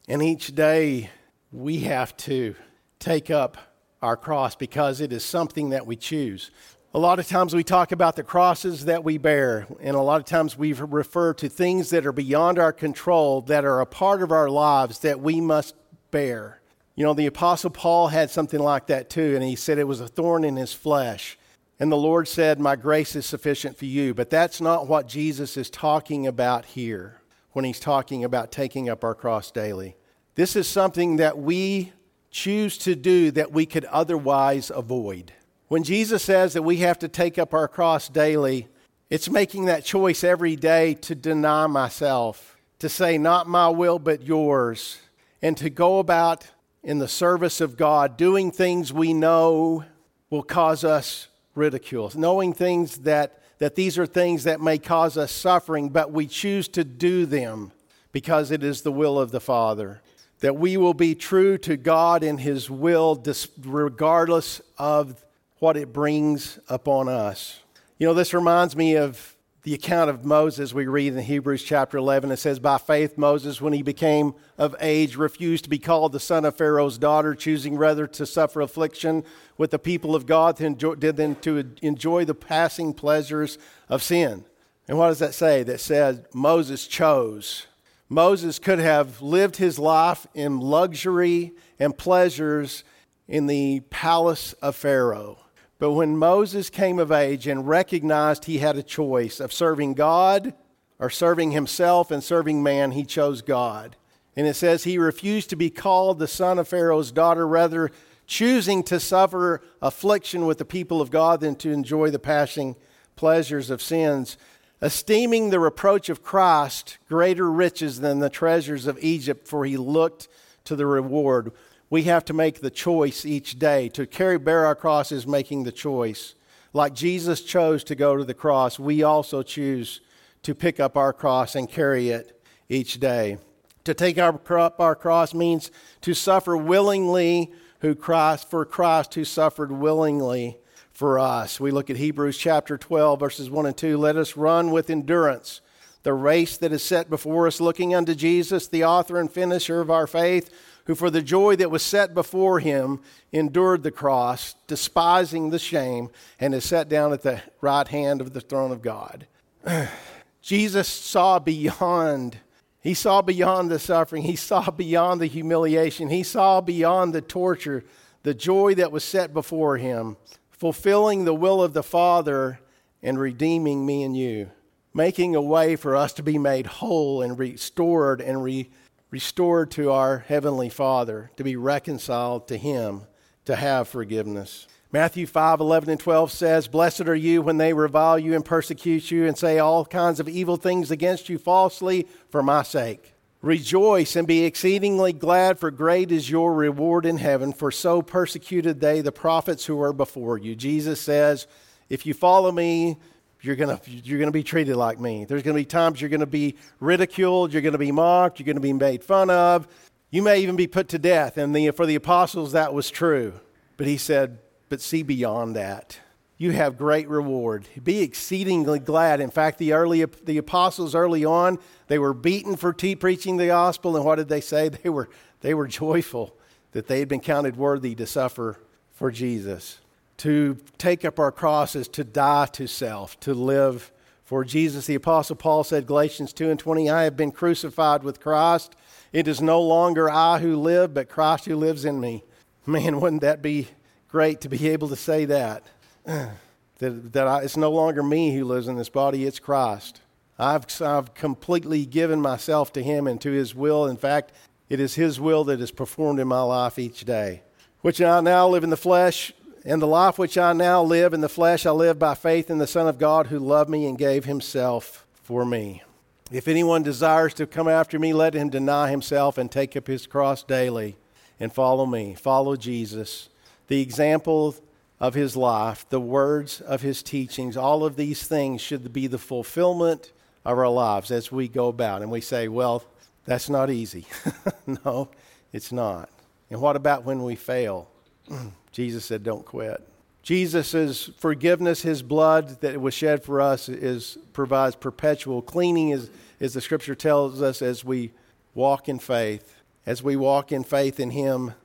And 0.08 0.24
each 0.24 0.56
day 0.56 1.12
we 1.52 1.82
have 1.82 2.18
to 2.18 2.56
take 3.00 3.30
up 3.30 3.58
our 4.02 4.18
cross 4.18 4.56
because 4.56 5.02
it 5.02 5.14
is 5.14 5.24
something 5.24 5.70
that 5.70 5.86
we 5.86 5.96
choose. 5.96 6.52
A 6.98 7.08
lot 7.08 7.20
of 7.20 7.28
times 7.28 7.54
we 7.54 7.64
talk 7.64 7.92
about 7.92 8.16
the 8.16 8.24
crosses 8.24 8.86
that 8.86 9.04
we 9.04 9.20
bear, 9.20 9.68
and 9.82 9.96
a 9.96 10.02
lot 10.02 10.20
of 10.20 10.26
times 10.26 10.58
we 10.58 10.74
refer 10.74 11.32
to 11.36 11.48
things 11.48 11.92
that 11.92 12.08
are 12.08 12.12
beyond 12.12 12.58
our 12.58 12.74
control, 12.74 13.42
that 13.42 13.66
are 13.66 13.82
a 13.82 13.86
part 13.86 14.24
of 14.24 14.32
our 14.32 14.50
lives 14.50 14.98
that 15.02 15.20
we 15.20 15.40
must 15.40 15.76
bear. 16.10 16.60
You 16.96 17.04
know, 17.04 17.14
the 17.14 17.28
Apostle 17.28 17.70
Paul 17.70 18.08
had 18.08 18.32
something 18.32 18.60
like 18.60 18.88
that 18.88 19.12
too, 19.12 19.36
and 19.36 19.44
he 19.44 19.56
said 19.56 19.78
it 19.78 19.84
was 19.84 20.02
a 20.02 20.08
thorn 20.08 20.44
in 20.44 20.56
his 20.56 20.74
flesh. 20.74 21.38
And 21.80 21.92
the 21.92 21.98
Lord 21.98 22.28
said, 22.28 22.60
My 22.60 22.76
grace 22.76 23.16
is 23.16 23.28
sufficient 23.28 23.78
for 23.78 23.86
you. 23.86 24.16
But 24.16 24.32
that's 24.32 24.60
not 24.60 24.88
what 24.88 25.08
Jesus 25.08 25.56
is 25.56 25.70
talking 25.70 26.26
about 26.26 26.66
here 26.66 27.22
when 27.52 27.64
he's 27.64 27.80
talking 27.80 28.24
about 28.24 28.52
taking 28.52 28.90
up 28.90 29.04
our 29.04 29.14
cross 29.14 29.52
daily. 29.52 29.98
This 30.34 30.56
is 30.56 30.68
something 30.68 31.18
that 31.18 31.38
we 31.38 31.94
choose 32.32 32.76
to 32.80 32.96
do 32.96 33.30
that 33.30 33.52
we 33.52 33.68
could 33.68 33.86
otherwise 33.86 34.72
avoid. 34.72 35.34
When 35.68 35.84
Jesus 35.84 36.24
says 36.24 36.54
that 36.54 36.62
we 36.62 36.78
have 36.78 37.00
to 37.00 37.10
take 37.10 37.38
up 37.38 37.54
our 37.54 37.68
cross 37.68 38.08
daily, 38.08 38.70
it's 39.10 39.30
making 39.30 39.66
that 39.66 39.84
choice 39.84 40.24
every 40.24 40.56
day 40.56 40.94
to 40.96 41.14
deny 41.14 41.68
myself, 41.68 42.58
to 42.80 42.88
say, 42.88 43.18
Not 43.18 43.48
my 43.48 43.68
will, 43.68 44.00
but 44.00 44.24
yours, 44.24 45.00
and 45.42 45.58
to 45.58 45.70
go 45.70 46.00
about 46.00 46.48
in 46.84 47.00
the 47.00 47.08
service 47.08 47.60
of 47.60 47.76
God, 47.76 48.16
doing 48.16 48.50
things 48.50 48.94
we 48.94 49.14
know 49.14 49.84
will 50.30 50.44
cause 50.44 50.86
us 50.86 51.28
ridicule, 51.54 52.14
knowing 52.16 52.54
things 52.54 53.00
that, 53.00 53.42
that 53.60 53.76
these 53.76 53.98
are 53.98 54.06
things 54.06 54.46
that 54.46 54.62
may 54.62 54.78
cause 54.78 55.18
us 55.18 55.34
suffering, 55.34 55.90
but 55.90 56.14
we 56.14 56.28
choose 56.28 56.70
to 56.70 56.86
do 56.86 57.26
them 57.26 57.74
because 58.14 58.52
it 58.52 58.64
is 58.64 58.84
the 58.84 58.92
will 58.92 59.20
of 59.20 59.32
the 59.32 59.42
Father. 59.42 60.02
That 60.40 60.56
we 60.56 60.78
will 60.78 60.94
be 60.94 61.14
true 61.14 61.58
to 61.60 61.76
God 61.76 62.24
and 62.24 62.40
His 62.40 62.70
will, 62.70 63.22
regardless 63.66 64.62
of 64.78 65.26
what 65.60 65.78
it 65.78 65.94
brings 65.94 66.60
upon 66.70 67.10
us. 67.10 67.62
You 67.98 68.08
know, 68.08 68.14
this 68.14 68.34
reminds 68.34 68.76
me 68.76 68.96
of 68.96 69.36
the 69.64 69.74
account 69.74 70.10
of 70.10 70.24
Moses 70.24 70.74
we 70.74 70.86
read 70.88 71.14
in 71.14 71.20
Hebrews 71.20 71.62
chapter 71.62 71.98
11. 71.98 72.32
It 72.32 72.38
says, 72.38 72.58
By 72.58 72.78
faith, 72.78 73.18
Moses, 73.18 73.60
when 73.60 73.74
he 73.74 73.82
became 73.82 74.34
of 74.58 74.76
age, 74.80 75.18
refused 75.18 75.66
to 75.66 75.70
be 75.70 75.80
called 75.80 76.14
the 76.14 76.22
son 76.22 76.46
of 76.46 76.56
Pharaoh's 76.56 76.98
daughter, 76.98 77.36
choosing 77.36 77.76
rather 77.76 78.08
to 78.08 78.26
suffer 78.26 78.62
affliction 78.62 79.26
with 79.58 79.72
the 79.72 79.80
people 79.80 80.16
of 80.16 80.26
God 80.26 80.56
than 80.56 80.78
to 80.78 81.66
enjoy 81.82 82.24
the 82.24 82.34
passing 82.34 82.94
pleasures 82.94 83.58
of 83.90 84.02
sin. 84.02 84.46
And 84.88 84.98
what 84.98 85.10
does 85.10 85.20
that 85.20 85.34
say? 85.34 85.64
That 85.64 85.82
said, 85.82 86.28
Moses 86.34 86.88
chose. 86.88 87.68
Moses 88.08 88.60
could 88.60 88.80
have 88.80 89.22
lived 89.22 89.58
his 89.58 89.78
life 89.78 90.28
in 90.34 90.62
luxury 90.62 91.52
and 91.78 91.98
pleasures 91.98 92.86
in 93.28 93.48
the 93.48 93.82
palace 93.90 94.54
of 94.62 94.78
Pharaoh. 94.78 95.40
But 95.80 95.92
when 95.92 96.18
Moses 96.18 96.70
came 96.70 96.98
of 96.98 97.12
age 97.12 97.46
and 97.48 97.68
recognized 97.68 98.46
he 98.46 98.58
had 98.60 98.78
a 98.78 98.84
choice 98.84 99.40
of 99.40 99.54
serving 99.54 99.94
God 99.94 100.54
or 101.00 101.10
serving 101.10 101.52
himself 101.52 102.10
and 102.10 102.24
serving 102.24 102.64
man, 102.64 102.92
he 102.92 103.04
chose 103.04 103.42
God. 103.42 103.96
And 104.36 104.48
it 104.48 104.56
says 104.56 104.84
he 104.84 104.98
refused 104.98 105.50
to 105.52 105.56
be 105.56 105.70
called 105.70 106.18
the 106.18 106.28
son 106.28 106.58
of 106.58 106.68
Pharaoh's 106.68 107.12
daughter, 107.12 107.48
rather 107.48 107.92
choosing 108.26 108.84
to 108.84 109.00
suffer 109.00 109.62
affliction 109.82 110.46
with 110.46 110.58
the 110.58 110.66
people 110.66 111.02
of 111.02 111.12
God 111.12 111.40
than 111.40 111.56
to 111.58 111.72
enjoy 111.72 112.10
the 112.10 112.20
passing 112.20 112.76
pleasures 113.16 113.70
of 113.70 113.82
sins, 113.82 114.38
esteeming 114.82 115.50
the 115.50 115.60
reproach 115.60 116.10
of 116.10 116.24
Christ 116.24 116.98
greater 117.08 117.52
riches 117.52 118.00
than 118.00 118.20
the 118.20 118.30
treasures 118.30 118.86
of 118.86 118.98
Egypt, 119.02 119.48
for 119.48 119.66
he 119.66 119.78
looked 119.78 120.28
to 120.66 120.76
the 120.76 120.86
reward. 120.86 121.52
We 121.90 122.04
have 122.04 122.26
to 122.26 122.34
make 122.34 122.60
the 122.60 122.70
choice 122.70 123.26
each 123.26 123.60
day. 123.60 123.90
To 123.90 124.06
carry 124.06 124.38
bear 124.38 124.66
our 124.66 124.76
cross 124.76 125.12
is 125.12 125.26
making 125.26 125.64
the 125.64 125.72
choice. 125.72 126.36
Like 126.74 126.94
Jesus 126.94 127.42
chose 127.42 127.84
to 127.86 127.96
go 127.96 128.18
to 128.18 128.26
the 128.26 128.34
cross, 128.34 128.78
we 128.78 129.04
also 129.04 129.42
choose 129.42 130.02
to 130.44 130.54
pick 130.54 130.80
up 130.80 130.98
our 130.98 131.14
cross 131.14 131.56
and 131.56 131.70
carry 131.70 132.10
it 132.10 132.42
each 132.70 133.00
day. 133.00 133.38
To 133.86 133.94
take 133.94 134.18
up 134.18 134.50
our 134.80 134.96
cross 134.96 135.34
means 135.34 135.72
to 136.02 136.14
suffer 136.14 136.58
willingly 136.58 137.52
who 137.80 137.96
Christ 137.96 138.50
for 138.50 138.66
Christ 138.66 139.14
who 139.14 139.24
suffered 139.24 139.72
willingly 139.72 140.58
for 140.92 141.20
us. 141.20 141.60
We 141.60 141.72
look 141.72 141.90
at 141.90 141.96
Hebrews 141.96 142.38
chapter 142.38 142.78
12 142.78 143.20
verses 143.20 143.50
1 143.50 143.66
and 143.66 143.78
2. 143.78 143.98
Let 143.98 144.18
us 144.18 144.36
run 144.36 144.72
with 144.72 144.90
endurance 144.90 145.62
the 146.04 146.14
race 146.14 146.58
that 146.58 146.72
is 146.72 146.84
set 146.84 147.10
before 147.10 147.48
us 147.48 147.62
looking 147.62 147.94
unto 147.94 148.16
Jesus 148.16 148.68
the 148.68 148.84
author 148.84 149.20
and 149.20 149.32
finisher 149.32 149.80
of 149.80 149.92
our 149.92 150.08
faith 150.08 150.50
who 150.88 150.96
for 150.96 151.10
the 151.10 151.22
joy 151.22 151.56
that 151.58 151.70
was 151.70 151.84
set 151.84 152.14
before 152.14 152.60
him 152.60 153.02
endured 153.32 153.84
the 153.84 153.92
cross 153.92 154.56
despising 154.68 155.50
the 155.50 155.60
shame 155.60 156.10
and 156.40 156.56
is 156.56 156.66
set 156.66 156.90
down 156.90 157.14
at 157.14 157.22
the 157.22 157.42
right 157.62 157.88
hand 157.90 158.22
of 158.22 158.34
the 158.34 158.42
throne 158.42 158.72
of 158.72 158.82
God. 158.82 159.28
Jesus 160.42 160.88
saw 160.88 161.40
beyond 161.40 162.40
he 162.80 162.94
saw 162.94 163.22
beyond 163.22 163.70
the 163.70 163.80
suffering. 163.80 164.24
He 164.24 164.38
saw 164.38 164.72
beyond 164.72 165.20
the 165.20 165.28
humiliation. 165.28 166.10
He 166.10 166.24
saw 166.24 166.62
beyond 166.62 167.14
the 167.14 167.20
torture, 167.20 167.84
the 168.24 168.34
joy 168.34 168.76
that 168.76 168.94
was 168.94 169.04
set 169.04 169.34
before 169.34 169.76
him, 169.76 170.16
fulfilling 170.52 171.26
the 171.26 171.34
will 171.34 171.62
of 171.62 171.74
the 171.74 171.84
Father 171.84 172.62
and 173.04 173.20
redeeming 173.20 173.86
me 173.86 174.04
and 174.04 174.16
you, 174.16 174.52
making 174.94 175.36
a 175.36 175.42
way 175.42 175.76
for 175.76 175.98
us 175.98 176.14
to 176.14 176.24
be 176.24 176.38
made 176.38 176.66
whole 176.66 177.22
and 177.22 177.38
restored 177.38 178.22
and 178.22 178.42
re- 178.42 178.70
restored 179.10 179.72
to 179.72 179.92
our 179.92 180.20
Heavenly 180.20 180.70
Father, 180.70 181.32
to 181.38 181.44
be 181.44 181.56
reconciled 181.56 182.48
to 182.48 182.58
Him, 182.58 183.04
to 183.46 183.56
have 183.56 183.88
forgiveness. 183.88 184.68
Matthew 184.92 185.28
5 185.28 185.60
11 185.60 185.90
and 185.90 186.00
12 186.00 186.32
says, 186.32 186.68
Blessed 186.68 187.08
are 187.08 187.16
you 187.16 187.42
when 187.42 187.58
they 187.58 187.74
revile 187.74 188.18
you 188.18 188.34
and 188.34 188.44
persecute 188.44 189.12
you 189.12 189.26
and 189.26 189.38
say 189.38 189.60
all 189.60 189.86
kinds 189.86 190.20
of 190.20 190.30
evil 190.30 190.58
things 190.58 190.92
against 190.92 191.30
you 191.30 191.38
falsely 191.38 192.08
for 192.30 192.42
my 192.42 192.64
sake. 192.64 193.14
Rejoice 193.42 194.16
and 194.16 194.28
be 194.28 194.46
exceedingly 194.46 195.14
glad, 195.14 195.60
for 195.60 195.72
great 195.72 196.12
is 196.12 196.30
your 196.30 196.54
reward 196.54 197.06
in 197.06 197.18
heaven, 197.18 197.54
for 197.54 197.70
so 197.70 198.02
persecuted 198.02 198.80
they 198.80 199.02
the 199.02 199.12
prophets 199.12 199.66
who 199.66 199.76
were 199.76 199.94
before 199.94 200.38
you. 200.38 200.56
Jesus 200.56 201.00
says, 201.00 201.48
If 201.90 202.06
you 202.06 202.14
follow 202.14 202.52
me, 202.52 202.98
you're 203.42 203.56
going 203.56 203.80
you're 203.86 204.20
to 204.20 204.32
be 204.32 204.44
treated 204.44 204.76
like 204.76 205.00
me. 205.00 205.26
There's 205.26 205.44
going 205.44 205.56
to 205.56 205.62
be 205.62 205.66
times 205.66 206.02
you're 206.02 206.10
going 206.10 206.22
to 206.22 206.26
be 206.26 206.56
ridiculed, 206.80 207.54
you're 207.54 207.62
going 207.62 207.74
to 207.74 207.78
be 207.78 207.92
mocked, 207.92 208.40
you're 208.40 208.46
going 208.46 208.56
to 208.56 208.62
be 208.62 208.74
made 208.74 209.04
fun 209.04 209.30
of. 209.30 209.68
You 210.10 210.22
may 210.22 210.40
even 210.40 210.56
be 210.56 210.68
put 210.68 210.88
to 210.90 211.00
death. 211.00 211.38
And 211.38 211.56
the, 211.56 211.72
for 211.72 211.86
the 211.86 211.96
apostles, 211.96 212.54
that 212.54 212.74
was 212.74 212.90
true. 212.90 213.34
But 213.76 213.88
he 213.88 213.98
said, 213.98 214.40
but 214.70 214.82
see 214.82 215.04
beyond 215.04 215.56
that. 215.56 216.00
You 216.38 216.52
have 216.52 216.78
great 216.78 217.10
reward. 217.10 217.68
Be 217.84 218.02
exceedingly 218.02 218.80
glad. 218.80 219.20
In 219.20 219.32
fact, 219.32 219.58
the 219.58 219.74
early 219.74 220.06
the 220.06 220.38
apostles 220.38 220.94
early 220.94 221.26
on, 221.26 221.58
they 221.88 221.98
were 221.98 222.14
beaten 222.14 222.56
for 222.56 222.74
tea 222.74 222.96
preaching 222.96 223.38
the 223.38 223.48
gospel, 223.48 223.96
and 223.96 224.06
what 224.06 224.16
did 224.16 224.30
they 224.30 224.42
say? 224.42 224.70
They 224.84 224.90
were 224.90 225.10
they 225.42 225.56
were 225.56 225.68
joyful 225.68 226.38
that 226.74 226.88
they 226.88 227.00
had 227.00 227.08
been 227.08 227.22
counted 227.22 227.56
worthy 227.56 227.96
to 227.96 228.06
suffer 228.06 228.60
for 228.92 229.10
Jesus. 229.10 229.80
To 230.18 230.58
take 230.78 231.06
up 231.06 231.20
our 231.20 231.32
crosses, 231.32 231.88
to 231.90 232.04
die 232.04 232.48
to 232.54 232.68
self, 232.68 233.20
to 233.22 233.34
live 233.34 233.92
for 234.24 234.44
Jesus. 234.44 234.88
The 234.88 234.96
apostle 234.96 235.36
Paul 235.36 235.64
said, 235.64 235.88
Galatians 235.88 236.34
2 236.34 236.50
and 236.50 236.60
20, 236.60 236.90
I 236.90 237.04
have 237.04 237.16
been 237.16 237.32
crucified 237.32 238.04
with 238.04 238.20
Christ. 238.20 238.76
It 239.14 239.28
is 239.28 239.42
no 239.42 239.62
longer 239.62 240.10
I 240.10 240.40
who 240.40 240.58
live, 240.58 240.94
but 240.94 241.08
Christ 241.08 241.46
who 241.46 241.56
lives 241.56 241.86
in 241.86 242.00
me. 242.00 242.24
Man, 242.66 243.00
wouldn't 243.02 243.22
that 243.22 243.42
be 243.42 243.70
great 244.10 244.42
to 244.42 244.50
be 244.50 244.68
able 244.70 244.90
to 244.90 244.96
say 244.96 245.26
that. 245.26 245.64
that, 246.06 246.34
that 246.80 247.28
I, 247.28 247.42
it's 247.44 247.58
no 247.58 247.72
longer 247.72 248.04
me 248.04 248.36
who 248.36 248.46
lives 248.46 248.68
in 248.68 248.76
this 248.78 248.90
body, 248.90 249.26
it's 249.26 249.40
Christ. 249.40 250.02
I've, 250.40 250.66
I've 250.82 251.14
completely 251.14 251.86
given 251.86 252.22
myself 252.22 252.72
to 252.74 252.84
Him 252.84 253.08
and 253.08 253.20
to 253.22 253.32
His 253.32 253.56
will. 253.56 253.88
In 253.88 253.98
fact, 253.98 254.32
it 254.70 254.80
is 254.80 254.96
His 254.96 255.20
will 255.20 255.44
that 255.46 255.62
is 255.62 255.72
performed 255.72 256.20
in 256.20 256.28
my 256.28 256.42
life 256.42 256.78
each 256.78 257.06
day. 257.06 257.44
Which 257.82 258.02
I 258.02 258.20
now 258.22 258.48
live 258.48 258.64
in 258.64 258.70
the 258.70 258.78
flesh, 258.78 259.34
and 259.68 259.82
the 259.82 259.86
life 259.86 260.18
which 260.18 260.38
I 260.38 260.54
now 260.54 260.82
live 260.82 261.14
in 261.14 261.20
the 261.20 261.28
flesh, 261.28 261.66
I 261.66 261.72
live 261.72 262.00
by 262.00 262.16
faith 262.16 262.50
in 262.50 262.58
the 262.58 262.66
Son 262.66 262.88
of 262.88 262.98
God 262.98 263.28
who 263.28 263.38
loved 263.38 263.70
me 263.70 263.86
and 263.86 263.98
gave 263.98 264.24
Himself 264.24 265.06
for 265.24 265.44
me. 265.46 265.84
If 266.32 266.48
anyone 266.48 266.84
desires 266.84 267.34
to 267.36 267.46
come 267.46 267.68
after 267.68 268.00
me, 268.00 268.14
let 268.14 268.34
him 268.34 268.50
deny 268.50 268.90
himself 268.90 269.38
and 269.38 269.50
take 269.50 269.78
up 269.78 269.88
his 269.88 270.08
cross 270.08 270.44
daily 270.44 270.98
and 271.40 271.54
follow 271.54 271.86
me. 271.86 272.16
Follow 272.16 272.58
Jesus 272.58 273.30
the 273.68 273.82
example 273.82 274.56
of 275.00 275.14
his 275.14 275.38
life, 275.38 275.86
the 275.90 276.00
words 276.00 276.62
of 276.62 276.82
his 276.82 277.04
teachings, 277.04 277.56
all 277.56 277.86
of 277.86 277.96
these 277.96 278.28
things 278.28 278.62
should 278.62 278.92
be 278.92 279.08
the 279.08 279.18
fulfillment 279.18 280.12
of 280.44 280.58
our 280.58 280.70
lives 280.70 281.12
as 281.12 281.32
we 281.32 281.48
go 281.48 281.68
about. 281.68 282.02
And 282.02 282.10
we 282.10 282.22
say, 282.22 282.48
well, 282.48 282.84
that's 283.26 283.50
not 283.50 283.70
easy. 283.70 284.06
no, 284.86 285.10
it's 285.54 285.72
not. 285.72 286.10
And 286.50 286.62
what 286.62 286.76
about 286.76 287.04
when 287.04 287.24
we 287.24 287.36
fail? 287.36 287.90
Jesus 288.78 289.06
said, 289.06 289.24
don't 289.24 289.44
quit. 289.44 289.82
Jesus' 290.22 291.10
forgiveness, 291.18 291.82
his 291.82 292.04
blood 292.04 292.62
that 292.62 292.80
was 292.80 292.94
shed 292.94 293.24
for 293.24 293.42
us, 293.42 293.70
is, 293.70 294.20
provides 294.34 294.76
perpetual 294.76 295.42
cleaning, 295.42 295.92
as, 295.92 296.12
as 296.40 296.54
the 296.54 296.62
scripture 296.62 296.94
tells 296.94 297.42
us, 297.42 297.64
as 297.64 297.84
we 297.84 298.12
walk 298.54 298.88
in 298.88 299.00
faith. 299.00 299.64
As 299.88 300.04
we 300.04 300.16
walk 300.16 300.52
in 300.52 300.64
faith 300.64 301.00
in 301.00 301.10
him, 301.10 301.56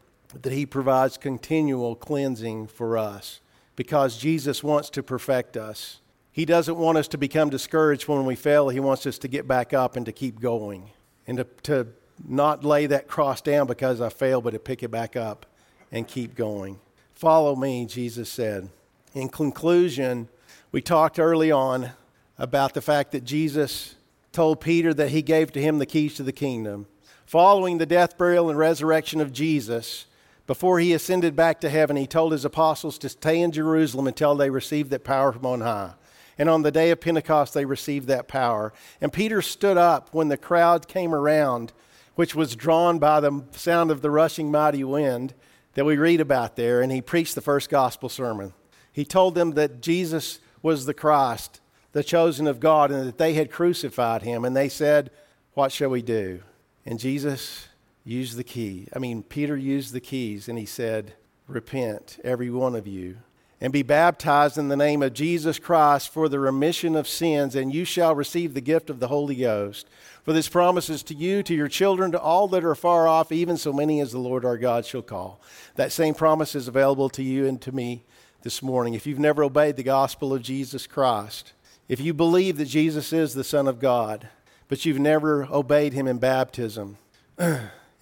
that 0.41 0.55
He 0.55 0.65
provides 0.65 1.19
continual 1.19 1.97
cleansing 1.97 2.69
for 2.69 2.97
us 2.97 3.43
because 3.77 4.17
Jesus 4.17 4.65
wants 4.65 4.89
to 4.89 5.03
perfect 5.03 5.55
us. 5.55 6.01
He 6.31 6.47
doesn't 6.47 6.79
want 6.79 6.97
us 6.97 7.09
to 7.09 7.19
become 7.19 7.51
discouraged 7.51 8.09
when 8.09 8.25
we 8.25 8.37
fail. 8.37 8.71
He 8.71 8.81
wants 8.81 9.05
us 9.07 9.19
to 9.19 9.29
get 9.29 9.47
back 9.47 9.75
up 9.75 9.97
and 9.97 10.07
to 10.07 10.13
keep 10.13 10.41
going 10.41 10.93
and 11.27 11.37
to, 11.37 11.45
to 11.65 11.89
not 12.27 12.65
lay 12.65 12.87
that 12.87 13.07
cross 13.07 13.43
down 13.43 13.67
because 13.67 14.01
I 14.01 14.09
failed, 14.09 14.45
but 14.45 14.53
to 14.53 14.59
pick 14.59 14.83
it 14.83 14.91
back 14.91 15.15
up 15.15 15.45
and 15.91 16.09
keep 16.09 16.35
going. 16.35 16.81
Follow 17.23 17.55
me, 17.55 17.87
Jesus 17.87 18.29
said. 18.29 18.69
In 19.15 19.29
conclusion, 19.29 20.29
we 20.73 20.83
talked 20.83 21.21
early 21.21 21.53
on 21.53 21.91
about 22.37 22.75
the 22.75 22.83
fact 22.83 23.13
that 23.13 23.23
Jesus 23.23 23.95
told 24.33 24.61
Peter 24.61 24.93
that 24.93 25.11
he 25.11 25.23
gave 25.23 25.53
to 25.53 25.63
him 25.63 25.79
the 25.79 25.87
keys 25.87 26.15
to 26.15 26.25
the 26.25 26.33
kingdom. 26.33 26.89
Following 27.25 27.79
the 27.79 27.87
death, 27.87 28.19
burial, 28.19 28.51
and 28.51 28.59
resurrection 28.59 29.21
of 29.21 29.33
Jesus, 29.33 30.07
before 30.49 30.81
he 30.81 30.93
ascended 30.93 31.37
back 31.37 31.61
to 31.61 31.71
heaven, 31.71 31.95
he 31.95 32.09
told 32.09 32.33
his 32.33 32.45
apostles 32.45 32.99
to 32.99 33.09
stay 33.09 33.41
in 33.41 33.53
Jerusalem 33.53 34.09
until 34.09 34.35
they 34.35 34.51
received 34.51 34.91
that 34.91 35.05
power 35.05 35.31
from 35.31 35.47
on 35.47 35.61
high. 35.61 35.93
And 36.37 36.51
on 36.51 36.63
the 36.63 36.73
day 36.73 36.91
of 36.91 37.01
Pentecost, 37.01 37.55
they 37.55 37.65
received 37.65 38.09
that 38.09 38.27
power. 38.27 38.73
And 39.01 39.13
Peter 39.13 39.43
stood 39.43 39.77
up 39.77 40.13
when 40.13 40.27
the 40.27 40.37
crowd 40.37 40.89
came 40.89 41.15
around, 41.15 41.73
which 42.17 42.35
was 42.35 42.57
drawn 42.57 42.99
by 42.99 43.21
the 43.21 43.45
sound 43.53 43.93
of 43.93 44.03
the 44.03 44.11
rushing 44.11 44.51
mighty 44.51 44.83
wind 44.83 45.35
that 45.75 45.85
we 45.85 45.97
read 45.97 46.21
about 46.21 46.57
there, 46.57 46.81
and 46.81 46.93
he 46.93 47.01
preached 47.01 47.35
the 47.35 47.41
first 47.41 47.71
gospel 47.71 48.09
sermon. 48.09 48.53
He 48.93 49.05
told 49.05 49.35
them 49.35 49.53
that 49.53 49.81
Jesus 49.81 50.39
was 50.63 50.87
the 50.87 50.95
Christ, 50.95 51.61
the 51.93 52.05
chosen 52.05 52.47
of 52.47 52.61
God, 52.61 52.91
and 52.91 53.07
that 53.07 53.19
they 53.19 53.35
had 53.35 53.51
crucified 53.51 54.23
him. 54.23 54.45
And 54.45 54.57
they 54.57 54.69
said, 54.69 55.11
What 55.55 55.73
shall 55.73 55.91
we 55.91 56.03
do? 56.03 56.43
And 56.85 56.99
Jesus 56.99 57.69
use 58.05 58.35
the 58.35 58.45
key. 58.45 58.89
I 58.95 58.99
mean, 58.99 59.23
Peter 59.23 59.57
used 59.57 59.93
the 59.93 60.01
keys 60.01 60.49
and 60.49 60.59
he 60.59 60.67
said, 60.67 61.15
Repent, 61.47 62.19
every 62.25 62.51
one 62.51 62.75
of 62.75 62.87
you, 62.87 63.19
and 63.61 63.73
be 63.73 63.83
baptized 63.83 64.59
in 64.59 64.69
the 64.69 64.77
name 64.77 65.03
of 65.03 65.13
Jesus 65.13 65.59
Christ 65.59 66.09
for 66.09 66.29
the 66.29 66.41
remission 66.41 66.97
of 66.97 67.09
sins, 67.09 67.55
and 67.55 67.73
you 67.73 67.85
shall 67.85 68.15
receive 68.15 68.55
the 68.55 68.61
gift 68.61 68.91
of 68.91 69.01
the 69.01 69.09
Holy 69.09 69.37
Ghost. 69.37 69.89
For 70.25 70.33
this 70.33 70.49
promises 70.49 71.03
to 71.05 71.15
you, 71.15 71.43
to 71.43 71.55
your 71.55 71.69
children, 71.69 72.13
to 72.13 72.21
all 72.21 72.47
that 72.49 72.65
are 72.65 72.75
far 72.75 73.09
off, 73.09 73.33
even 73.33 73.57
so 73.57 73.73
many 73.73 74.01
as 74.01 74.13
the 74.13 74.19
Lord 74.19 74.45
our 74.45 74.57
God 74.57 74.87
shall 74.87 75.03
call. 75.03 75.41
That 75.75 75.91
same 75.91 76.15
promise 76.15 76.55
is 76.55 76.69
available 76.69 77.09
to 77.11 77.23
you 77.23 77.47
and 77.47 77.61
to 77.63 77.73
me 77.73 78.05
this 78.43 78.63
morning. 78.63 78.95
If 78.95 79.07
you've 79.07 79.19
never 79.19 79.43
obeyed 79.43 79.77
the 79.77 79.83
gospel 79.83 80.33
of 80.33 80.43
Jesus 80.43 80.87
Christ, 80.87 81.53
if 81.89 82.01
you 82.01 82.15
believe 82.15 82.57
that 82.59 82.67
Jesus 82.67 83.13
is 83.13 83.35
the 83.35 83.43
Son 83.43 83.67
of 83.67 83.81
God, 83.81 84.29
but 84.69 84.85
you've 84.85 85.01
never 85.01 85.45
obeyed 85.51 85.93
him 85.93 86.07
in 86.07 86.19
baptism, 86.19 86.99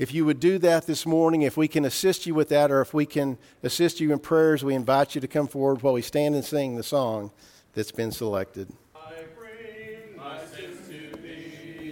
If 0.01 0.15
you 0.15 0.25
would 0.25 0.41
do 0.41 0.57
that 0.61 0.87
this 0.87 1.05
morning, 1.05 1.43
if 1.43 1.59
we 1.59 1.69
can 1.69 1.85
assist 1.85 2.25
you 2.25 2.35
with 2.35 2.49
that, 2.49 2.71
or 2.71 2.81
if 2.81 2.95
we 2.95 3.05
can 3.05 3.37
assist 3.63 4.01
you 4.01 4.15
in 4.15 4.19
prayers, 4.19 4.65
we 4.65 4.75
invite 4.75 5.15
you 5.15 5.21
to 5.21 5.29
come 5.29 5.47
forward 5.47 5.83
while 5.83 5.93
we 5.93 6.01
stand 6.01 6.35
and 6.35 6.43
sing 6.43 6.77
the 6.77 6.83
song 6.83 7.33
that's 7.75 7.93
been 7.93 8.11
selected. 8.11 8.73